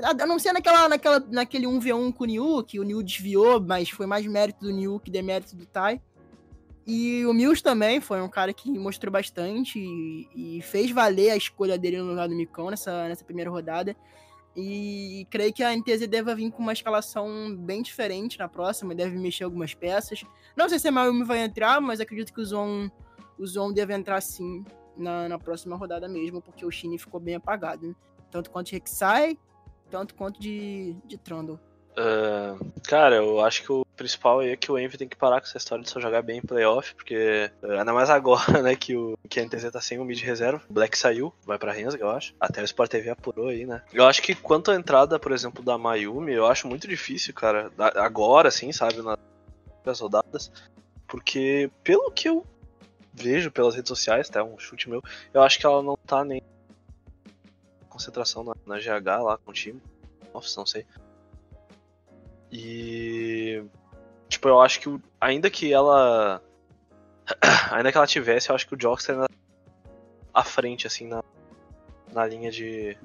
A 0.00 0.14
não 0.24 0.38
ser 0.38 0.52
naquela, 0.52 0.88
naquela, 0.88 1.18
naquele 1.18 1.66
1v1 1.66 2.12
com 2.12 2.22
o 2.22 2.26
Niu, 2.28 2.62
que 2.62 2.78
o 2.78 2.84
Niu 2.84 3.02
desviou, 3.02 3.60
mas 3.60 3.90
foi 3.90 4.06
mais 4.06 4.24
mérito 4.26 4.60
do 4.60 4.70
Niu 4.70 5.00
que 5.00 5.10
demérito 5.10 5.56
do 5.56 5.66
Tai. 5.66 6.00
E 6.86 7.24
o 7.26 7.32
Mills 7.32 7.62
também 7.62 8.00
foi 8.00 8.20
um 8.20 8.28
cara 8.28 8.52
que 8.52 8.70
mostrou 8.78 9.12
bastante 9.12 9.78
e, 9.78 10.56
e, 10.58 10.62
fez 10.62 10.90
valer 10.90 11.30
a 11.30 11.36
escolha 11.36 11.78
dele 11.78 11.98
no 11.98 12.08
lugar 12.08 12.28
do 12.28 12.34
Micão 12.34 12.70
nessa, 12.70 13.08
nessa 13.08 13.24
primeira 13.24 13.50
rodada. 13.50 13.94
E 14.56 15.26
creio 15.30 15.52
que 15.52 15.62
a 15.62 15.74
NTZ 15.76 16.08
deve 16.08 16.34
vir 16.34 16.50
com 16.50 16.62
uma 16.62 16.72
escalação 16.72 17.54
bem 17.56 17.82
diferente 17.82 18.38
na 18.38 18.48
próxima, 18.48 18.94
deve 18.94 19.16
mexer 19.16 19.44
algumas 19.44 19.74
peças. 19.74 20.24
Não 20.56 20.68
sei 20.68 20.78
se 20.78 20.88
a 20.88 20.92
Mayumi 20.92 21.24
vai 21.24 21.38
entrar, 21.40 21.80
mas 21.80 22.00
acredito 22.00 22.32
que 22.32 22.40
o 22.40 22.44
Zon, 22.44 22.90
o 23.38 23.46
Zon 23.46 23.72
deve 23.72 23.94
entrar 23.94 24.20
sim 24.20 24.64
na, 24.96 25.28
na 25.28 25.38
próxima 25.38 25.76
rodada 25.76 26.08
mesmo, 26.08 26.42
porque 26.42 26.66
o 26.66 26.70
Shin 26.70 26.96
ficou 26.98 27.20
bem 27.20 27.36
apagado. 27.36 27.86
Né? 27.86 27.94
Tanto 28.30 28.50
quanto 28.50 28.68
de 28.68 28.72
Rek'Sai, 28.72 29.38
tanto 29.88 30.14
quanto 30.14 30.40
de, 30.40 30.96
de 31.04 31.16
Trundle. 31.16 31.60
Uh, 31.92 32.72
cara, 32.82 33.16
eu 33.16 33.40
acho 33.40 33.62
que 33.62 33.72
o 33.72 33.84
principal 34.00 34.40
aí 34.40 34.48
é 34.48 34.56
que 34.56 34.72
o 34.72 34.78
Envy 34.78 34.96
tem 34.96 35.06
que 35.06 35.16
parar 35.16 35.42
com 35.42 35.46
essa 35.46 35.58
história 35.58 35.84
de 35.84 35.90
só 35.90 36.00
jogar 36.00 36.22
bem 36.22 36.38
em 36.38 36.42
playoff, 36.42 36.94
porque 36.94 37.50
uh, 37.62 37.72
ainda 37.72 37.92
mais 37.92 38.08
agora, 38.08 38.40
né, 38.62 38.74
que, 38.74 38.96
o, 38.96 39.18
que 39.28 39.38
a 39.38 39.44
NTZ 39.44 39.70
tá 39.70 39.80
sem 39.80 39.98
o 39.98 40.04
mid 40.06 40.18
reserva. 40.22 40.62
O 40.70 40.72
Black 40.72 40.96
saiu, 40.96 41.34
vai 41.44 41.58
pra 41.58 41.70
Rensga, 41.70 42.02
eu 42.02 42.08
acho. 42.08 42.34
Até 42.40 42.62
o 42.62 42.64
Sport 42.64 42.90
TV 42.90 43.10
apurou 43.10 43.48
aí, 43.48 43.66
né. 43.66 43.82
Eu 43.92 44.06
acho 44.06 44.22
que 44.22 44.34
quanto 44.34 44.70
à 44.70 44.74
entrada, 44.74 45.18
por 45.18 45.32
exemplo, 45.32 45.62
da 45.62 45.76
Mayumi, 45.76 46.32
eu 46.32 46.46
acho 46.46 46.66
muito 46.66 46.88
difícil, 46.88 47.34
cara. 47.34 47.70
Agora, 47.96 48.48
assim, 48.48 48.72
sabe, 48.72 49.02
nas 49.84 50.00
rodadas. 50.00 50.50
Porque, 51.06 51.70
pelo 51.84 52.10
que 52.10 52.26
eu 52.26 52.46
vejo 53.12 53.50
pelas 53.50 53.74
redes 53.74 53.90
sociais, 53.90 54.30
tá? 54.30 54.42
Um 54.42 54.58
chute 54.58 54.88
meu, 54.88 55.02
eu 55.34 55.42
acho 55.42 55.58
que 55.58 55.66
ela 55.66 55.82
não 55.82 55.96
tá 56.06 56.24
nem 56.24 56.40
concentração 57.86 58.42
na, 58.42 58.54
na 58.64 58.78
GH 58.78 59.22
lá 59.22 59.36
com 59.36 59.50
o 59.50 59.54
time. 59.54 59.82
Nossa, 60.32 60.58
não 60.58 60.64
sei. 60.64 60.86
E. 62.50 63.62
Tipo, 64.40 64.48
eu 64.48 64.60
acho 64.62 64.80
que 64.80 65.00
ainda 65.20 65.50
que 65.50 65.70
ela. 65.70 66.42
ainda 67.70 67.92
que 67.92 67.98
ela 67.98 68.06
tivesse, 68.06 68.48
eu 68.48 68.54
acho 68.54 68.66
que 68.66 68.74
o 68.74 68.78
Jockster 68.80 69.14
ainda 69.14 69.28
à 70.32 70.42
frente, 70.42 70.86
assim, 70.86 71.06
na, 71.06 71.22
na 72.10 72.26
linha 72.26 72.50
de. 72.50 72.96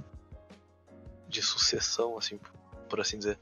de 1.27 1.41
sucessão, 1.41 2.17
assim, 2.17 2.39
por 2.89 3.01
assim 3.01 3.17
dizer. 3.17 3.37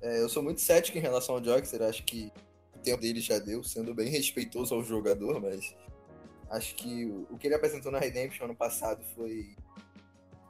É, 0.00 0.22
eu 0.22 0.28
sou 0.30 0.42
muito 0.42 0.62
cético 0.62 0.96
em 0.96 1.02
relação 1.02 1.34
ao 1.34 1.42
Jockster, 1.42 1.82
acho 1.82 2.02
que 2.04 2.32
o 2.74 2.78
tempo 2.78 3.02
dele 3.02 3.20
já 3.20 3.38
deu, 3.38 3.62
sendo 3.62 3.94
bem 3.94 4.08
respeitoso 4.08 4.74
ao 4.74 4.82
jogador, 4.82 5.38
mas 5.38 5.76
acho 6.48 6.76
que 6.76 7.04
o 7.28 7.36
que 7.36 7.46
ele 7.46 7.56
apresentou 7.56 7.92
na 7.92 7.98
Redemption 7.98 8.46
ano 8.46 8.56
passado 8.56 9.04
foi 9.14 9.54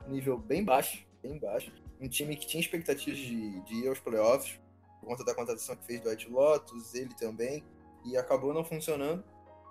um 0.07 0.13
nível 0.13 0.39
bem 0.39 0.63
baixo, 0.63 1.05
bem 1.21 1.41
baixo. 1.41 1.73
Um 2.01 2.09
time 2.09 2.37
que 2.37 2.47
tinha 2.47 2.61
expectativas 2.61 3.19
de, 3.19 3.61
de 3.63 3.75
ir 3.75 3.89
aos 3.89 3.99
playoffs, 3.99 4.61
por 5.01 5.09
conta 5.09 5.25
da 5.25 5.35
contratação 5.35 5.77
que 5.77 5.85
fez 5.85 6.01
do 6.01 6.11
White 6.11 6.29
Lotus, 6.29 6.95
ele 6.95 7.15
também, 7.15 7.65
e 8.05 8.17
acabou 8.17 8.53
não 8.53 8.65
funcionando. 8.65 9.25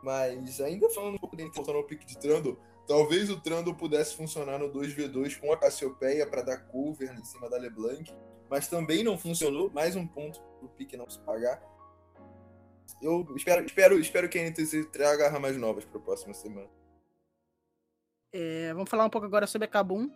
Mas 0.03 0.61
ainda 0.61 0.89
falando 0.89 1.15
um 1.15 1.19
pouco 1.19 1.35
dele 1.35 1.51
voltando 1.53 1.77
ao 1.77 1.83
pique 1.83 2.05
de 2.05 2.17
Trundle, 2.17 2.57
talvez 2.87 3.29
o 3.29 3.39
Trundle 3.39 3.75
pudesse 3.75 4.15
funcionar 4.15 4.59
no 4.59 4.71
2v2 4.71 5.39
com 5.39 5.51
a 5.51 5.57
Cassiopeia 5.57 6.25
para 6.27 6.41
dar 6.41 6.57
cover 6.67 7.13
em 7.17 7.23
cima 7.23 7.49
da 7.49 7.57
LeBlanc, 7.57 8.13
mas 8.49 8.67
também 8.67 9.03
não 9.03 9.17
funcionou. 9.17 9.71
Mais 9.71 9.95
um 9.95 10.07
ponto 10.07 10.39
pro 10.59 10.69
pique 10.69 10.95
não 10.95 11.09
se 11.09 11.19
pagar. 11.19 11.61
Eu 13.01 13.27
espero, 13.35 13.65
espero, 13.65 13.99
espero 13.99 14.29
que 14.29 14.39
a 14.39 14.49
NTZ 14.49 14.87
traga 14.91 15.25
armas 15.25 15.57
novas 15.57 15.83
para 15.83 15.99
a 15.99 16.03
próxima 16.03 16.33
semana. 16.33 16.69
É, 18.31 18.73
vamos 18.73 18.89
falar 18.89 19.05
um 19.05 19.09
pouco 19.09 19.25
agora 19.25 19.47
sobre 19.47 19.65
a 19.65 19.69
Kabum, 19.69 20.09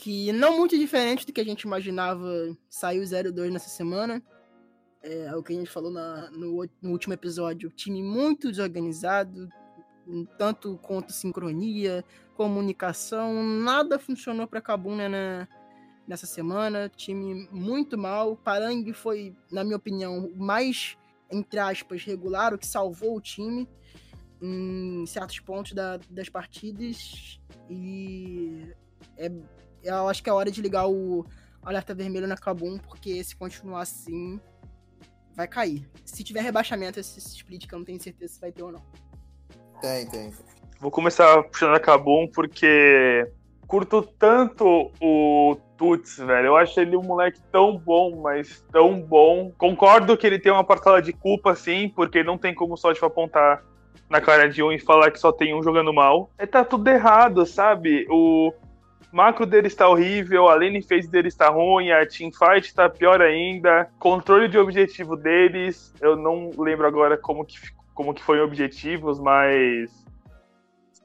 que 0.00 0.32
não 0.32 0.56
muito 0.56 0.78
diferente 0.78 1.26
do 1.26 1.32
que 1.32 1.40
a 1.42 1.44
gente 1.44 1.62
imaginava, 1.62 2.26
saiu 2.70 3.02
0-2 3.02 3.50
nessa 3.50 3.68
semana. 3.68 4.22
É 5.02 5.36
o 5.36 5.42
que 5.42 5.52
a 5.52 5.56
gente 5.56 5.70
falou 5.70 5.90
na, 5.90 6.30
no, 6.30 6.66
no, 6.80 6.90
último 6.90 7.12
episódio. 7.12 7.70
Time 7.70 8.02
muito 8.02 8.50
desorganizado, 8.50 9.46
tanto 10.38 10.78
quanto 10.78 11.12
sincronia, 11.12 12.02
comunicação, 12.34 13.44
nada 13.44 13.98
funcionou 13.98 14.46
para 14.46 14.62
Kabum 14.62 14.96
né, 14.96 15.46
nessa 16.08 16.26
semana. 16.26 16.88
Time 16.88 17.46
muito 17.52 17.98
mal. 17.98 18.36
Parang 18.36 18.90
foi, 18.94 19.36
na 19.52 19.62
minha 19.62 19.76
opinião, 19.76 20.32
mais, 20.34 20.96
entre 21.30 21.58
aspas, 21.58 22.04
regular, 22.04 22.54
o 22.54 22.58
que 22.58 22.66
salvou 22.66 23.16
o 23.16 23.20
time 23.20 23.68
em 24.40 25.04
certos 25.06 25.40
pontos 25.40 25.72
da, 25.72 25.98
das 26.08 26.30
partidas. 26.30 27.38
E 27.68 28.66
é 29.18 29.30
eu 29.82 30.08
acho 30.08 30.22
que 30.22 30.30
é 30.30 30.32
hora 30.32 30.50
de 30.50 30.60
ligar 30.60 30.88
o 30.88 31.24
alerta 31.62 31.94
vermelho 31.94 32.26
na 32.26 32.36
Kabum, 32.36 32.78
porque 32.78 33.22
se 33.22 33.36
continuar 33.36 33.82
assim, 33.82 34.40
vai 35.34 35.46
cair. 35.46 35.88
Se 36.04 36.24
tiver 36.24 36.40
rebaixamento, 36.40 36.98
esse 36.98 37.18
split 37.18 37.66
que 37.66 37.74
eu 37.74 37.78
não 37.78 37.86
tenho 37.86 38.00
certeza 38.00 38.34
se 38.34 38.40
vai 38.40 38.52
ter 38.52 38.62
ou 38.62 38.72
não. 38.72 38.82
Tem, 39.80 40.06
tem. 40.08 40.32
Vou 40.78 40.90
começar 40.90 41.42
puxando 41.44 41.74
a 41.74 41.80
Kabum, 41.80 42.26
porque 42.28 43.30
curto 43.66 44.02
tanto 44.02 44.90
o 45.00 45.56
Tuts, 45.76 46.18
velho. 46.18 46.48
Eu 46.48 46.56
acho 46.56 46.80
ele 46.80 46.96
um 46.96 47.02
moleque 47.02 47.40
tão 47.52 47.78
bom, 47.78 48.20
mas 48.20 48.64
tão 48.72 49.00
bom. 49.00 49.52
Concordo 49.56 50.16
que 50.16 50.26
ele 50.26 50.38
tem 50.38 50.52
uma 50.52 50.64
parcela 50.64 51.00
de 51.00 51.12
culpa, 51.12 51.54
sim, 51.54 51.88
porque 51.88 52.22
não 52.22 52.36
tem 52.36 52.54
como 52.54 52.76
só, 52.76 52.92
tipo, 52.92 53.06
apontar 53.06 53.62
na 54.08 54.20
cara 54.20 54.48
de 54.48 54.62
um 54.62 54.72
e 54.72 54.78
falar 54.78 55.10
que 55.10 55.20
só 55.20 55.30
tem 55.30 55.54
um 55.54 55.62
jogando 55.62 55.92
mal. 55.92 56.30
É, 56.36 56.44
tá 56.44 56.64
tudo 56.64 56.88
errado, 56.88 57.46
sabe? 57.46 58.06
O 58.10 58.52
macro 59.12 59.46
dele 59.46 59.66
está 59.66 59.88
horrível, 59.88 60.48
a 60.48 60.54
lane 60.54 60.82
phase 60.82 61.08
dele 61.08 61.28
está 61.28 61.48
ruim, 61.48 61.90
a 61.90 62.06
teamfight 62.06 62.66
está 62.66 62.88
pior 62.88 63.20
ainda, 63.20 63.90
controle 63.98 64.48
de 64.48 64.58
objetivo 64.58 65.16
deles, 65.16 65.92
eu 66.00 66.16
não 66.16 66.50
lembro 66.56 66.86
agora 66.86 67.16
como 67.16 67.44
que, 67.44 67.58
como 67.94 68.14
que 68.14 68.22
foi 68.22 68.40
objetivos, 68.40 69.18
mas 69.18 69.90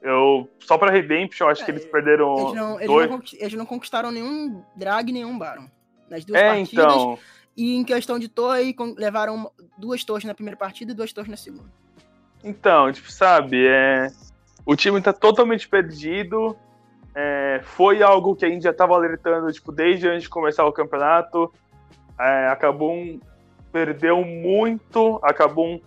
eu 0.02 0.48
só 0.60 0.78
para 0.78 0.92
Redemption 0.92 1.48
acho 1.48 1.62
é, 1.62 1.64
que 1.64 1.70
eles 1.70 1.84
perderam 1.84 2.34
eles 2.34 2.54
não, 2.54 2.80
eles, 2.80 3.10
não, 3.10 3.22
eles 3.32 3.54
não, 3.54 3.66
conquistaram 3.66 4.12
nenhum 4.12 4.62
drag 4.76 5.10
nenhum 5.10 5.36
baron 5.36 5.68
nas 6.08 6.24
duas 6.24 6.40
é, 6.40 6.48
partidas. 6.48 6.84
Então... 6.84 7.18
E 7.56 7.74
em 7.74 7.82
questão 7.82 8.18
de 8.18 8.28
torre, 8.28 8.76
levaram 8.98 9.50
duas 9.78 10.04
torres 10.04 10.24
na 10.24 10.34
primeira 10.34 10.58
partida 10.58 10.92
e 10.92 10.94
duas 10.94 11.10
torres 11.10 11.30
na 11.30 11.38
segunda. 11.38 11.72
Então, 12.44 12.92
tipo, 12.92 13.10
sabe, 13.10 13.66
é... 13.66 14.08
o 14.66 14.76
time 14.76 15.00
tá 15.00 15.12
totalmente 15.12 15.66
perdido. 15.66 16.54
É... 17.16 17.60
Foi 17.64 18.02
algo 18.02 18.36
que 18.36 18.44
a 18.44 18.48
gente 18.48 18.62
já 18.62 18.72
tava 18.72 18.94
alertando, 18.94 19.50
tipo, 19.50 19.72
desde 19.72 20.06
antes 20.06 20.24
de 20.24 20.28
começar 20.28 20.64
o 20.66 20.72
campeonato. 20.72 21.52
É... 22.20 22.48
Acabou 22.48 22.92
um... 22.92 23.18
perdeu 23.72 24.22
muito, 24.22 25.18
acabou 25.22 25.66
um... 25.66 25.80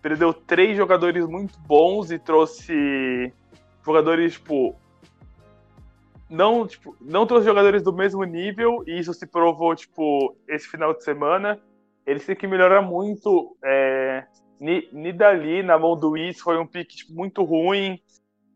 perdeu 0.00 0.32
três 0.32 0.76
jogadores 0.76 1.26
muito 1.26 1.56
bons 1.60 2.10
e 2.10 2.18
trouxe 2.18 3.32
jogadores, 3.84 4.32
tipo, 4.34 4.74
não, 6.32 6.66
tipo, 6.66 6.96
não 6.98 7.26
trouxe 7.26 7.46
jogadores 7.46 7.82
do 7.82 7.92
mesmo 7.92 8.24
nível, 8.24 8.82
e 8.86 8.98
isso 8.98 9.12
se 9.12 9.26
provou, 9.26 9.76
tipo, 9.76 10.34
esse 10.48 10.66
final 10.66 10.94
de 10.94 11.04
semana. 11.04 11.60
Eles 12.06 12.24
têm 12.24 12.34
que 12.34 12.46
melhorar 12.46 12.80
muito. 12.80 13.54
É, 13.62 14.24
Nidali 14.58 15.62
na 15.62 15.78
mão 15.78 15.94
do 15.94 16.16
Is 16.16 16.40
foi 16.40 16.58
um 16.58 16.66
pique 16.66 16.96
tipo, 16.96 17.12
muito 17.12 17.44
ruim. 17.44 18.00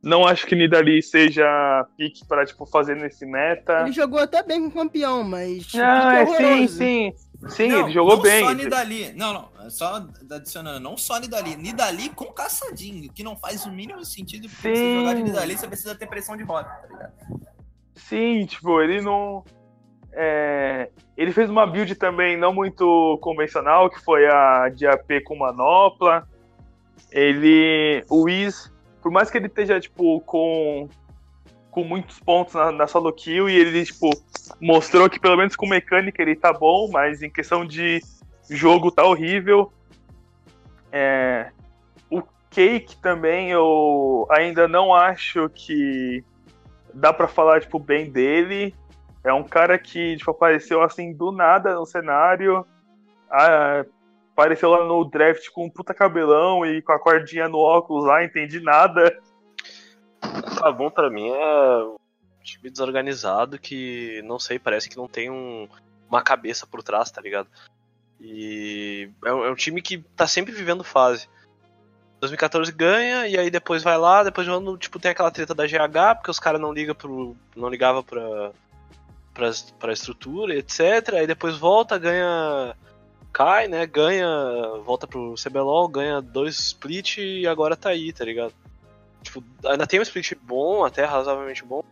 Não 0.06 0.24
acho 0.24 0.46
que 0.46 0.54
Nidali 0.54 1.02
seja 1.02 1.84
pique 1.98 2.24
para 2.24 2.46
tipo, 2.46 2.64
fazer 2.64 2.94
nesse 2.94 3.26
meta. 3.26 3.80
Ele 3.80 3.90
jogou 3.90 4.20
até 4.20 4.40
bem 4.40 4.60
com 4.62 4.68
o 4.68 4.70
campeão, 4.84 5.24
mas. 5.24 5.66
Ah, 5.74 6.20
é 6.20 6.26
sim, 6.26 6.68
sim. 6.68 7.14
Sim, 7.48 7.68
não, 7.70 7.80
ele 7.80 7.92
jogou 7.92 8.14
não 8.14 8.22
bem. 8.22 8.44
Só 8.44 8.52
Nidali. 8.52 9.12
Não, 9.14 9.32
não. 9.32 9.68
Só 9.68 10.06
adicionando, 10.30 10.78
não 10.78 10.96
só 10.96 11.18
Nidali. 11.18 11.56
Nidali 11.56 12.08
com 12.10 12.26
caçadinho, 12.26 13.12
que 13.12 13.24
não 13.24 13.36
faz 13.36 13.66
o 13.66 13.72
mínimo 13.72 14.04
sentido, 14.04 14.48
porque 14.48 14.76
sim. 14.76 14.80
você 14.80 14.94
jogar 14.94 15.14
de 15.14 15.22
Nidali, 15.24 15.58
você 15.58 15.66
precisa 15.66 15.94
ter 15.96 16.06
pressão 16.06 16.36
de 16.36 16.44
rota, 16.44 16.70
tá 16.70 16.86
ligado? 16.86 17.12
Sim, 17.96 18.46
tipo, 18.46 18.80
ele 18.80 19.00
não. 19.00 19.42
É, 20.12 20.88
ele 21.16 21.32
fez 21.32 21.50
uma 21.50 21.66
build 21.66 21.92
também 21.96 22.36
não 22.36 22.54
muito 22.54 23.18
convencional, 23.20 23.90
que 23.90 24.00
foi 24.04 24.24
a 24.28 24.68
de 24.68 24.86
AP 24.86 25.24
com 25.24 25.36
manopla. 25.36 26.28
Ele. 27.10 28.04
O 28.08 28.22
Wiz, 28.22 28.72
por 29.06 29.12
mais 29.12 29.30
que 29.30 29.38
ele 29.38 29.46
esteja, 29.46 29.78
tipo, 29.78 30.20
com. 30.22 30.88
Com 31.70 31.84
muitos 31.84 32.18
pontos 32.18 32.54
na, 32.54 32.72
na 32.72 32.86
solo 32.88 33.12
kill, 33.12 33.48
e 33.48 33.54
ele, 33.54 33.84
tipo, 33.84 34.10
mostrou 34.60 35.08
que 35.08 35.20
pelo 35.20 35.36
menos 35.36 35.54
com 35.54 35.64
mecânica 35.64 36.20
ele 36.20 36.34
tá 36.34 36.52
bom, 36.52 36.90
mas 36.90 37.22
em 37.22 37.30
questão 37.30 37.64
de 37.64 38.00
jogo 38.50 38.90
tá 38.90 39.04
horrível. 39.04 39.72
É, 40.90 41.52
o 42.10 42.20
Cake 42.50 42.96
também 42.96 43.52
eu 43.52 44.26
ainda 44.28 44.66
não 44.66 44.92
acho 44.92 45.48
que 45.50 46.24
dá 46.92 47.12
para 47.12 47.28
falar 47.28 47.60
tipo 47.60 47.78
bem 47.78 48.10
dele. 48.10 48.74
É 49.22 49.32
um 49.32 49.44
cara 49.44 49.78
que 49.78 50.16
tipo, 50.16 50.32
apareceu 50.32 50.82
assim 50.82 51.12
do 51.12 51.30
nada 51.30 51.76
no 51.76 51.86
cenário. 51.86 52.66
Ah, 53.30 53.84
apareceu 54.36 54.68
lá 54.68 54.84
no 54.84 55.02
draft 55.02 55.48
com 55.50 55.64
um 55.64 55.70
puta 55.70 55.94
cabelão 55.94 56.66
e 56.66 56.82
com 56.82 56.92
a 56.92 56.98
cordinha 56.98 57.48
no 57.48 57.58
óculos 57.58 58.04
lá, 58.04 58.22
entendi 58.22 58.60
nada. 58.60 59.18
Tá 60.20 60.70
bom 60.70 60.90
para 60.90 61.08
mim 61.08 61.30
é 61.30 61.76
um 61.84 61.96
time 62.42 62.70
desorganizado 62.70 63.58
que 63.58 64.20
não 64.24 64.38
sei, 64.38 64.58
parece 64.58 64.90
que 64.90 64.96
não 64.96 65.08
tem 65.08 65.30
um, 65.30 65.66
uma 66.06 66.20
cabeça 66.20 66.66
por 66.66 66.82
trás, 66.82 67.10
tá 67.10 67.22
ligado? 67.22 67.48
E 68.20 69.08
é 69.24 69.32
um, 69.32 69.44
é 69.44 69.50
um 69.50 69.54
time 69.54 69.80
que 69.80 69.98
tá 70.14 70.26
sempre 70.26 70.52
vivendo 70.52 70.84
fase. 70.84 71.28
2014 72.20 72.72
ganha, 72.72 73.26
e 73.26 73.38
aí 73.38 73.50
depois 73.50 73.82
vai 73.82 73.96
lá, 73.96 74.22
depois 74.22 74.46
de 74.46 74.52
ano, 74.52 74.76
tipo, 74.76 74.98
tem 74.98 75.10
aquela 75.10 75.30
treta 75.30 75.54
da 75.54 75.66
GH, 75.66 76.16
porque 76.16 76.30
os 76.30 76.40
caras 76.40 76.60
não 76.60 76.72
ligam 76.72 76.94
pro. 76.94 77.36
não 77.54 77.68
ligava 77.68 78.02
pra, 78.02 78.52
pra, 79.34 79.50
pra 79.78 79.92
estrutura, 79.92 80.54
etc. 80.54 81.14
Aí 81.14 81.26
depois 81.26 81.56
volta, 81.56 81.98
ganha. 81.98 82.74
Cai, 83.36 83.68
né? 83.68 83.86
Ganha. 83.86 84.26
Volta 84.82 85.06
pro 85.06 85.34
CBLOL, 85.34 85.88
ganha 85.88 86.22
dois 86.22 86.58
split 86.58 87.18
e 87.18 87.46
agora 87.46 87.76
tá 87.76 87.90
aí, 87.90 88.10
tá 88.10 88.24
ligado? 88.24 88.54
Tipo, 89.22 89.44
ainda 89.66 89.86
tem 89.86 90.00
um 90.00 90.02
split 90.02 90.32
bom, 90.40 90.86
até 90.86 91.04
razoavelmente 91.04 91.62
bom. 91.62 91.84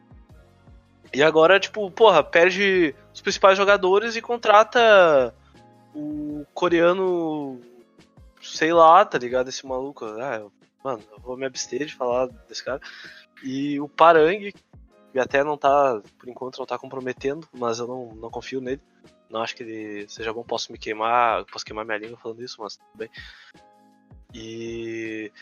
E 1.12 1.22
agora, 1.22 1.60
tipo, 1.60 1.90
porra, 1.90 2.24
perde 2.24 2.94
os 3.12 3.20
principais 3.20 3.58
jogadores 3.58 4.16
e 4.16 4.22
contrata 4.22 5.34
o 5.94 6.46
coreano 6.54 7.60
sei 8.40 8.72
lá, 8.72 9.04
tá 9.04 9.18
ligado? 9.18 9.50
Esse 9.50 9.66
maluco. 9.66 10.06
Ah, 10.06 10.36
eu, 10.36 10.52
mano, 10.82 11.02
eu 11.12 11.18
vou 11.18 11.36
me 11.36 11.44
abster 11.44 11.84
de 11.84 11.94
falar 11.94 12.26
desse 12.48 12.64
cara. 12.64 12.80
E 13.42 13.78
o 13.78 13.86
Parang, 13.86 14.50
que 15.12 15.18
até 15.18 15.44
não 15.44 15.58
tá, 15.58 16.00
por 16.18 16.26
enquanto, 16.26 16.58
não 16.58 16.64
tá 16.64 16.78
comprometendo, 16.78 17.46
mas 17.52 17.80
eu 17.80 17.86
não, 17.86 18.14
não 18.14 18.30
confio 18.30 18.62
nele. 18.62 18.80
Não 19.30 19.42
acho 19.42 19.56
que 19.56 20.06
seja 20.08 20.32
bom, 20.32 20.42
posso 20.42 20.70
me 20.70 20.78
queimar, 20.78 21.44
posso 21.46 21.64
queimar 21.64 21.84
minha 21.84 21.98
língua 21.98 22.18
falando 22.18 22.42
isso, 22.42 22.60
mas 22.60 22.76
tudo 22.76 22.88
bem. 22.94 23.10
E 24.32 25.32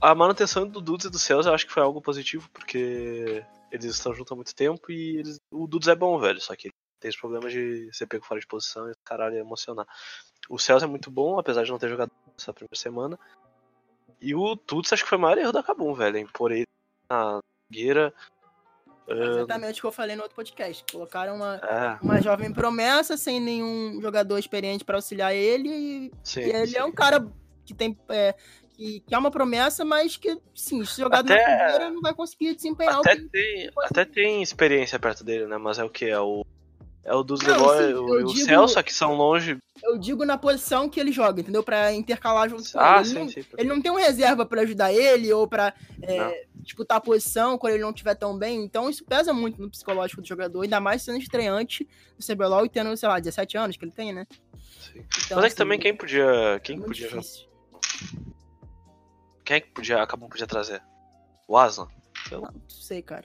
a 0.00 0.14
manutenção 0.14 0.66
do 0.66 0.80
Dudes 0.80 1.06
e 1.06 1.10
do 1.10 1.18
Céus 1.18 1.46
eu 1.46 1.54
acho 1.54 1.66
que 1.66 1.72
foi 1.72 1.82
algo 1.82 2.00
positivo, 2.00 2.48
porque 2.52 3.44
eles 3.70 3.86
estão 3.86 4.14
juntos 4.14 4.32
há 4.32 4.36
muito 4.36 4.54
tempo 4.54 4.90
e 4.90 5.18
eles... 5.18 5.40
o 5.50 5.66
Dudes 5.66 5.88
é 5.88 5.94
bom, 5.94 6.18
velho, 6.18 6.40
só 6.40 6.54
que 6.54 6.70
tem 7.00 7.10
os 7.10 7.16
problemas 7.16 7.52
de 7.52 7.88
ser 7.92 8.06
pego 8.06 8.24
fora 8.24 8.40
de 8.40 8.46
posição 8.46 8.88
e 8.88 8.94
caralho 9.04 9.36
emocionar. 9.36 9.86
O 10.48 10.58
Celso 10.58 10.84
é 10.84 10.88
muito 10.88 11.10
bom, 11.10 11.38
apesar 11.38 11.64
de 11.64 11.70
não 11.70 11.78
ter 11.78 11.88
jogado 11.88 12.10
essa 12.38 12.52
primeira 12.52 12.76
semana. 12.76 13.18
E 14.20 14.34
o 14.34 14.56
Tuts 14.56 14.92
acho 14.92 15.02
que 15.02 15.08
foi 15.08 15.18
o 15.18 15.20
maior 15.20 15.36
erro 15.36 15.52
da 15.52 15.62
Kabum, 15.64 15.94
velho. 15.94 16.18
Impor 16.18 16.52
ele 16.52 16.66
na 17.10 17.40
gueira. 17.70 18.14
Exatamente 19.08 19.78
o 19.78 19.82
que 19.82 19.86
eu 19.86 19.92
falei 19.92 20.16
no 20.16 20.22
outro 20.22 20.36
podcast. 20.36 20.84
Colocaram 20.90 21.36
uma, 21.36 21.56
é. 21.56 21.98
uma 22.02 22.20
jovem 22.20 22.52
promessa 22.52 23.16
sem 23.16 23.40
nenhum 23.40 24.00
jogador 24.00 24.38
experiente 24.38 24.84
para 24.84 24.96
auxiliar 24.96 25.34
ele. 25.34 25.68
E, 25.68 26.12
sim, 26.22 26.40
e 26.40 26.50
ele 26.50 26.66
sim. 26.68 26.76
é 26.76 26.84
um 26.84 26.92
cara 26.92 27.26
que 27.64 27.74
tem. 27.74 27.98
É, 28.08 28.34
que, 28.74 29.00
que 29.00 29.14
é 29.14 29.18
uma 29.18 29.30
promessa, 29.30 29.84
mas 29.84 30.16
que, 30.16 30.38
sim, 30.54 30.84
se 30.84 31.00
jogado 31.00 31.30
até, 31.30 31.46
na 31.46 31.64
primeira, 31.64 31.90
não 31.90 32.00
vai 32.00 32.14
conseguir 32.14 32.54
desempenhar 32.54 32.98
até 32.98 33.16
tem, 33.16 33.70
Até 33.84 34.04
tem 34.04 34.42
experiência 34.42 34.98
perto 34.98 35.22
dele, 35.22 35.46
né? 35.46 35.58
Mas 35.58 35.78
é 35.78 35.84
o 35.84 35.90
que? 35.90 36.06
É 36.06 36.18
o 36.18 36.44
é 37.04 37.14
o 37.14 37.22
dos 37.22 37.40
Leroy 37.40 37.90
e 37.90 37.94
o, 37.94 38.24
digo, 38.26 38.44
Celso, 38.44 38.82
que 38.82 38.92
são 38.92 39.14
longe. 39.14 39.58
Eu 39.82 39.98
digo 39.98 40.24
na 40.24 40.38
posição 40.38 40.88
que 40.88 41.00
ele 41.00 41.10
joga, 41.10 41.40
entendeu? 41.40 41.62
Pra 41.62 41.92
intercalar 41.92 42.48
junto 42.48 42.70
com 42.70 42.78
ah, 42.78 42.98
ele. 42.98 43.04
Sim, 43.04 43.14
não, 43.14 43.28
sim, 43.28 43.44
ele 43.58 43.68
não 43.68 43.82
tem 43.82 43.90
um 43.90 43.96
reserva 43.96 44.46
para 44.46 44.62
ajudar 44.62 44.92
ele 44.92 45.32
ou 45.32 45.48
pra 45.48 45.74
é, 46.00 46.46
disputar 46.54 46.98
a 46.98 47.00
posição 47.00 47.58
quando 47.58 47.74
ele 47.74 47.82
não 47.82 47.90
estiver 47.90 48.14
tão 48.14 48.38
bem. 48.38 48.62
Então 48.62 48.88
isso 48.88 49.04
pesa 49.04 49.32
muito 49.32 49.60
no 49.60 49.68
psicológico 49.68 50.22
do 50.22 50.28
jogador, 50.28 50.62
ainda 50.62 50.78
mais 50.78 51.02
sendo 51.02 51.18
estreante 51.18 51.88
do 52.16 52.24
CBLOL 52.24 52.66
e 52.66 52.68
tendo, 52.68 52.96
sei 52.96 53.08
lá, 53.08 53.18
17 53.18 53.56
anos 53.56 53.76
que 53.76 53.84
ele 53.84 53.92
tem, 53.92 54.12
né? 54.12 54.24
Sim. 54.80 55.04
Então, 55.24 55.36
Mas 55.36 55.38
é 55.38 55.40
que 55.40 55.46
assim, 55.46 55.56
também 55.56 55.80
quem 55.80 55.96
podia. 55.96 56.60
Quem 56.62 56.78
é 56.78 56.80
podia. 56.80 57.08
Difícil. 57.08 57.48
Quem 59.44 59.56
é 59.56 59.60
que 59.60 59.70
podia. 59.70 60.00
Acabou 60.00 60.28
podia 60.28 60.46
trazer? 60.46 60.80
O 61.48 61.56
Aslan? 61.56 61.88
Eu... 62.30 62.42
Não, 62.42 62.52
não 62.52 62.62
sei, 62.68 63.02
cara. 63.02 63.24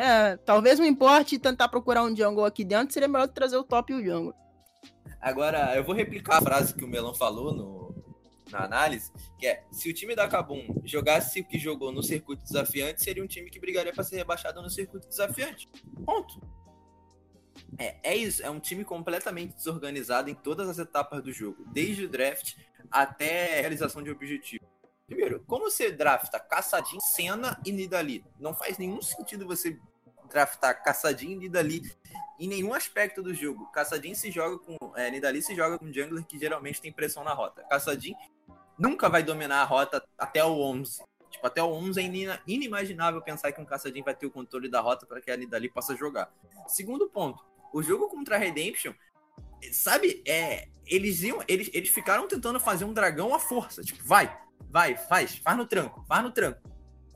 É, 0.00 0.38
talvez 0.38 0.78
não 0.78 0.86
importe 0.86 1.38
tentar 1.38 1.68
procurar 1.68 2.02
um 2.02 2.16
jungle 2.16 2.46
aqui 2.46 2.64
dentro, 2.64 2.94
seria 2.94 3.06
melhor 3.06 3.28
trazer 3.28 3.58
o 3.58 3.62
top 3.62 3.92
e 3.92 3.96
o 3.96 4.02
jungle. 4.02 4.34
Agora, 5.20 5.76
eu 5.76 5.84
vou 5.84 5.94
replicar 5.94 6.38
a 6.38 6.40
frase 6.40 6.72
que 6.72 6.82
o 6.82 6.88
Melão 6.88 7.12
falou 7.12 7.52
no, 7.52 7.94
na 8.50 8.64
análise, 8.64 9.12
que 9.38 9.46
é, 9.46 9.62
se 9.70 9.90
o 9.90 9.92
time 9.92 10.16
da 10.16 10.26
Kabum 10.26 10.80
jogasse 10.86 11.40
o 11.40 11.44
que 11.44 11.58
jogou 11.58 11.92
no 11.92 12.02
circuito 12.02 12.42
desafiante, 12.42 13.04
seria 13.04 13.22
um 13.22 13.26
time 13.26 13.50
que 13.50 13.60
brigaria 13.60 13.92
para 13.92 14.02
ser 14.02 14.16
rebaixado 14.16 14.62
no 14.62 14.70
circuito 14.70 15.06
desafiante. 15.06 15.68
Ponto. 16.06 16.40
É, 17.76 17.96
é 18.02 18.16
isso, 18.16 18.42
é 18.42 18.48
um 18.48 18.58
time 18.58 18.86
completamente 18.86 19.54
desorganizado 19.54 20.30
em 20.30 20.34
todas 20.34 20.66
as 20.66 20.78
etapas 20.78 21.22
do 21.22 21.30
jogo, 21.30 21.62
desde 21.74 22.06
o 22.06 22.08
draft 22.08 22.54
até 22.90 23.58
a 23.58 23.60
realização 23.60 24.02
de 24.02 24.10
objetivo. 24.10 24.64
Primeiro, 25.06 25.44
como 25.46 25.68
você 25.68 25.90
drafta 25.90 26.38
Caçadinho, 26.38 27.02
Senna 27.02 27.60
e 27.66 27.72
Nidali? 27.72 28.24
Não 28.38 28.54
faz 28.54 28.78
nenhum 28.78 29.02
sentido 29.02 29.44
você 29.44 29.76
draftar 30.30 30.82
Caçadinho 30.82 31.32
e 31.32 31.36
Nidali 31.36 31.82
em 32.38 32.48
nenhum 32.48 32.72
aspecto 32.72 33.22
do 33.22 33.34
jogo. 33.34 33.66
Caçadinho 33.72 34.16
se 34.16 34.30
joga 34.30 34.58
com. 34.58 34.76
É, 34.96 35.10
Nidali 35.10 35.42
se 35.42 35.54
joga 35.54 35.78
com 35.78 35.92
jungler 35.92 36.24
que 36.24 36.38
geralmente 36.38 36.80
tem 36.80 36.92
pressão 36.92 37.22
na 37.22 37.34
rota. 37.34 37.62
Caçadinho 37.64 38.16
nunca 38.78 39.08
vai 39.08 39.22
dominar 39.22 39.60
a 39.60 39.64
rota 39.64 40.02
até 40.16 40.44
o 40.44 40.58
11. 40.58 41.02
Tipo, 41.30 41.46
até 41.46 41.62
o 41.62 41.68
11 41.68 42.00
é 42.00 42.40
inimaginável 42.46 43.20
pensar 43.22 43.52
que 43.52 43.60
um 43.60 43.64
Caçadinho 43.64 44.04
vai 44.04 44.14
ter 44.14 44.26
o 44.26 44.30
controle 44.30 44.68
da 44.68 44.80
rota 44.80 45.06
para 45.06 45.20
que 45.20 45.30
a 45.30 45.36
Nidali 45.36 45.68
possa 45.68 45.94
jogar. 45.94 46.32
Segundo 46.66 47.08
ponto, 47.08 47.44
o 47.72 47.82
jogo 47.82 48.08
contra 48.08 48.36
a 48.36 48.38
Redemption, 48.38 48.92
sabe, 49.70 50.22
é, 50.26 50.68
eles 50.86 51.22
iam, 51.22 51.44
eles, 51.46 51.70
eles 51.72 51.90
ficaram 51.90 52.26
tentando 52.26 52.58
fazer 52.58 52.84
um 52.84 52.92
dragão 52.92 53.32
à 53.34 53.38
força. 53.38 53.82
Tipo, 53.82 54.02
vai, 54.02 54.36
Vai, 54.70 54.96
faz, 54.96 55.36
faz 55.36 55.56
no 55.56 55.66
tranco, 55.66 56.04
faz 56.06 56.22
no 56.22 56.30
tranco. 56.30 56.60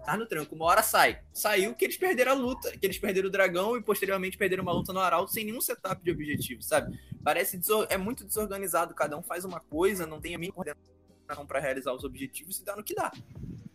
Faz 0.04 0.18
no 0.18 0.26
tranco, 0.26 0.54
uma 0.54 0.66
hora 0.66 0.82
sai. 0.82 1.20
Saiu 1.32 1.74
que 1.74 1.84
eles 1.84 1.96
perderam 1.96 2.32
a 2.32 2.34
luta, 2.34 2.70
que 2.76 2.86
eles 2.86 2.98
perderam 2.98 3.28
o 3.28 3.30
dragão 3.30 3.76
e 3.76 3.82
posteriormente 3.82 4.36
perderam 4.36 4.62
uma 4.62 4.72
luta 4.72 4.92
no 4.92 5.00
Arauto 5.00 5.32
sem 5.32 5.44
nenhum 5.44 5.60
setup 5.60 6.02
de 6.04 6.10
objetivo, 6.10 6.62
sabe? 6.62 6.98
Parece 7.22 7.58
é 7.88 7.96
muito 7.96 8.24
desorganizado, 8.24 8.94
cada 8.94 9.16
um 9.16 9.22
faz 9.22 9.44
uma 9.44 9.60
coisa, 9.60 10.06
não 10.06 10.20
tem 10.20 10.34
a 10.34 10.38
mínima 10.38 10.54
coordenação 10.54 11.46
para 11.46 11.58
realizar 11.58 11.92
os 11.94 12.04
objetivos 12.04 12.58
e 12.58 12.64
dá 12.64 12.76
no 12.76 12.84
que 12.84 12.94
dá. 12.94 13.10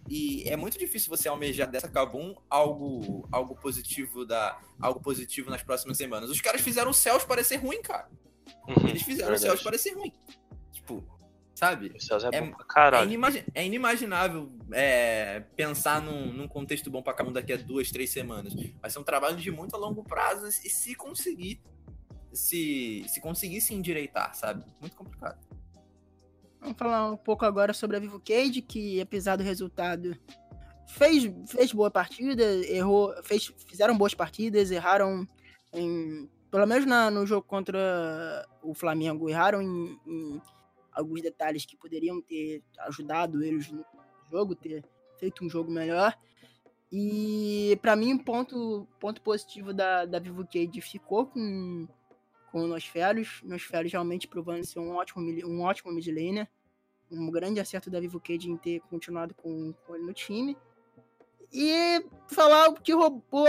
E 0.08 0.44
é 0.50 0.56
muito 0.56 0.78
difícil 0.78 1.10
você 1.10 1.28
almejar 1.28 1.70
dessa 1.70 1.88
Kabum 1.88 2.36
algo, 2.50 3.28
algo 3.32 3.56
positivo 3.56 4.26
da 4.26 4.60
algo 4.80 5.00
positivo 5.00 5.50
nas 5.52 5.62
próximas 5.62 5.98
semanas. 5.98 6.30
Os 6.32 6.42
caras 6.42 6.62
fizeram 6.62 6.90
o 6.90 6.94
Céus 6.94 7.24
parecer 7.24 7.58
ruim, 7.58 7.82
cara. 7.82 8.10
Uhum, 8.68 8.88
Eles 8.88 9.04
fizeram 9.04 9.30
verdade. 9.30 9.36
o 9.36 9.48
Céus 9.52 9.64
parecer 9.64 9.94
ruim. 9.94 10.12
Sabe? 11.60 11.92
O 11.94 12.00
Celso 12.02 12.28
é, 12.28 12.30
É- 12.38 12.42
bom 12.42 12.52
pra 12.54 13.02
É, 13.02 13.04
inimagi- 13.04 13.44
é 13.54 13.66
inimaginável 13.66 14.50
é, 14.72 15.42
pensar 15.58 16.02
num, 16.02 16.32
num 16.32 16.48
contexto 16.48 16.90
bom 16.90 17.02
pra 17.04 17.14
cada 17.14 17.30
um 17.30 17.34
daqui 17.34 17.52
a 17.52 17.58
duas, 17.58 17.92
três 17.92 18.10
semanas. 18.12 18.54
Vai 18.82 18.90
ser 18.90 18.98
um 19.00 19.04
trabalho 19.04 19.36
de 19.36 19.52
muito 19.52 19.76
a 19.76 19.78
longo 19.78 20.02
prazo 20.02 20.48
e 20.48 20.52
se 20.70 20.96
conseguir 20.96 21.62
se, 22.32 23.04
se 23.10 23.20
conseguir 23.20 23.60
se 23.60 23.74
endireitar, 23.74 24.34
sabe? 24.36 24.64
Muito 24.80 24.96
complicado. 24.96 25.38
Vamos 26.62 26.78
falar 26.78 27.12
um 27.12 27.18
pouco 27.18 27.44
agora 27.44 27.74
sobre 27.74 27.98
a 27.98 28.00
Vivo 28.00 28.22
Cage, 28.22 28.62
que 28.62 29.02
apesar 29.02 29.36
do 29.36 29.44
resultado 29.44 30.16
fez, 30.88 31.30
fez 31.46 31.74
boa 31.74 31.92
partida, 31.92 32.42
errou, 32.68 33.14
fez, 33.22 33.54
fizeram 33.68 33.98
boas 33.98 34.14
partidas, 34.14 34.72
erraram 34.72 35.28
em, 35.74 36.30
pelo 36.50 36.66
menos 36.66 36.86
na- 36.86 37.12
no 37.12 37.26
jogo 37.26 37.46
contra 37.46 38.48
o 38.64 38.74
Flamengo, 38.74 39.30
erraram 39.30 39.62
em, 39.62 40.00
em 40.08 40.42
alguns 41.00 41.22
detalhes 41.22 41.66
que 41.66 41.78
poderiam 41.78 42.22
ter 42.22 42.62
ajudado 42.80 43.44
eles 43.44 43.72
no 43.72 43.84
jogo, 44.30 44.56
ter 44.56 44.84
feito 45.18 45.44
um 45.44 45.50
jogo 45.50 45.72
melhor. 45.72 46.18
E 46.92 47.78
pra 47.82 47.96
mim, 47.96 48.18
ponto, 48.18 48.88
ponto 49.00 49.22
positivo 49.22 49.74
da, 49.74 50.06
da 50.06 50.20
Vivo 50.20 50.46
Cage 50.46 50.82
ficou 50.82 51.28
com, 51.28 51.88
com 52.52 52.64
o 52.64 52.68
Nosferos. 52.68 53.42
Nosferos 53.44 53.92
realmente 53.92 54.28
provando 54.28 54.66
ser 54.66 54.80
um 54.80 54.96
ótimo, 54.96 55.22
um 55.48 55.62
ótimo 55.62 55.92
mid 55.92 56.08
laner. 56.08 56.48
Um 57.12 57.30
grande 57.32 57.60
acerto 57.60 57.90
da 57.90 58.00
Vivo 58.00 58.20
Cage 58.20 58.50
em 58.50 58.58
ter 58.58 58.82
continuado 58.82 59.34
com, 59.36 59.74
com 59.86 59.96
ele 59.96 60.06
no 60.06 60.14
time. 60.14 60.58
E 61.52 62.04
falar 62.28 62.70
o 62.70 62.76
que 62.76 62.94
roubou 62.94 63.48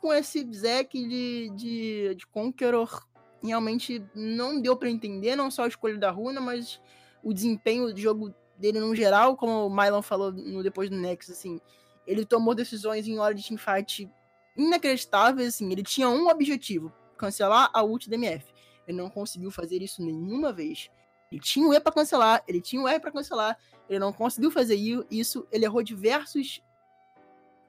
com 0.00 0.12
esse 0.12 0.44
Zack 0.52 0.96
de, 0.96 1.50
de, 1.50 2.14
de 2.14 2.26
Conqueror 2.26 3.06
realmente 3.46 4.04
não 4.14 4.60
deu 4.60 4.76
pra 4.76 4.90
entender, 4.90 5.36
não 5.36 5.50
só 5.50 5.64
a 5.64 5.68
escolha 5.68 5.98
da 5.98 6.10
Runa, 6.10 6.40
mas 6.40 6.80
o 7.22 7.32
desempenho 7.32 7.92
do 7.92 8.00
jogo 8.00 8.34
dele 8.58 8.80
no 8.80 8.94
geral, 8.94 9.36
como 9.36 9.66
o 9.66 9.70
Mylon 9.70 10.02
falou 10.02 10.32
no, 10.32 10.62
depois 10.62 10.88
do 10.88 10.96
Nexus, 10.96 11.36
assim, 11.36 11.60
ele 12.06 12.24
tomou 12.24 12.54
decisões 12.54 13.06
em 13.06 13.18
hora 13.18 13.34
de 13.34 13.46
teamfight 13.46 14.10
inacreditáveis, 14.56 15.54
assim, 15.54 15.70
ele 15.70 15.82
tinha 15.82 16.08
um 16.08 16.28
objetivo, 16.28 16.92
cancelar 17.18 17.70
a 17.72 17.82
ult 17.82 18.08
da 18.08 18.16
MF. 18.16 18.46
Ele 18.86 18.96
não 18.96 19.10
conseguiu 19.10 19.50
fazer 19.50 19.82
isso 19.82 20.02
nenhuma 20.02 20.52
vez. 20.52 20.90
Ele 21.30 21.40
tinha 21.40 21.66
o 21.66 21.74
E 21.74 21.80
pra 21.80 21.92
cancelar, 21.92 22.42
ele 22.46 22.60
tinha 22.60 22.80
o 22.80 22.86
R 22.86 23.00
pra 23.00 23.10
cancelar, 23.10 23.58
ele 23.88 23.98
não 23.98 24.12
conseguiu 24.12 24.50
fazer 24.50 24.76
isso, 25.10 25.46
ele 25.50 25.64
errou 25.64 25.82
diversos 25.82 26.62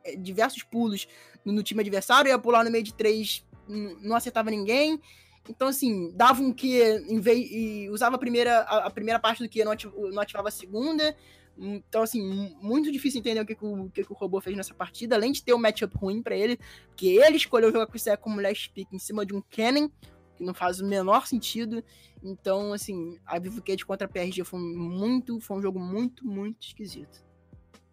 eh, 0.03 0.15
diversos 0.15 0.63
pulos 0.63 1.07
no, 1.43 1.63
time 1.63 1.81
adversário, 1.81 2.29
ia 2.29 2.37
pular 2.39 2.63
no 2.63 2.71
meio 2.71 2.83
de 2.83 2.93
três, 2.93 3.45
não 3.67 4.15
acertava 4.15 4.51
ninguém. 4.51 5.01
Então, 5.49 5.67
assim, 5.67 6.11
dava 6.15 6.41
um 6.41 6.51
Q 6.53 6.67
em 7.07 7.19
vez, 7.19 7.47
e 7.51 7.89
usava 7.89 8.15
a 8.15 8.19
primeira, 8.19 8.59
a, 8.61 8.87
a 8.87 8.89
primeira 8.89 9.19
parte 9.19 9.41
do 9.43 9.49
Q, 9.49 9.63
não, 9.63 9.71
ati- 9.71 9.87
não 9.87 10.19
ativava 10.21 10.49
a 10.49 10.51
segunda. 10.51 11.15
Então, 11.57 12.03
assim, 12.03 12.21
mu- 12.21 12.55
muito 12.61 12.91
difícil 12.91 13.19
entender 13.19 13.41
o 13.41 13.45
que, 13.45 13.55
que 13.55 13.65
o, 13.65 13.89
que, 13.89 14.03
que 14.03 14.11
o 14.11 14.15
robô 14.15 14.39
fez 14.39 14.55
nessa 14.55 14.73
partida, 14.73 15.15
além 15.15 15.31
de 15.31 15.43
ter 15.43 15.53
um 15.53 15.57
matchup 15.57 15.95
ruim 15.97 16.21
pra 16.21 16.35
ele, 16.35 16.59
porque 16.89 17.07
ele 17.07 17.37
escolheu 17.37 17.71
jogar 17.71 17.87
com 17.87 17.95
o 17.95 17.99
Zé 17.99 18.15
como 18.15 18.41
last 18.41 18.69
pick 18.71 18.87
em 18.93 18.99
cima 18.99 19.25
de 19.25 19.33
um 19.33 19.41
Cannon, 19.49 19.89
que 20.35 20.43
não 20.43 20.53
faz 20.53 20.79
o 20.79 20.85
menor 20.85 21.25
sentido. 21.25 21.83
Então, 22.23 22.73
assim, 22.73 23.17
a 23.25 23.39
Vivo 23.39 23.61
Cage 23.63 23.85
contra 23.85 24.05
a 24.05 24.09
PRG 24.09 24.43
foi 24.43 24.59
muito, 24.59 25.39
foi 25.39 25.57
um 25.57 25.61
jogo 25.61 25.79
muito, 25.79 26.25
muito 26.25 26.67
esquisito. 26.67 27.25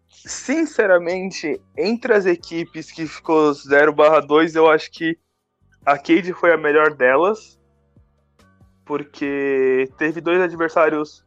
Sinceramente, 0.09 1.59
entre 1.77 2.13
as 2.13 2.25
equipes 2.25 2.91
que 2.91 3.05
ficou 3.05 3.51
0/2, 3.51 4.55
eu 4.55 4.69
acho 4.69 4.91
que 4.91 5.17
a 5.85 5.97
Cade 5.97 6.33
foi 6.33 6.51
a 6.51 6.57
melhor 6.57 6.93
delas. 6.93 7.59
Porque 8.83 9.89
teve 9.97 10.21
dois 10.21 10.41
adversários 10.41 11.25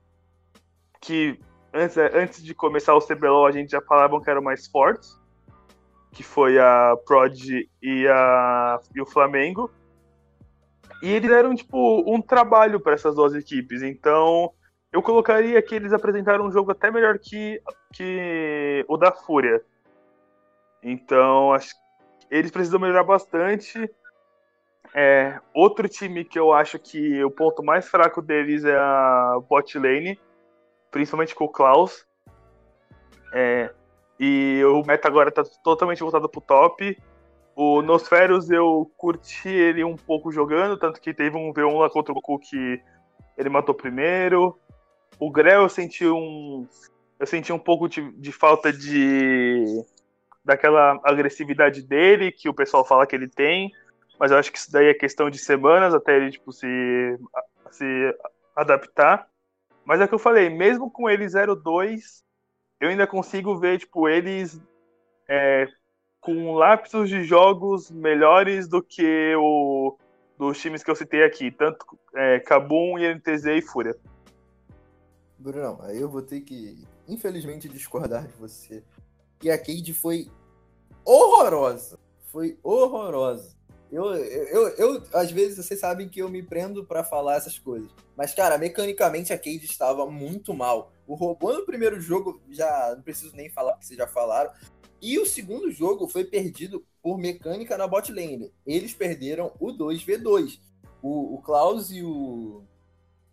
que 1.01 1.39
antes, 1.73 1.97
antes 1.97 2.43
de 2.43 2.55
começar 2.55 2.95
o 2.95 3.01
CBLOL 3.01 3.47
a 3.47 3.53
gente 3.53 3.71
já 3.71 3.81
falavam 3.81 4.21
que 4.21 4.31
eram 4.31 4.43
mais 4.43 4.67
fortes. 4.67 5.19
Que 6.13 6.23
foi 6.23 6.59
a 6.59 6.97
Prod 7.07 7.37
e, 7.83 8.09
a, 8.09 8.81
e 8.95 9.01
o 9.01 9.07
Flamengo. 9.07 9.71
E 11.03 11.13
eles 11.13 11.31
deram, 11.31 11.55
tipo, 11.55 12.03
um 12.13 12.21
trabalho 12.21 12.81
para 12.81 12.95
essas 12.95 13.15
duas 13.15 13.35
equipes. 13.35 13.83
Então, 13.83 14.53
eu 14.93 15.03
colocaria 15.03 15.61
que 15.63 15.75
eles 15.75 15.93
apresentaram 15.93 16.47
um 16.47 16.51
jogo 16.51 16.73
até 16.73 16.91
melhor 16.91 17.19
que, 17.19 17.61
que 17.93 18.85
o 18.89 18.97
da 18.97 19.13
Fúria. 19.13 19.63
Então, 20.83 21.53
acho 21.53 21.75
que 21.75 21.81
eles 22.31 22.51
precisam 22.51 22.81
melhorar 22.81 23.05
bastante. 23.05 23.89
É, 24.95 25.39
outro 25.55 25.89
time 25.89 26.25
que 26.25 26.39
eu 26.39 26.53
acho 26.53 26.79
que 26.79 27.23
o 27.23 27.31
ponto 27.31 27.63
mais 27.63 27.89
fraco 27.89 28.23
deles 28.23 28.65
é 28.65 28.77
a 28.77 29.39
bot 29.49 29.79
lane, 29.79 30.19
principalmente 30.91 31.35
com 31.35 31.45
o 31.45 31.49
Klaus. 31.49 32.07
É, 33.33 33.71
e 34.19 34.63
o 34.65 34.83
meta 34.85 35.07
agora 35.07 35.31
tá 35.31 35.45
totalmente 35.63 36.01
voltado 36.01 36.29
pro 36.29 36.41
top. 36.41 36.97
O 37.55 37.83
Nosferos 37.83 38.51
eu 38.51 38.91
curti 38.97 39.49
ele 39.49 39.85
um 39.85 39.97
pouco 39.97 40.31
jogando, 40.31 40.79
tanto 40.79 41.01
que 41.01 41.13
teve 41.13 41.37
um 41.37 41.53
V1 41.53 41.79
lá 41.79 41.91
contra 41.91 42.13
o 42.13 42.15
Goku 42.15 42.39
que 42.39 42.81
ele 43.37 43.49
matou 43.49 43.75
primeiro. 43.75 44.59
O 45.19 45.31
Grell 45.31 45.63
eu 45.63 45.69
senti 45.69 46.07
um. 46.07 46.67
Eu 47.19 47.27
senti 47.27 47.53
um 47.53 47.59
pouco 47.59 47.89
de, 47.89 48.13
de 48.13 48.33
falta 48.33 48.73
de. 48.73 49.65
daquela 50.45 51.01
agressividade 51.05 51.83
dele, 51.83 52.31
que 52.31 52.49
o 52.49 52.55
pessoal 52.55 52.85
fala 52.85 53.07
que 53.07 53.17
ele 53.17 53.29
tem. 53.29 53.73
Mas 54.19 54.31
eu 54.31 54.39
acho 54.39 54.51
que 54.51 54.59
isso 54.59 54.73
daí 54.73 54.87
é 54.87 54.95
questão 54.95 55.31
de 55.31 55.39
semanas 55.39 55.95
até 55.95 56.17
ele 56.17 56.31
tipo, 56.31 56.53
se, 56.53 56.67
se 57.71 58.19
adaptar. 58.55 59.29
Mas 59.85 60.01
é 60.01 60.05
o 60.05 60.09
que 60.09 60.15
eu 60.15 60.19
falei, 60.19 60.51
mesmo 60.51 60.91
com 60.91 61.09
ele 61.09 61.25
0-2, 61.25 62.23
eu 62.81 62.89
ainda 62.89 63.07
consigo 63.07 63.57
ver 63.59 63.79
tipo, 63.79 64.09
eles 64.09 64.61
é, 65.29 65.67
com 66.21 66.55
lapsos 66.55 67.09
de 67.09 67.23
jogos 67.25 67.91
melhores 67.91 68.69
do 68.69 68.83
que 68.83 69.35
o 69.37 69.97
dos 70.39 70.61
times 70.61 70.85
que 70.85 70.91
eu 70.91 70.95
citei 70.95 71.25
aqui, 71.25 71.51
tanto 71.51 71.85
é, 72.15 72.39
Kabum, 72.39 72.97
INTZ 72.97 73.45
e 73.47 73.61
Fúria. 73.61 73.97
Brunão, 75.37 75.79
aí 75.83 76.01
eu 76.01 76.09
vou 76.09 76.23
ter 76.23 76.41
que, 76.43 76.87
infelizmente, 77.09 77.69
discordar 77.69 78.27
de 78.27 78.35
você. 78.35 78.85
E 79.43 79.51
a 79.51 79.59
Cade 79.59 79.93
foi 79.93 80.29
horrorosa. 81.05 81.99
Foi 82.27 82.57
horrorosa. 82.63 83.58
Eu, 83.91 84.15
eu, 84.15 84.69
eu, 84.77 85.03
às 85.15 85.31
vezes, 85.31 85.65
vocês 85.65 85.81
sabem 85.81 86.09
que 86.09 86.21
eu 86.21 86.29
me 86.29 86.43
prendo 86.43 86.85
pra 86.85 87.03
falar 87.03 87.37
essas 87.37 87.59
coisas. 87.59 87.91
Mas, 88.17 88.35
cara, 88.35 88.59
mecanicamente 88.59 89.33
a 89.33 89.39
Cade 89.39 89.65
estava 89.65 90.05
muito 90.11 90.53
mal. 90.53 90.93
O 91.07 91.15
robô 91.15 91.53
no 91.53 91.65
primeiro 91.65 92.01
jogo, 92.01 92.41
já 92.51 92.95
não 92.95 93.03
preciso 93.03 93.35
nem 93.35 93.49
falar, 93.49 93.73
porque 93.73 93.87
vocês 93.87 93.99
já 93.99 94.07
falaram. 94.07 94.51
E 95.01 95.19
o 95.19 95.25
segundo 95.25 95.71
jogo 95.71 96.09
foi 96.09 96.25
perdido 96.25 96.85
por 97.03 97.17
mecânica 97.19 97.79
na 97.79 97.87
bot 97.87 98.13
lane. 98.13 98.53
Eles 98.67 98.93
perderam 98.93 99.53
o 99.59 99.69
2v2. 99.69 100.61
O, 101.01 101.37
o 101.37 101.43
Klaus 101.43 101.91
e 101.91 102.03
o, 102.03 102.65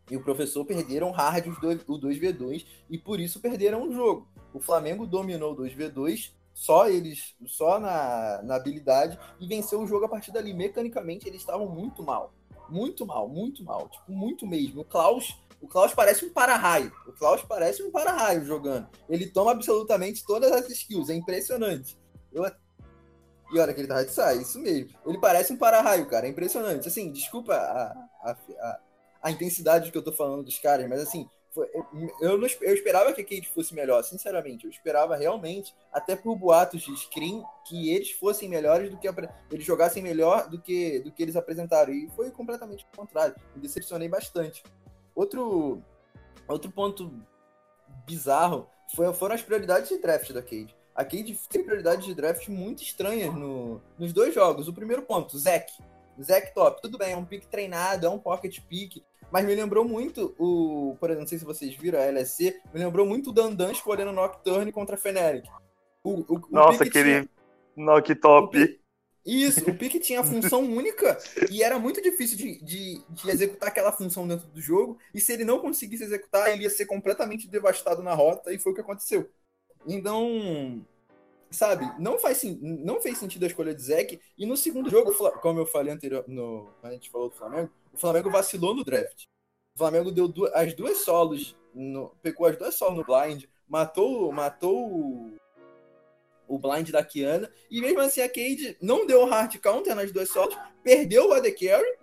e 0.09 0.15
o 0.15 0.23
professor 0.23 0.63
perderam 0.63 1.11
hard 1.11 1.47
o 1.47 1.99
2v2 1.99 2.65
e 2.89 2.97
por 2.97 3.19
isso 3.19 3.39
perderam 3.39 3.89
o 3.89 3.93
jogo. 3.93 4.27
O 4.53 4.59
Flamengo 4.59 5.05
dominou 5.05 5.53
o 5.53 5.57
2v2, 5.57 6.31
só 6.55 6.87
eles, 6.87 7.35
só 7.45 7.81
na, 7.81 8.41
na 8.41 8.55
habilidade, 8.55 9.19
e 9.41 9.45
venceu 9.45 9.81
o 9.81 9.85
jogo 9.85 10.05
a 10.05 10.09
partir 10.09 10.31
dali. 10.31 10.53
Mecanicamente, 10.53 11.27
eles 11.27 11.41
estavam 11.41 11.67
muito 11.67 12.01
mal. 12.01 12.33
Muito 12.69 13.05
mal, 13.05 13.27
muito 13.27 13.61
mal. 13.61 13.89
Tipo, 13.89 14.13
muito 14.13 14.47
mesmo. 14.47 14.81
O 14.81 14.85
Klaus, 14.85 15.37
o 15.61 15.67
Klaus 15.67 15.93
parece 15.93 16.25
um 16.25 16.31
para-raio. 16.31 16.93
O 17.05 17.11
Klaus 17.11 17.43
parece 17.43 17.83
um 17.83 17.91
para-raio 17.91 18.45
jogando. 18.45 18.87
Ele 19.09 19.27
toma 19.27 19.51
absolutamente 19.51 20.25
todas 20.25 20.49
as 20.49 20.69
skills. 20.69 21.09
É 21.09 21.13
impressionante. 21.13 21.99
Eu, 22.31 22.45
e 23.53 23.59
olha 23.59 23.73
que 23.73 23.81
ele 23.81 23.87
tava 23.87 24.05
de 24.05 24.11
saia, 24.11 24.41
isso 24.41 24.57
mesmo. 24.57 24.97
Ele 25.05 25.19
parece 25.19 25.51
um 25.51 25.57
para-raio, 25.57 26.07
cara. 26.07 26.25
É 26.25 26.29
impressionante. 26.29 26.87
Assim, 26.87 27.11
desculpa 27.11 27.53
a, 27.53 27.91
a, 28.23 28.31
a, 28.31 28.79
a 29.23 29.31
intensidade 29.31 29.91
que 29.91 29.97
eu 29.97 30.03
tô 30.03 30.13
falando 30.13 30.45
dos 30.45 30.57
caras, 30.57 30.87
mas 30.89 31.01
assim, 31.01 31.29
eu, 32.21 32.37
não, 32.37 32.47
eu 32.61 32.73
esperava 32.73 33.13
que 33.13 33.21
a 33.21 33.23
Cade 33.23 33.49
fosse 33.49 33.73
melhor, 33.73 34.03
sinceramente. 34.03 34.65
Eu 34.65 34.69
esperava 34.69 35.15
realmente, 35.15 35.73
até 35.91 36.15
por 36.15 36.35
boatos 36.35 36.81
de 36.81 36.95
screen, 36.97 37.43
que 37.67 37.93
eles 37.93 38.11
fossem 38.11 38.49
melhores 38.49 38.89
do 38.89 38.97
que 38.97 39.07
eles 39.51 39.65
jogassem 39.65 40.03
melhor 40.03 40.49
do 40.49 40.61
que, 40.61 40.99
do 40.99 41.11
que 41.11 41.23
eles 41.23 41.35
apresentaram. 41.35 41.93
E 41.93 42.09
foi 42.15 42.31
completamente 42.31 42.85
o 42.93 42.97
contrário. 42.97 43.35
Me 43.55 43.61
decepcionei 43.61 44.09
bastante. 44.09 44.63
Outro, 45.13 45.81
outro 46.47 46.71
ponto 46.71 47.11
bizarro 48.05 48.69
foi, 48.95 49.11
foram 49.13 49.35
as 49.35 49.41
prioridades 49.41 49.89
de 49.89 49.97
draft 49.97 50.31
da 50.31 50.41
Cade. 50.41 50.75
A 50.93 51.03
Cade 51.03 51.37
tem 51.49 51.63
prioridades 51.63 52.05
de 52.05 52.13
draft 52.13 52.47
muito 52.47 52.81
estranhas 52.81 53.33
no, 53.33 53.81
nos 53.97 54.13
dois 54.13 54.33
jogos. 54.33 54.67
O 54.67 54.73
primeiro 54.73 55.01
ponto, 55.01 55.37
Zack. 55.37 55.71
Zack 56.21 56.53
top. 56.53 56.81
Tudo 56.81 56.97
bem, 56.97 57.13
é 57.13 57.17
um 57.17 57.25
pick 57.25 57.45
treinado, 57.47 58.05
é 58.05 58.09
um 58.09 58.19
pocket 58.19 58.59
pick. 58.61 59.03
Mas 59.31 59.45
me 59.45 59.55
lembrou 59.55 59.85
muito 59.85 60.35
o. 60.37 60.95
Por 60.99 61.09
exemplo, 61.09 61.21
não 61.21 61.27
sei 61.27 61.37
se 61.37 61.45
vocês 61.45 61.75
viram 61.75 61.99
a 61.99 62.03
LSC, 62.03 62.61
me 62.73 62.79
lembrou 62.79 63.05
muito 63.05 63.29
o 63.29 63.33
Dandan 63.33 63.71
escolhendo 63.71 64.11
Nocturne 64.11 64.71
contra 64.71 64.95
a 64.95 64.97
Feneric. 64.97 65.49
O, 66.03 66.35
o, 66.35 66.41
Nossa, 66.51 66.83
o 66.83 66.87
aquele. 66.87 67.27
Knock 67.75 68.15
top. 68.15 68.79
Isso, 69.25 69.67
o 69.67 69.75
pique 69.75 69.99
tinha 69.99 70.19
a 70.19 70.23
função 70.23 70.61
única 70.71 71.17
e 71.49 71.63
era 71.63 71.79
muito 71.79 71.99
difícil 71.99 72.37
de, 72.37 72.63
de, 72.63 73.03
de, 73.09 73.29
executar 73.29 73.69
aquela 73.69 73.91
função 73.91 74.27
dentro 74.27 74.47
do 74.47 74.61
jogo. 74.61 74.99
E 75.13 75.19
se 75.19 75.33
ele 75.33 75.43
não 75.43 75.59
conseguisse 75.59 76.03
executar, 76.03 76.51
ele 76.51 76.63
ia 76.63 76.69
ser 76.69 76.85
completamente 76.85 77.47
devastado 77.47 78.03
na 78.03 78.13
rota, 78.13 78.53
e 78.53 78.59
foi 78.59 78.71
o 78.71 78.75
que 78.75 78.81
aconteceu. 78.81 79.27
Então, 79.87 80.85
sabe, 81.49 81.91
não, 81.99 82.19
faz, 82.19 82.43
não 82.61 83.01
fez 83.01 83.17
sentido 83.17 83.43
a 83.43 83.47
escolha 83.47 83.73
de 83.73 83.81
Zeke. 83.81 84.21
E 84.37 84.45
no 84.45 84.55
segundo 84.55 84.91
jogo, 84.91 85.11
como 85.41 85.59
eu 85.59 85.65
falei 85.65 85.91
anterior, 85.91 86.23
no, 86.27 86.69
quando 86.79 86.91
a 86.91 86.95
gente 86.95 87.09
falou 87.09 87.29
do 87.29 87.35
Flamengo, 87.35 87.71
o 87.95 87.97
Flamengo 87.97 88.29
vacilou 88.29 88.75
no 88.75 88.83
draft. 88.83 89.23
O 89.73 89.77
Flamengo 89.77 90.11
deu 90.11 90.27
duas, 90.27 90.53
as 90.53 90.73
duas 90.73 90.99
solos, 90.99 91.55
no, 91.73 92.09
pegou 92.21 92.45
as 92.45 92.57
duas 92.57 92.75
solos 92.75 92.97
no 92.97 93.05
blind, 93.05 93.45
matou, 93.67 94.31
matou 94.31 95.31
o 96.47 96.59
blind 96.59 96.89
da 96.91 97.03
Kiana. 97.03 97.49
E 97.71 97.81
mesmo 97.81 98.01
assim 98.01 98.21
a 98.21 98.27
Cade 98.27 98.77
não 98.81 99.05
deu 99.05 99.25
hard 99.25 99.57
counter 99.59 99.95
nas 99.95 100.11
duas 100.11 100.29
solos, 100.29 100.55
perdeu 100.83 101.29
o 101.29 101.33
AD 101.33 101.51
Carry 101.53 101.97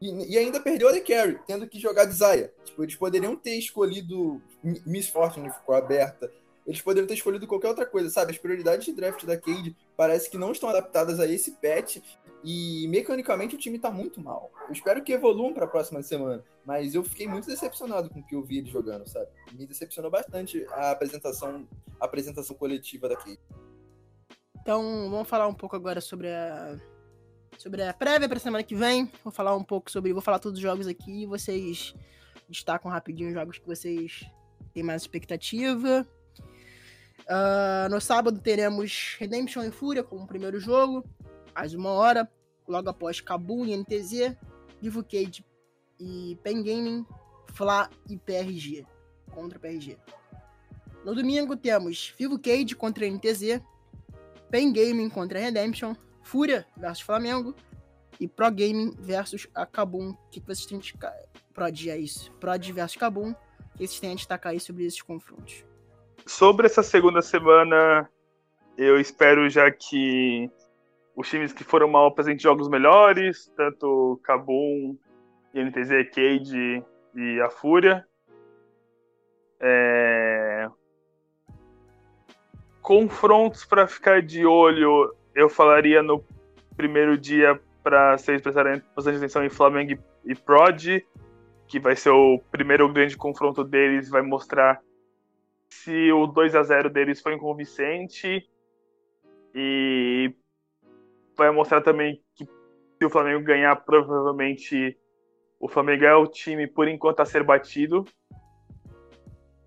e, 0.00 0.34
e, 0.34 0.38
ainda 0.38 0.60
perdeu 0.60 0.88
o 0.88 0.90
AD 0.90 1.00
Carry, 1.02 1.38
tendo 1.46 1.68
que 1.68 1.78
jogar 1.78 2.06
de 2.06 2.14
Zaya. 2.14 2.52
Tipo, 2.64 2.82
eles 2.82 2.96
poderiam 2.96 3.36
ter 3.36 3.56
escolhido 3.56 4.42
Miss 4.84 5.08
Fortune, 5.08 5.50
ficou 5.50 5.74
aberta. 5.74 6.32
Eles 6.70 6.80
poderiam 6.80 7.04
ter 7.04 7.14
escolhido 7.14 7.48
qualquer 7.48 7.66
outra 7.66 7.84
coisa, 7.84 8.08
sabe? 8.08 8.30
As 8.30 8.38
prioridades 8.38 8.84
de 8.84 8.92
draft 8.92 9.24
da 9.24 9.36
Cade 9.36 9.76
parece 9.96 10.30
que 10.30 10.38
não 10.38 10.52
estão 10.52 10.68
adaptadas 10.68 11.18
a 11.18 11.26
esse 11.26 11.56
patch 11.56 11.96
e 12.44 12.86
mecanicamente 12.86 13.56
o 13.56 13.58
time 13.58 13.76
tá 13.76 13.90
muito 13.90 14.20
mal. 14.20 14.52
Eu 14.68 14.72
espero 14.72 15.02
que 15.02 15.12
evoluam 15.12 15.52
para 15.52 15.64
a 15.64 15.68
próxima 15.68 16.00
semana, 16.00 16.44
mas 16.64 16.94
eu 16.94 17.02
fiquei 17.02 17.26
muito 17.26 17.48
decepcionado 17.48 18.08
com 18.08 18.20
o 18.20 18.22
que 18.24 18.36
eu 18.36 18.42
vi 18.44 18.58
ele 18.58 18.70
jogando, 18.70 19.04
sabe? 19.08 19.26
Me 19.52 19.66
decepcionou 19.66 20.12
bastante 20.12 20.64
a 20.70 20.92
apresentação, 20.92 21.66
a 21.98 22.04
apresentação 22.04 22.54
coletiva 22.54 23.08
da 23.08 23.16
Cade. 23.16 23.40
Então, 24.62 25.10
vamos 25.10 25.28
falar 25.28 25.48
um 25.48 25.54
pouco 25.54 25.74
agora 25.74 26.00
sobre 26.00 26.28
a 26.28 26.78
sobre 27.58 27.82
a 27.82 27.92
prévia 27.92 28.28
para 28.28 28.38
semana 28.38 28.62
que 28.62 28.76
vem. 28.76 29.10
Vou 29.24 29.32
falar 29.32 29.56
um 29.56 29.64
pouco 29.64 29.90
sobre, 29.90 30.12
vou 30.12 30.22
falar 30.22 30.38
todos 30.38 30.58
os 30.58 30.62
jogos 30.62 30.86
aqui 30.86 31.24
e 31.24 31.26
vocês 31.26 31.96
destacam 32.48 32.88
rapidinho 32.88 33.30
os 33.30 33.34
jogos 33.34 33.58
que 33.58 33.66
vocês 33.66 34.24
têm 34.72 34.84
mais 34.84 35.02
expectativa. 35.02 36.06
Uh, 37.20 37.88
no 37.90 38.00
sábado 38.00 38.40
teremos 38.40 39.16
Redemption 39.18 39.64
e 39.64 39.70
Fúria 39.70 40.02
como 40.02 40.26
primeiro 40.26 40.58
jogo, 40.58 41.04
às 41.54 41.74
uma 41.74 41.90
hora, 41.90 42.28
logo 42.66 42.88
após 42.88 43.20
Kabum 43.20 43.64
e 43.64 43.76
NTZ, 43.76 44.36
Vivo 44.80 45.04
Cage 45.04 45.44
e 45.98 46.38
Pen 46.42 46.62
Gaming, 46.62 47.06
Fla 47.52 47.90
e 48.08 48.16
PRG 48.16 48.86
contra 49.30 49.58
PRG. 49.58 49.98
No 51.04 51.14
domingo 51.14 51.56
temos 51.56 52.14
Vivo 52.18 52.38
Cage 52.38 52.74
contra 52.74 53.06
NTZ, 53.06 53.60
Pen 54.50 54.72
Gaming 54.72 55.08
contra 55.08 55.38
Redemption, 55.38 55.94
Fúria 56.22 56.66
versus 56.76 57.00
Flamengo 57.00 57.54
e 58.18 58.28
Pro 58.28 58.50
Gaming 58.50 58.94
versus 58.98 59.46
a 59.54 59.64
Kabum. 59.64 60.10
O 60.10 60.28
que 60.30 60.40
vocês 60.40 60.66
têm 60.66 60.78
de 60.78 60.94
Prod 61.54 61.88
é 61.88 61.98
isso? 61.98 62.30
Prod 62.32 62.64
versus 62.72 62.96
Kabum. 62.96 63.30
O 63.30 63.78
que 63.78 63.86
vocês 63.86 64.00
têm 64.00 64.12
a 64.12 64.14
destacar 64.14 64.52
aí 64.52 64.60
sobre 64.60 64.84
esses 64.84 65.00
confrontos? 65.00 65.64
Sobre 66.26 66.66
essa 66.66 66.82
segunda 66.82 67.22
semana, 67.22 68.08
eu 68.76 69.00
espero 69.00 69.48
já 69.48 69.70
que 69.70 70.50
os 71.16 71.28
times 71.28 71.52
que 71.52 71.64
foram 71.64 71.88
mal 71.88 72.06
apresentem 72.06 72.40
jogos 72.40 72.68
melhores, 72.68 73.52
tanto 73.56 74.20
Kabum, 74.22 74.96
INTZ, 75.54 76.08
Cade 76.14 76.84
e 77.14 77.40
a 77.40 77.50
Fúria. 77.50 78.06
É 79.60 80.68
confrontos 82.90 83.64
para 83.64 83.86
ficar 83.86 84.20
de 84.20 84.44
olho, 84.44 85.14
eu 85.32 85.48
falaria 85.48 86.02
no 86.02 86.24
primeiro 86.76 87.16
dia 87.16 87.60
para 87.84 88.18
vocês 88.18 88.42
prestarem 88.42 88.82
bastante 88.96 89.18
atenção 89.18 89.44
em 89.44 89.48
Flamengo 89.48 89.96
e 90.24 90.34
Prod, 90.34 91.00
que 91.68 91.78
vai 91.78 91.94
ser 91.94 92.10
o 92.10 92.40
primeiro 92.50 92.92
grande 92.92 93.16
confronto 93.16 93.62
deles, 93.62 94.08
vai 94.08 94.22
mostrar 94.22 94.80
se 95.70 96.12
o 96.12 96.26
2 96.26 96.54
a 96.54 96.62
0 96.62 96.90
deles 96.90 97.20
foi 97.20 97.34
inconvincente 97.34 98.48
e 99.54 100.34
vai 101.36 101.50
mostrar 101.50 101.80
também 101.80 102.20
que 102.34 102.44
se 102.44 103.04
o 103.04 103.10
Flamengo 103.10 103.42
ganhar, 103.44 103.74
provavelmente 103.76 104.98
o 105.58 105.68
Flamengo 105.68 106.04
é 106.04 106.14
o 106.14 106.26
time 106.26 106.66
por 106.66 106.88
enquanto 106.88 107.20
a 107.20 107.24
ser 107.24 107.42
batido 107.42 108.04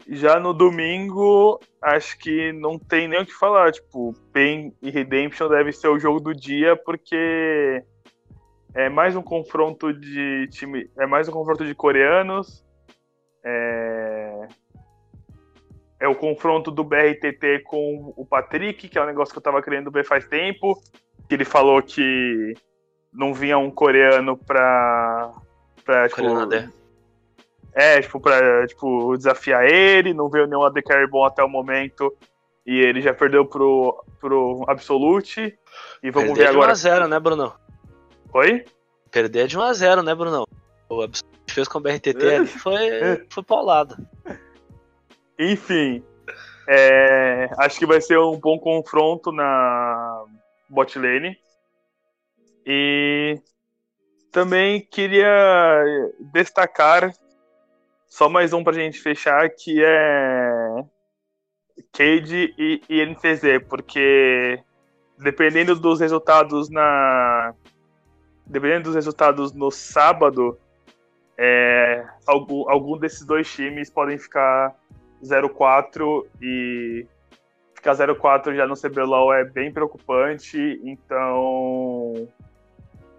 já 0.07 0.39
no 0.39 0.53
domingo, 0.53 1.59
acho 1.81 2.17
que 2.17 2.51
não 2.53 2.77
tem 2.77 3.07
nem 3.07 3.21
o 3.21 3.25
que 3.25 3.33
falar. 3.33 3.71
Tipo, 3.71 4.13
Pain 4.33 4.73
e 4.81 4.89
Redemption 4.89 5.47
deve 5.47 5.71
ser 5.71 5.87
o 5.87 5.99
jogo 5.99 6.19
do 6.19 6.33
dia, 6.33 6.75
porque 6.75 7.83
é 8.73 8.89
mais 8.89 9.15
um 9.15 9.21
confronto 9.21 9.93
de 9.93 10.47
time. 10.51 10.89
É 10.97 11.05
mais 11.05 11.27
um 11.27 11.31
confronto 11.31 11.65
de 11.65 11.73
coreanos. 11.73 12.65
É, 13.45 14.32
é 16.03 16.07
o 16.07 16.13
confronto 16.13 16.69
do 16.69 16.83
BRTT 16.83 17.59
com 17.63 18.13
o 18.17 18.25
Patrick, 18.25 18.89
que 18.89 18.97
é 18.97 19.01
um 19.01 19.05
negócio 19.05 19.33
que 19.33 19.37
eu 19.37 19.43
tava 19.43 19.63
querendo 19.63 19.89
ver 19.89 20.05
faz 20.05 20.27
tempo. 20.27 20.77
Que 21.29 21.35
ele 21.35 21.45
falou 21.45 21.81
que 21.81 22.53
não 23.11 23.33
vinha 23.33 23.57
um 23.57 23.71
coreano 23.71 24.35
pra. 24.35 25.31
pra 25.85 26.09
tipo, 26.09 26.21
é, 27.73 28.01
tipo, 28.01 28.19
pra 28.19 28.67
tipo, 28.67 29.15
desafiar 29.15 29.65
ele, 29.65 30.13
não 30.13 30.29
veio 30.29 30.45
nenhum 30.45 30.63
AD 30.63 30.81
bom 31.09 31.23
até 31.23 31.41
o 31.41 31.47
momento. 31.47 32.13
E 32.65 32.79
ele 32.79 32.99
já 33.01 33.13
perdeu 33.13 33.45
pro, 33.45 34.03
pro 34.19 34.65
Absolute. 34.67 35.57
E 36.03 36.11
vamos 36.11 36.33
Perder 36.33 36.43
ver 36.43 36.49
agora. 36.49 36.73
de 36.73 36.79
1x0, 36.81 37.07
né, 37.07 37.17
Bruno? 37.17 37.53
Oi? 38.33 38.65
Perder 39.09 39.47
de 39.47 39.57
1x0, 39.57 40.03
né, 40.03 40.13
Bruno? 40.13 40.45
O 40.89 41.01
Absolute 41.01 41.53
fez 41.53 41.67
com 41.69 41.77
o 41.77 41.81
BRTT 41.81 42.09
ali 42.09 42.47
foi, 42.59 43.25
foi 43.29 43.43
paulado. 43.43 43.95
Enfim. 45.37 46.03
É, 46.67 47.49
acho 47.57 47.77
que 47.77 47.85
vai 47.85 47.99
ser 47.99 48.17
um 48.19 48.39
bom 48.39 48.57
confronto 48.57 49.31
na 49.31 50.25
bot 50.69 50.97
lane. 50.97 51.37
E 52.65 53.41
também 54.31 54.81
queria 54.81 55.83
destacar 56.31 57.13
só 58.07 58.29
mais 58.29 58.53
um 58.53 58.63
pra 58.63 58.73
gente 58.73 59.01
fechar, 59.01 59.49
que 59.49 59.83
é 59.83 60.85
Cade 61.91 62.53
e, 62.57 62.81
e 62.87 63.05
NTZ, 63.05 63.65
porque 63.67 64.59
dependendo 65.17 65.75
dos 65.75 65.99
resultados 65.99 66.69
na. 66.69 67.53
Dependendo 68.45 68.83
dos 68.83 68.95
resultados 68.95 69.53
no 69.53 69.71
sábado, 69.71 70.59
é, 71.37 72.05
algum, 72.27 72.69
algum 72.69 72.97
desses 72.97 73.25
dois 73.25 73.51
times 73.51 73.89
podem 73.89 74.17
ficar 74.17 74.75
0-4 75.23 76.25
e 76.41 77.05
ficar 77.73 77.93
0-4 77.93 78.55
já 78.55 78.67
no 78.67 78.75
CBLOL 78.75 79.33
é 79.33 79.43
bem 79.43 79.71
preocupante, 79.71 80.79
então 80.83 82.27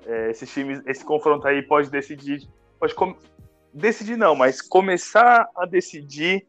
é, 0.06 0.30
esses 0.30 0.50
times, 0.52 0.80
esse 0.86 1.04
confronto 1.04 1.46
aí 1.46 1.62
pode 1.62 1.90
decidir, 1.90 2.48
pode 2.78 2.94
decidir 3.72 4.16
não, 4.16 4.34
mas 4.34 4.62
começar 4.62 5.48
a 5.56 5.66
decidir, 5.66 6.46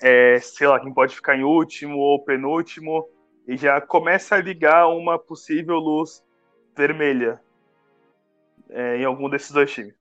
é, 0.00 0.38
sei 0.40 0.66
lá, 0.66 0.78
quem 0.78 0.92
pode 0.92 1.14
ficar 1.14 1.36
em 1.36 1.44
último 1.44 1.98
ou 1.98 2.22
penúltimo, 2.22 3.08
e 3.46 3.56
já 3.56 3.80
começa 3.80 4.36
a 4.36 4.40
ligar 4.40 4.88
uma 4.88 5.18
possível 5.18 5.76
luz 5.76 6.22
vermelha 6.76 7.40
é, 8.68 8.98
em 8.98 9.04
algum 9.04 9.28
desses 9.28 9.50
dois 9.50 9.72
times. 9.72 9.94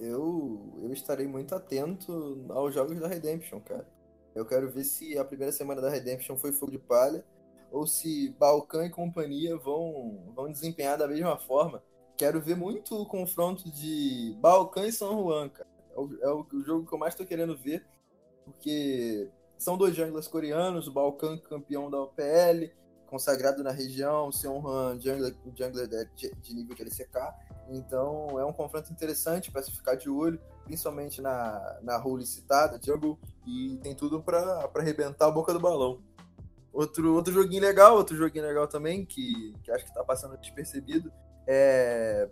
Eu, 0.00 0.80
eu 0.82 0.92
estarei 0.92 1.26
muito 1.26 1.54
atento 1.54 2.44
aos 2.48 2.74
jogos 2.74 2.98
da 2.98 3.06
Redemption, 3.06 3.60
cara. 3.60 3.86
Eu 4.34 4.46
quero 4.46 4.70
ver 4.70 4.84
se 4.84 5.18
a 5.18 5.24
primeira 5.24 5.52
semana 5.52 5.80
da 5.80 5.90
Redemption 5.90 6.36
foi 6.36 6.52
fogo 6.52 6.72
de 6.72 6.78
palha 6.78 7.24
ou 7.70 7.86
se 7.86 8.34
Balkan 8.38 8.86
e 8.86 8.90
companhia 8.90 9.56
vão, 9.56 10.32
vão 10.34 10.50
desempenhar 10.50 10.98
da 10.98 11.06
mesma 11.06 11.38
forma. 11.38 11.82
Quero 12.16 12.40
ver 12.40 12.56
muito 12.56 13.00
o 13.00 13.06
confronto 13.06 13.70
de 13.70 14.36
Balkan 14.40 14.86
e 14.86 14.92
São 14.92 15.22
Juan, 15.22 15.48
cara. 15.48 15.68
É 15.94 15.98
o, 15.98 16.18
é 16.22 16.32
o, 16.32 16.46
jogo 16.64 16.86
que 16.86 16.94
eu 16.94 16.98
mais 16.98 17.14
tô 17.14 17.24
querendo 17.24 17.56
ver, 17.56 17.84
porque 18.44 19.28
são 19.58 19.76
dois 19.76 19.94
junglers 19.94 20.28
coreanos, 20.28 20.86
o 20.86 20.92
Balkan 20.92 21.38
campeão 21.38 21.90
da 21.90 22.00
OPL, 22.00 22.70
consagrado 23.10 23.64
na 23.64 23.72
região, 23.72 24.28
o 24.28 24.32
São 24.32 24.62
Juan 24.62 24.98
jungler, 25.00 25.34
jungler 25.54 26.08
de, 26.14 26.32
de 26.34 26.54
nível 26.54 26.74
de 26.76 26.82
LCK. 26.82 27.18
Então 27.68 28.38
é 28.38 28.44
um 28.44 28.52
confronto 28.52 28.92
interessante 28.92 29.50
para 29.50 29.62
se 29.62 29.72
ficar 29.72 29.96
de 29.96 30.08
olho, 30.08 30.40
principalmente 30.64 31.20
na, 31.20 31.78
na 31.82 31.96
role 31.96 32.24
citada, 32.24 32.80
Jungle, 32.82 33.18
e 33.46 33.78
tem 33.82 33.94
tudo 33.94 34.22
para 34.22 34.70
arrebentar 34.74 35.26
a 35.26 35.30
boca 35.30 35.52
do 35.52 35.60
balão. 35.60 36.00
Outro, 36.72 37.14
outro 37.14 37.32
joguinho 37.32 37.62
legal, 37.62 37.96
outro 37.96 38.16
joguinho 38.16 38.46
legal 38.46 38.68
também, 38.68 39.04
que, 39.04 39.54
que 39.62 39.70
acho 39.72 39.84
que 39.84 39.92
tá 39.92 40.04
passando 40.04 40.36
despercebido, 40.36 41.12
é, 41.46 42.28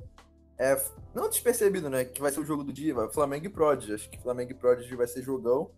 é 0.57 0.81
não 1.13 1.29
despercebido, 1.29 1.91
né? 1.91 2.05
Que 2.05 2.21
vai 2.21 2.31
ser 2.31 2.41
o 2.41 2.45
jogo 2.45 2.63
do 2.63 2.73
dia, 2.73 2.95
vai 2.95 3.09
Flamengo 3.09 3.47
e 3.47 3.49
Prodigy. 3.49 3.95
Acho 3.95 4.09
que 4.09 4.21
Flamengo 4.21 4.53
e 4.53 4.55
Prodigy 4.55 4.95
vai 4.95 5.09
ser 5.09 5.23
jogão. 5.23 5.71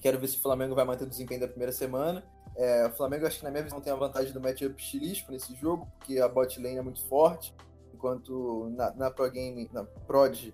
Quero 0.00 0.18
ver 0.20 0.28
se 0.28 0.36
o 0.36 0.40
Flamengo 0.40 0.74
vai 0.74 0.84
manter 0.84 1.04
o 1.04 1.08
desempenho 1.08 1.40
da 1.40 1.48
primeira 1.48 1.72
semana. 1.72 2.24
É, 2.58 2.86
o 2.86 2.90
Flamengo, 2.90 3.24
acho 3.24 3.38
que 3.38 3.44
na 3.44 3.52
minha 3.52 3.62
visão, 3.62 3.80
tem 3.80 3.92
a 3.92 3.96
vantagem 3.96 4.32
do 4.32 4.40
matchup 4.40 4.82
estilístico 4.82 5.30
nesse 5.30 5.54
jogo, 5.54 5.86
porque 5.96 6.18
a 6.18 6.28
bot 6.28 6.60
lane 6.60 6.76
é 6.76 6.82
muito 6.82 7.00
forte, 7.06 7.54
enquanto 7.94 8.68
na, 8.70 8.92
na 8.94 9.10
Pro 9.12 9.30
Game, 9.30 9.70
na 9.72 9.84
Prod, 9.84 10.52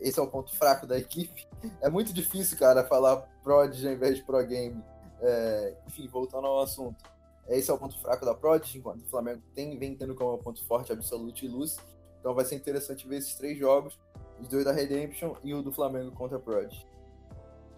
esse 0.00 0.18
é 0.18 0.22
o 0.22 0.26
ponto 0.26 0.54
fraco 0.56 0.88
da 0.88 0.98
equipe. 0.98 1.46
É 1.80 1.88
muito 1.88 2.12
difícil, 2.12 2.58
cara, 2.58 2.84
falar 2.84 3.16
Prod 3.44 3.72
ao 3.86 3.92
invés 3.92 4.16
de 4.16 4.24
Pro 4.24 4.44
Game. 4.44 4.82
É, 5.20 5.76
enfim, 5.86 6.08
voltando 6.08 6.48
ao 6.48 6.62
assunto. 6.62 7.04
Esse 7.48 7.70
é 7.70 7.74
o 7.74 7.78
ponto 7.78 7.96
fraco 8.00 8.24
da 8.26 8.34
Prod, 8.34 8.74
enquanto 8.74 9.02
o 9.02 9.08
Flamengo 9.08 9.40
tem, 9.54 9.78
vem 9.78 9.96
tendo 9.96 10.16
como 10.16 10.36
ponto 10.38 10.64
forte 10.66 10.92
Absolute 10.92 11.46
e 11.46 11.48
Luz. 11.48 11.76
Então 12.18 12.34
vai 12.34 12.44
ser 12.44 12.56
interessante 12.56 13.06
ver 13.06 13.18
esses 13.18 13.36
três 13.36 13.56
jogos, 13.56 13.98
os 14.40 14.48
dois 14.48 14.64
da 14.64 14.72
Redemption 14.72 15.34
e 15.44 15.54
o 15.54 15.62
do 15.62 15.72
Flamengo 15.72 16.10
contra 16.10 16.38
a 16.38 16.40
Prod. 16.40 16.72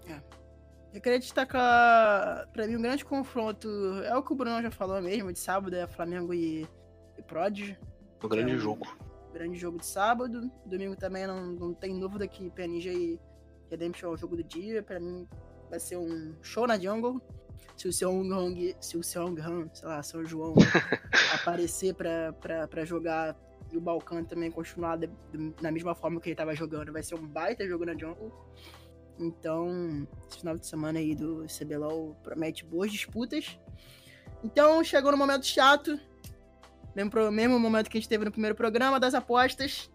É. 0.08 0.39
Eu 0.92 1.00
queria 1.00 1.18
destacar, 1.18 2.48
pra 2.52 2.66
mim, 2.66 2.76
um 2.76 2.82
grande 2.82 3.04
confronto. 3.04 3.68
É 4.04 4.16
o 4.16 4.22
que 4.22 4.32
o 4.32 4.36
Bruno 4.36 4.60
já 4.60 4.70
falou 4.70 5.00
mesmo, 5.00 5.32
de 5.32 5.38
sábado, 5.38 5.74
é 5.74 5.86
Flamengo 5.86 6.34
e, 6.34 6.66
e 7.16 7.22
Prod. 7.22 7.76
Um 8.22 8.28
grande 8.28 8.52
é 8.52 8.56
um 8.56 8.58
jogo. 8.58 8.86
Grande 9.32 9.56
jogo 9.56 9.78
de 9.78 9.86
sábado. 9.86 10.50
Domingo 10.66 10.96
também 10.96 11.26
não, 11.26 11.46
não 11.52 11.74
tem 11.74 11.98
dúvida 11.98 12.26
que 12.26 12.50
PNG 12.50 12.92
e 12.92 13.20
Redemption 13.70 14.10
é 14.10 14.12
o 14.14 14.16
jogo 14.16 14.36
do 14.36 14.42
dia. 14.42 14.82
Pra 14.82 14.98
mim, 14.98 15.28
vai 15.70 15.78
ser 15.78 15.96
um 15.96 16.34
show 16.42 16.66
na 16.66 16.76
jungle. 16.76 17.22
Se 17.76 17.86
o 17.86 17.92
Seong 17.92 18.32
Hong, 18.32 18.76
se 18.80 18.98
o 18.98 19.02
Seong 19.02 19.40
Han, 19.40 19.68
sei 19.72 19.88
lá, 19.88 20.02
São 20.02 20.24
João, 20.24 20.54
aparecer 21.32 21.94
pra, 21.94 22.32
pra, 22.32 22.66
pra 22.66 22.84
jogar 22.84 23.36
e 23.72 23.76
o 23.76 23.80
Balkan 23.80 24.24
também 24.24 24.50
continuar 24.50 24.96
de, 24.96 25.06
de, 25.06 25.54
na 25.62 25.70
mesma 25.70 25.94
forma 25.94 26.20
que 26.20 26.30
ele 26.30 26.36
tava 26.36 26.54
jogando, 26.54 26.92
vai 26.92 27.02
ser 27.02 27.14
um 27.14 27.26
baita 27.26 27.66
jogo 27.66 27.84
na 27.86 27.92
jungle. 27.92 28.32
Então, 29.20 30.06
esse 30.26 30.38
final 30.38 30.56
de 30.56 30.66
semana 30.66 30.98
aí 30.98 31.14
do 31.14 31.44
CBLOL 31.46 32.16
promete 32.22 32.64
boas 32.64 32.90
disputas. 32.90 33.58
Então, 34.42 34.82
chegou 34.82 35.12
no 35.12 35.18
momento 35.18 35.46
chato. 35.46 36.00
Mesmo, 36.96 37.30
mesmo 37.30 37.58
momento 37.58 37.90
que 37.90 37.98
a 37.98 38.00
gente 38.00 38.08
teve 38.08 38.24
no 38.24 38.32
primeiro 38.32 38.56
programa 38.56 38.98
das 38.98 39.14
apostas. 39.14 39.92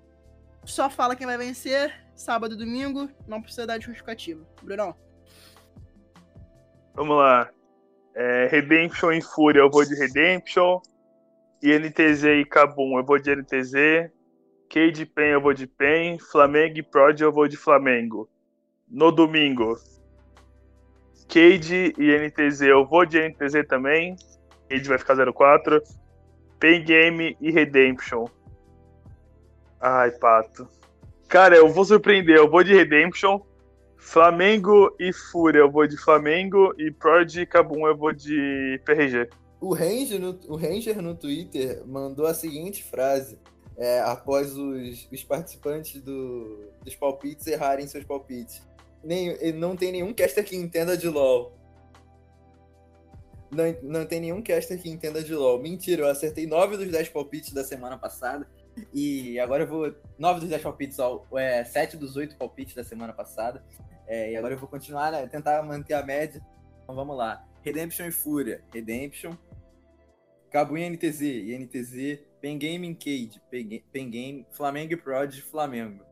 Só 0.64 0.90
fala 0.90 1.16
quem 1.16 1.26
vai 1.26 1.38
vencer. 1.38 1.92
Sábado 2.14 2.54
e 2.54 2.58
domingo. 2.58 3.10
Não 3.28 3.42
precisa 3.42 3.66
dar 3.66 3.80
de 3.80 3.86
justificativa. 3.86 4.46
Brunão. 4.62 4.96
Vamos 6.94 7.18
lá. 7.18 7.50
É, 8.14 8.48
Redemption 8.48 9.12
e 9.12 9.22
Fúria, 9.22 9.60
eu 9.60 9.70
vou 9.70 9.84
de 9.84 9.96
Redemption. 9.96 10.80
INTZ 11.64 12.24
e 12.24 12.46
Cabum, 12.46 13.00
eu 13.00 13.04
vou 13.04 13.18
de 13.18 13.36
NTZ. 13.36 14.12
Cade 14.70 15.06
Pen, 15.06 15.32
eu 15.32 15.42
vou 15.42 15.54
de 15.54 15.66
Pen. 15.66 16.20
Flamengo 16.20 16.78
e 16.78 16.84
Prod, 16.84 17.20
eu 17.20 17.32
vou 17.32 17.48
de 17.48 17.58
Flamengo 17.58 18.30
no 18.90 19.12
domingo. 19.12 19.78
Cade 21.28 21.94
e 21.98 22.18
NTZ, 22.18 22.62
eu 22.62 22.86
vou 22.86 23.06
de 23.06 23.20
NTZ 23.20 23.68
também. 23.68 24.16
Cade 24.70 24.88
vai 24.88 24.98
ficar 24.98 25.16
04. 25.34 25.82
Pain 26.60 26.84
Game 26.84 27.36
e 27.42 27.52
Redemption. 27.52 28.26
Ai, 29.82 30.12
pato. 30.12 30.68
Cara, 31.28 31.56
eu 31.56 31.68
vou 31.68 31.84
surpreender, 31.84 32.38
eu 32.38 32.50
vou 32.50 32.64
de 32.64 32.74
Redemption. 32.74 33.42
Flamengo 33.98 34.96
e 35.00 35.12
Fúria, 35.12 35.60
eu 35.60 35.72
vou 35.72 35.88
de 35.88 35.98
Flamengo. 35.98 36.74
E 36.78 36.92
Prod 36.92 37.36
e 37.36 37.46
Kabum, 37.46 37.88
eu 37.88 37.98
vou 37.98 38.14
de 38.14 38.80
PRG. 38.86 39.30
O 39.60 39.74
Ranger, 39.74 40.20
no, 40.20 40.40
o 40.48 40.56
Ranger 40.56 41.02
no 41.02 41.16
Twitter 41.16 41.84
mandou 41.86 42.26
a 42.28 42.34
seguinte 42.34 42.84
frase. 42.84 43.40
É, 43.78 44.00
após 44.02 44.56
os, 44.56 45.10
os 45.12 45.24
participantes 45.24 46.02
do, 46.02 46.70
dos 46.82 46.96
palpites 46.96 47.46
errarem 47.46 47.86
seus 47.88 48.06
palpites 48.06 48.64
nem, 49.06 49.54
não 49.54 49.76
tem 49.76 49.92
nenhum 49.92 50.14
caster 50.14 50.44
que 50.44 50.56
entenda 50.56 50.98
de 50.98 51.08
LoL. 51.08 51.56
Não, 53.52 53.64
não 53.84 54.06
tem 54.06 54.20
nenhum 54.20 54.42
caster 54.42 54.82
que 54.82 54.90
entenda 54.90 55.24
de 55.24 55.34
LoL. 55.34 55.62
Mentira, 55.62 56.02
eu 56.02 56.10
acertei 56.10 56.48
9 56.48 56.78
dos 56.78 56.92
10 56.92 57.10
palpites 57.10 57.54
da 57.54 57.64
semana 57.64 57.98
passada. 57.98 58.48
E 58.94 59.40
agora 59.40 59.64
eu 59.64 59.68
vou. 59.68 59.96
9 60.18 60.40
dos 60.42 60.50
10 60.50 60.62
palpites, 60.62 61.00
ó, 61.00 61.24
é, 61.34 61.64
7 61.64 61.96
dos 61.96 62.18
8 62.18 62.36
palpites 62.36 62.74
da 62.74 62.84
semana 62.84 63.14
passada. 63.14 63.64
É, 64.08 64.32
e 64.32 64.36
agora 64.36 64.56
eu 64.56 64.58
vou 64.58 64.68
continuar, 64.68 65.12
né, 65.12 65.26
tentar 65.28 65.62
manter 65.64 65.94
a 65.94 66.04
média. 66.04 66.46
Então 66.84 66.96
vamos 66.96 67.16
lá. 67.16 67.46
Redemption 67.64 68.08
e 68.08 68.12
Fúria. 68.12 68.64
Redemption. 68.74 69.36
Cabo 70.52 70.78
e 70.78 70.90
NTZ. 70.90 71.22
E 71.22 71.58
NTZ. 71.58 72.20
Pengame 72.42 72.90
e 72.90 72.96
Cade. 72.96 73.42
Pengame. 73.92 74.46
Flamengo 74.52 74.94
e 74.94 74.98
Prod. 74.98 75.42
Flamengo. 75.42 76.04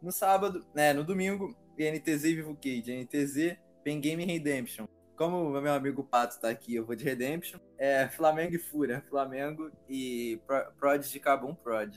No 0.00 0.12
sábado, 0.12 0.64
né, 0.74 0.92
no 0.92 1.02
domingo, 1.02 1.56
NTZ 1.84 2.24
e 2.24 2.34
Vivo 2.34 2.56
Cage, 2.56 2.92
NTZ, 2.92 3.56
Pen 3.84 4.00
Game 4.00 4.24
Redemption. 4.24 4.86
Como 5.16 5.50
meu 5.60 5.72
amigo 5.72 6.04
Pato 6.04 6.40
tá 6.40 6.48
aqui, 6.48 6.74
eu 6.76 6.86
vou 6.86 6.94
de 6.94 7.04
Redemption. 7.04 7.58
É 7.76 8.08
Flamengo 8.08 8.54
e 8.54 8.58
Fúria, 8.58 9.02
Flamengo 9.08 9.70
e 9.88 10.40
Pro, 10.46 10.72
Prod 10.78 11.02
de 11.02 11.20
Cabum 11.20 11.54
Prod. 11.54 11.92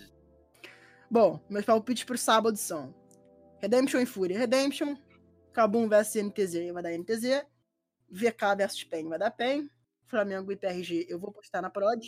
Bom, 1.10 1.40
meus 1.50 1.66
palpites 1.66 2.04
pro 2.04 2.18
sábado 2.18 2.58
são 2.58 2.96
Redemption 3.60 4.00
e 4.00 4.06
Fúria, 4.06 4.40
Redemption, 4.40 4.96
Cabum 5.54 5.88
vs 5.90 6.16
NTZ 6.16 6.72
vai 6.74 6.82
dar 6.82 6.98
NTZ, 6.98 7.46
VK 8.10 8.56
versus 8.58 8.84
PEN 8.86 9.10
vai 9.10 9.20
dar 9.20 9.30
PEN, 9.32 9.70
Flamengo 10.08 10.52
e 10.52 10.56
PRG 10.56 11.06
eu 11.10 11.20
vou 11.20 11.32
postar 11.32 11.62
na 11.62 11.70
Prod, 11.70 12.02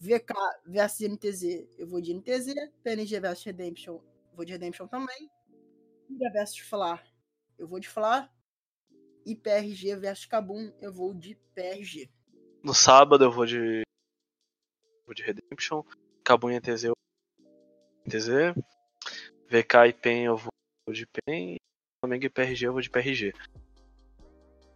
VK 0.00 0.34
versus 0.66 1.08
NTZ 1.08 1.42
eu 1.78 1.86
vou 1.86 2.00
de 2.00 2.12
NTZ, 2.12 2.54
PNG 2.82 3.20
versus 3.20 3.44
Redemption 3.44 4.00
vou 4.34 4.44
de 4.44 4.52
Redemption 4.52 4.86
também, 4.86 5.30
Fúria 6.06 6.30
versus 6.32 6.58
Flar, 6.58 7.04
eu 7.58 7.66
vou 7.66 7.80
de 7.80 7.88
Flar. 7.88 8.32
E 9.26 9.34
PRG 9.34 9.96
versus 9.96 10.26
Kabum, 10.26 10.70
eu 10.80 10.92
vou 10.92 11.14
de 11.14 11.34
PRG. 11.54 12.10
No 12.62 12.74
sábado 12.74 13.24
eu 13.24 13.32
vou 13.32 13.46
de. 13.46 13.82
Vou 15.06 15.14
de 15.14 15.22
Redemption. 15.22 15.82
Kabum 16.22 16.50
e 16.50 16.56
ETZ 16.56 16.84
eu 16.84 16.92
vou 16.92 18.06
ETZ. 18.06 18.28
VK 19.48 19.88
e 19.88 19.92
PEN 19.92 20.24
eu 20.24 20.36
vou 20.36 20.50
de 20.92 21.06
PEN. 21.06 21.56
Flamengo 22.00 22.26
e 22.26 22.30
PRG 22.30 22.66
eu 22.66 22.72
vou 22.72 22.82
de 22.82 22.90
PRG. 22.90 23.32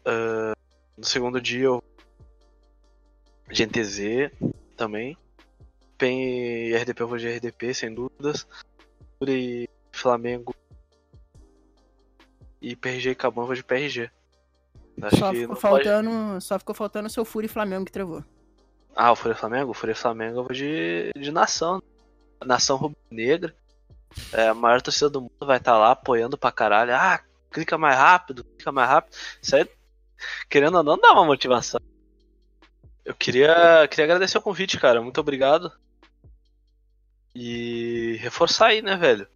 Uh, 0.07 0.55
no 0.97 1.05
segundo 1.05 1.41
dia 1.41 1.65
eu 1.65 1.83
de 3.51 3.67
NTZ 3.67 4.31
também. 4.77 5.17
PEN 5.99 6.71
e 6.71 6.77
RDP 6.77 7.03
eu 7.03 7.09
vou 7.09 7.19
de 7.19 7.29
RDP, 7.29 7.75
sem 7.75 7.93
dúvidas. 7.93 8.47
E 9.27 9.69
Flamengo 9.93 10.55
e 12.61 12.75
PRG 12.77 13.11
e 13.11 13.31
vou 13.31 13.55
de 13.55 13.63
PRG. 13.63 14.11
Acho 15.01 15.17
só, 15.17 15.33
ficou 15.33 15.57
faltando, 15.57 16.11
pode... 16.11 16.45
só 16.45 16.59
ficou 16.59 16.75
faltando 16.75 17.07
o 17.07 17.11
seu 17.11 17.25
Fúria 17.25 17.47
e 17.47 17.51
Flamengo 17.51 17.85
que 17.85 17.93
travou. 17.93 18.25
Ah, 18.95 19.13
o 19.13 19.17
Fúria 19.17 19.37
Flamengo? 19.37 19.71
O 19.71 19.75
Fúria 19.75 19.95
Flamengo 19.95 20.39
eu 20.39 20.45
vou 20.45 20.53
de, 20.53 21.13
de 21.17 21.31
nação. 21.31 21.81
Nação 22.45 22.77
rubro-negra. 22.77 23.55
É, 24.33 24.49
a 24.49 24.55
maior 24.55 24.83
torcida 24.83 25.09
do 25.09 25.21
mundo 25.21 25.33
vai 25.41 25.59
estar 25.59 25.73
tá 25.73 25.79
lá 25.79 25.93
apoiando 25.93 26.37
pra 26.37 26.51
caralho. 26.51 26.95
Ah, 26.95 27.21
clica 27.51 27.79
mais 27.79 27.97
rápido, 27.97 28.43
clica 28.43 28.73
mais 28.73 28.89
rápido. 28.89 29.15
Isso 29.41 29.55
aí, 29.55 29.69
querendo 30.49 30.79
ou 30.79 30.83
não, 30.83 30.99
dá 30.99 31.13
uma 31.13 31.25
motivação. 31.25 31.81
Eu 33.05 33.15
queria, 33.15 33.87
queria 33.89 34.05
agradecer 34.05 34.37
o 34.37 34.43
convite, 34.43 34.79
cara. 34.79 35.01
Muito 35.01 35.21
obrigado. 35.21 35.73
E 37.35 38.17
reforçar 38.21 38.69
aí, 38.69 38.83
né, 38.83 38.97
velho? 38.97 39.29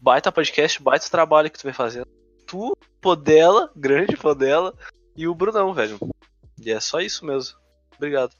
Baita 0.00 0.32
podcast, 0.32 0.82
baita 0.82 1.10
trabalho 1.10 1.50
que 1.50 1.58
tu 1.58 1.64
vem 1.64 1.72
fazendo 1.72 2.06
tu, 2.46 2.76
Podela, 3.00 3.70
grande 3.74 4.16
Podela, 4.16 4.74
e 5.16 5.26
o 5.26 5.34
Brunão, 5.34 5.72
velho. 5.74 5.98
E 6.60 6.70
é 6.70 6.80
só 6.80 7.00
isso 7.00 7.24
mesmo. 7.24 7.58
Obrigado. 7.96 8.34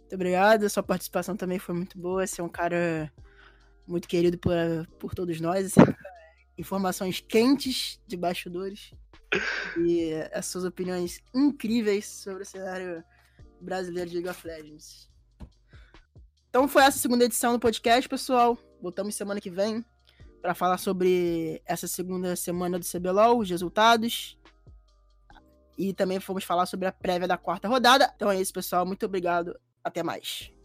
Muito 0.00 0.14
obrigado, 0.14 0.68
sua 0.68 0.82
participação 0.82 1.36
também 1.36 1.58
foi 1.58 1.74
muito 1.74 1.98
boa. 1.98 2.26
Você 2.26 2.40
é 2.40 2.44
um 2.44 2.48
cara 2.48 3.12
muito 3.86 4.08
querido 4.08 4.38
por, 4.38 4.52
por 4.98 5.14
todos 5.14 5.40
nós. 5.40 5.74
Informações 6.58 7.20
quentes 7.20 8.00
de 8.06 8.16
bastidores. 8.16 8.92
e 9.78 10.12
as 10.32 10.46
suas 10.46 10.64
opiniões 10.64 11.20
incríveis 11.34 12.06
sobre 12.06 12.42
o 12.42 12.46
cenário 12.46 13.04
brasileiro 13.60 14.08
de 14.08 14.16
League 14.16 14.28
of 14.28 14.46
Legends. 14.46 15.10
Então 16.48 16.68
foi 16.68 16.82
essa 16.84 16.96
a 16.96 17.00
segunda 17.00 17.24
edição 17.24 17.52
do 17.52 17.60
podcast, 17.60 18.08
pessoal. 18.08 18.56
Voltamos 18.80 19.14
semana 19.14 19.40
que 19.40 19.50
vem 19.50 19.84
para 20.46 20.54
falar 20.54 20.78
sobre 20.78 21.60
essa 21.66 21.88
segunda 21.88 22.36
semana 22.36 22.78
do 22.78 22.86
CBLOL, 22.86 23.40
os 23.40 23.50
resultados. 23.50 24.38
E 25.76 25.92
também 25.92 26.20
vamos 26.20 26.44
falar 26.44 26.66
sobre 26.66 26.86
a 26.86 26.92
prévia 26.92 27.26
da 27.26 27.36
quarta 27.36 27.66
rodada. 27.66 28.12
Então 28.14 28.30
é 28.30 28.40
isso, 28.40 28.52
pessoal. 28.52 28.86
Muito 28.86 29.04
obrigado. 29.04 29.58
Até 29.82 30.04
mais. 30.04 30.55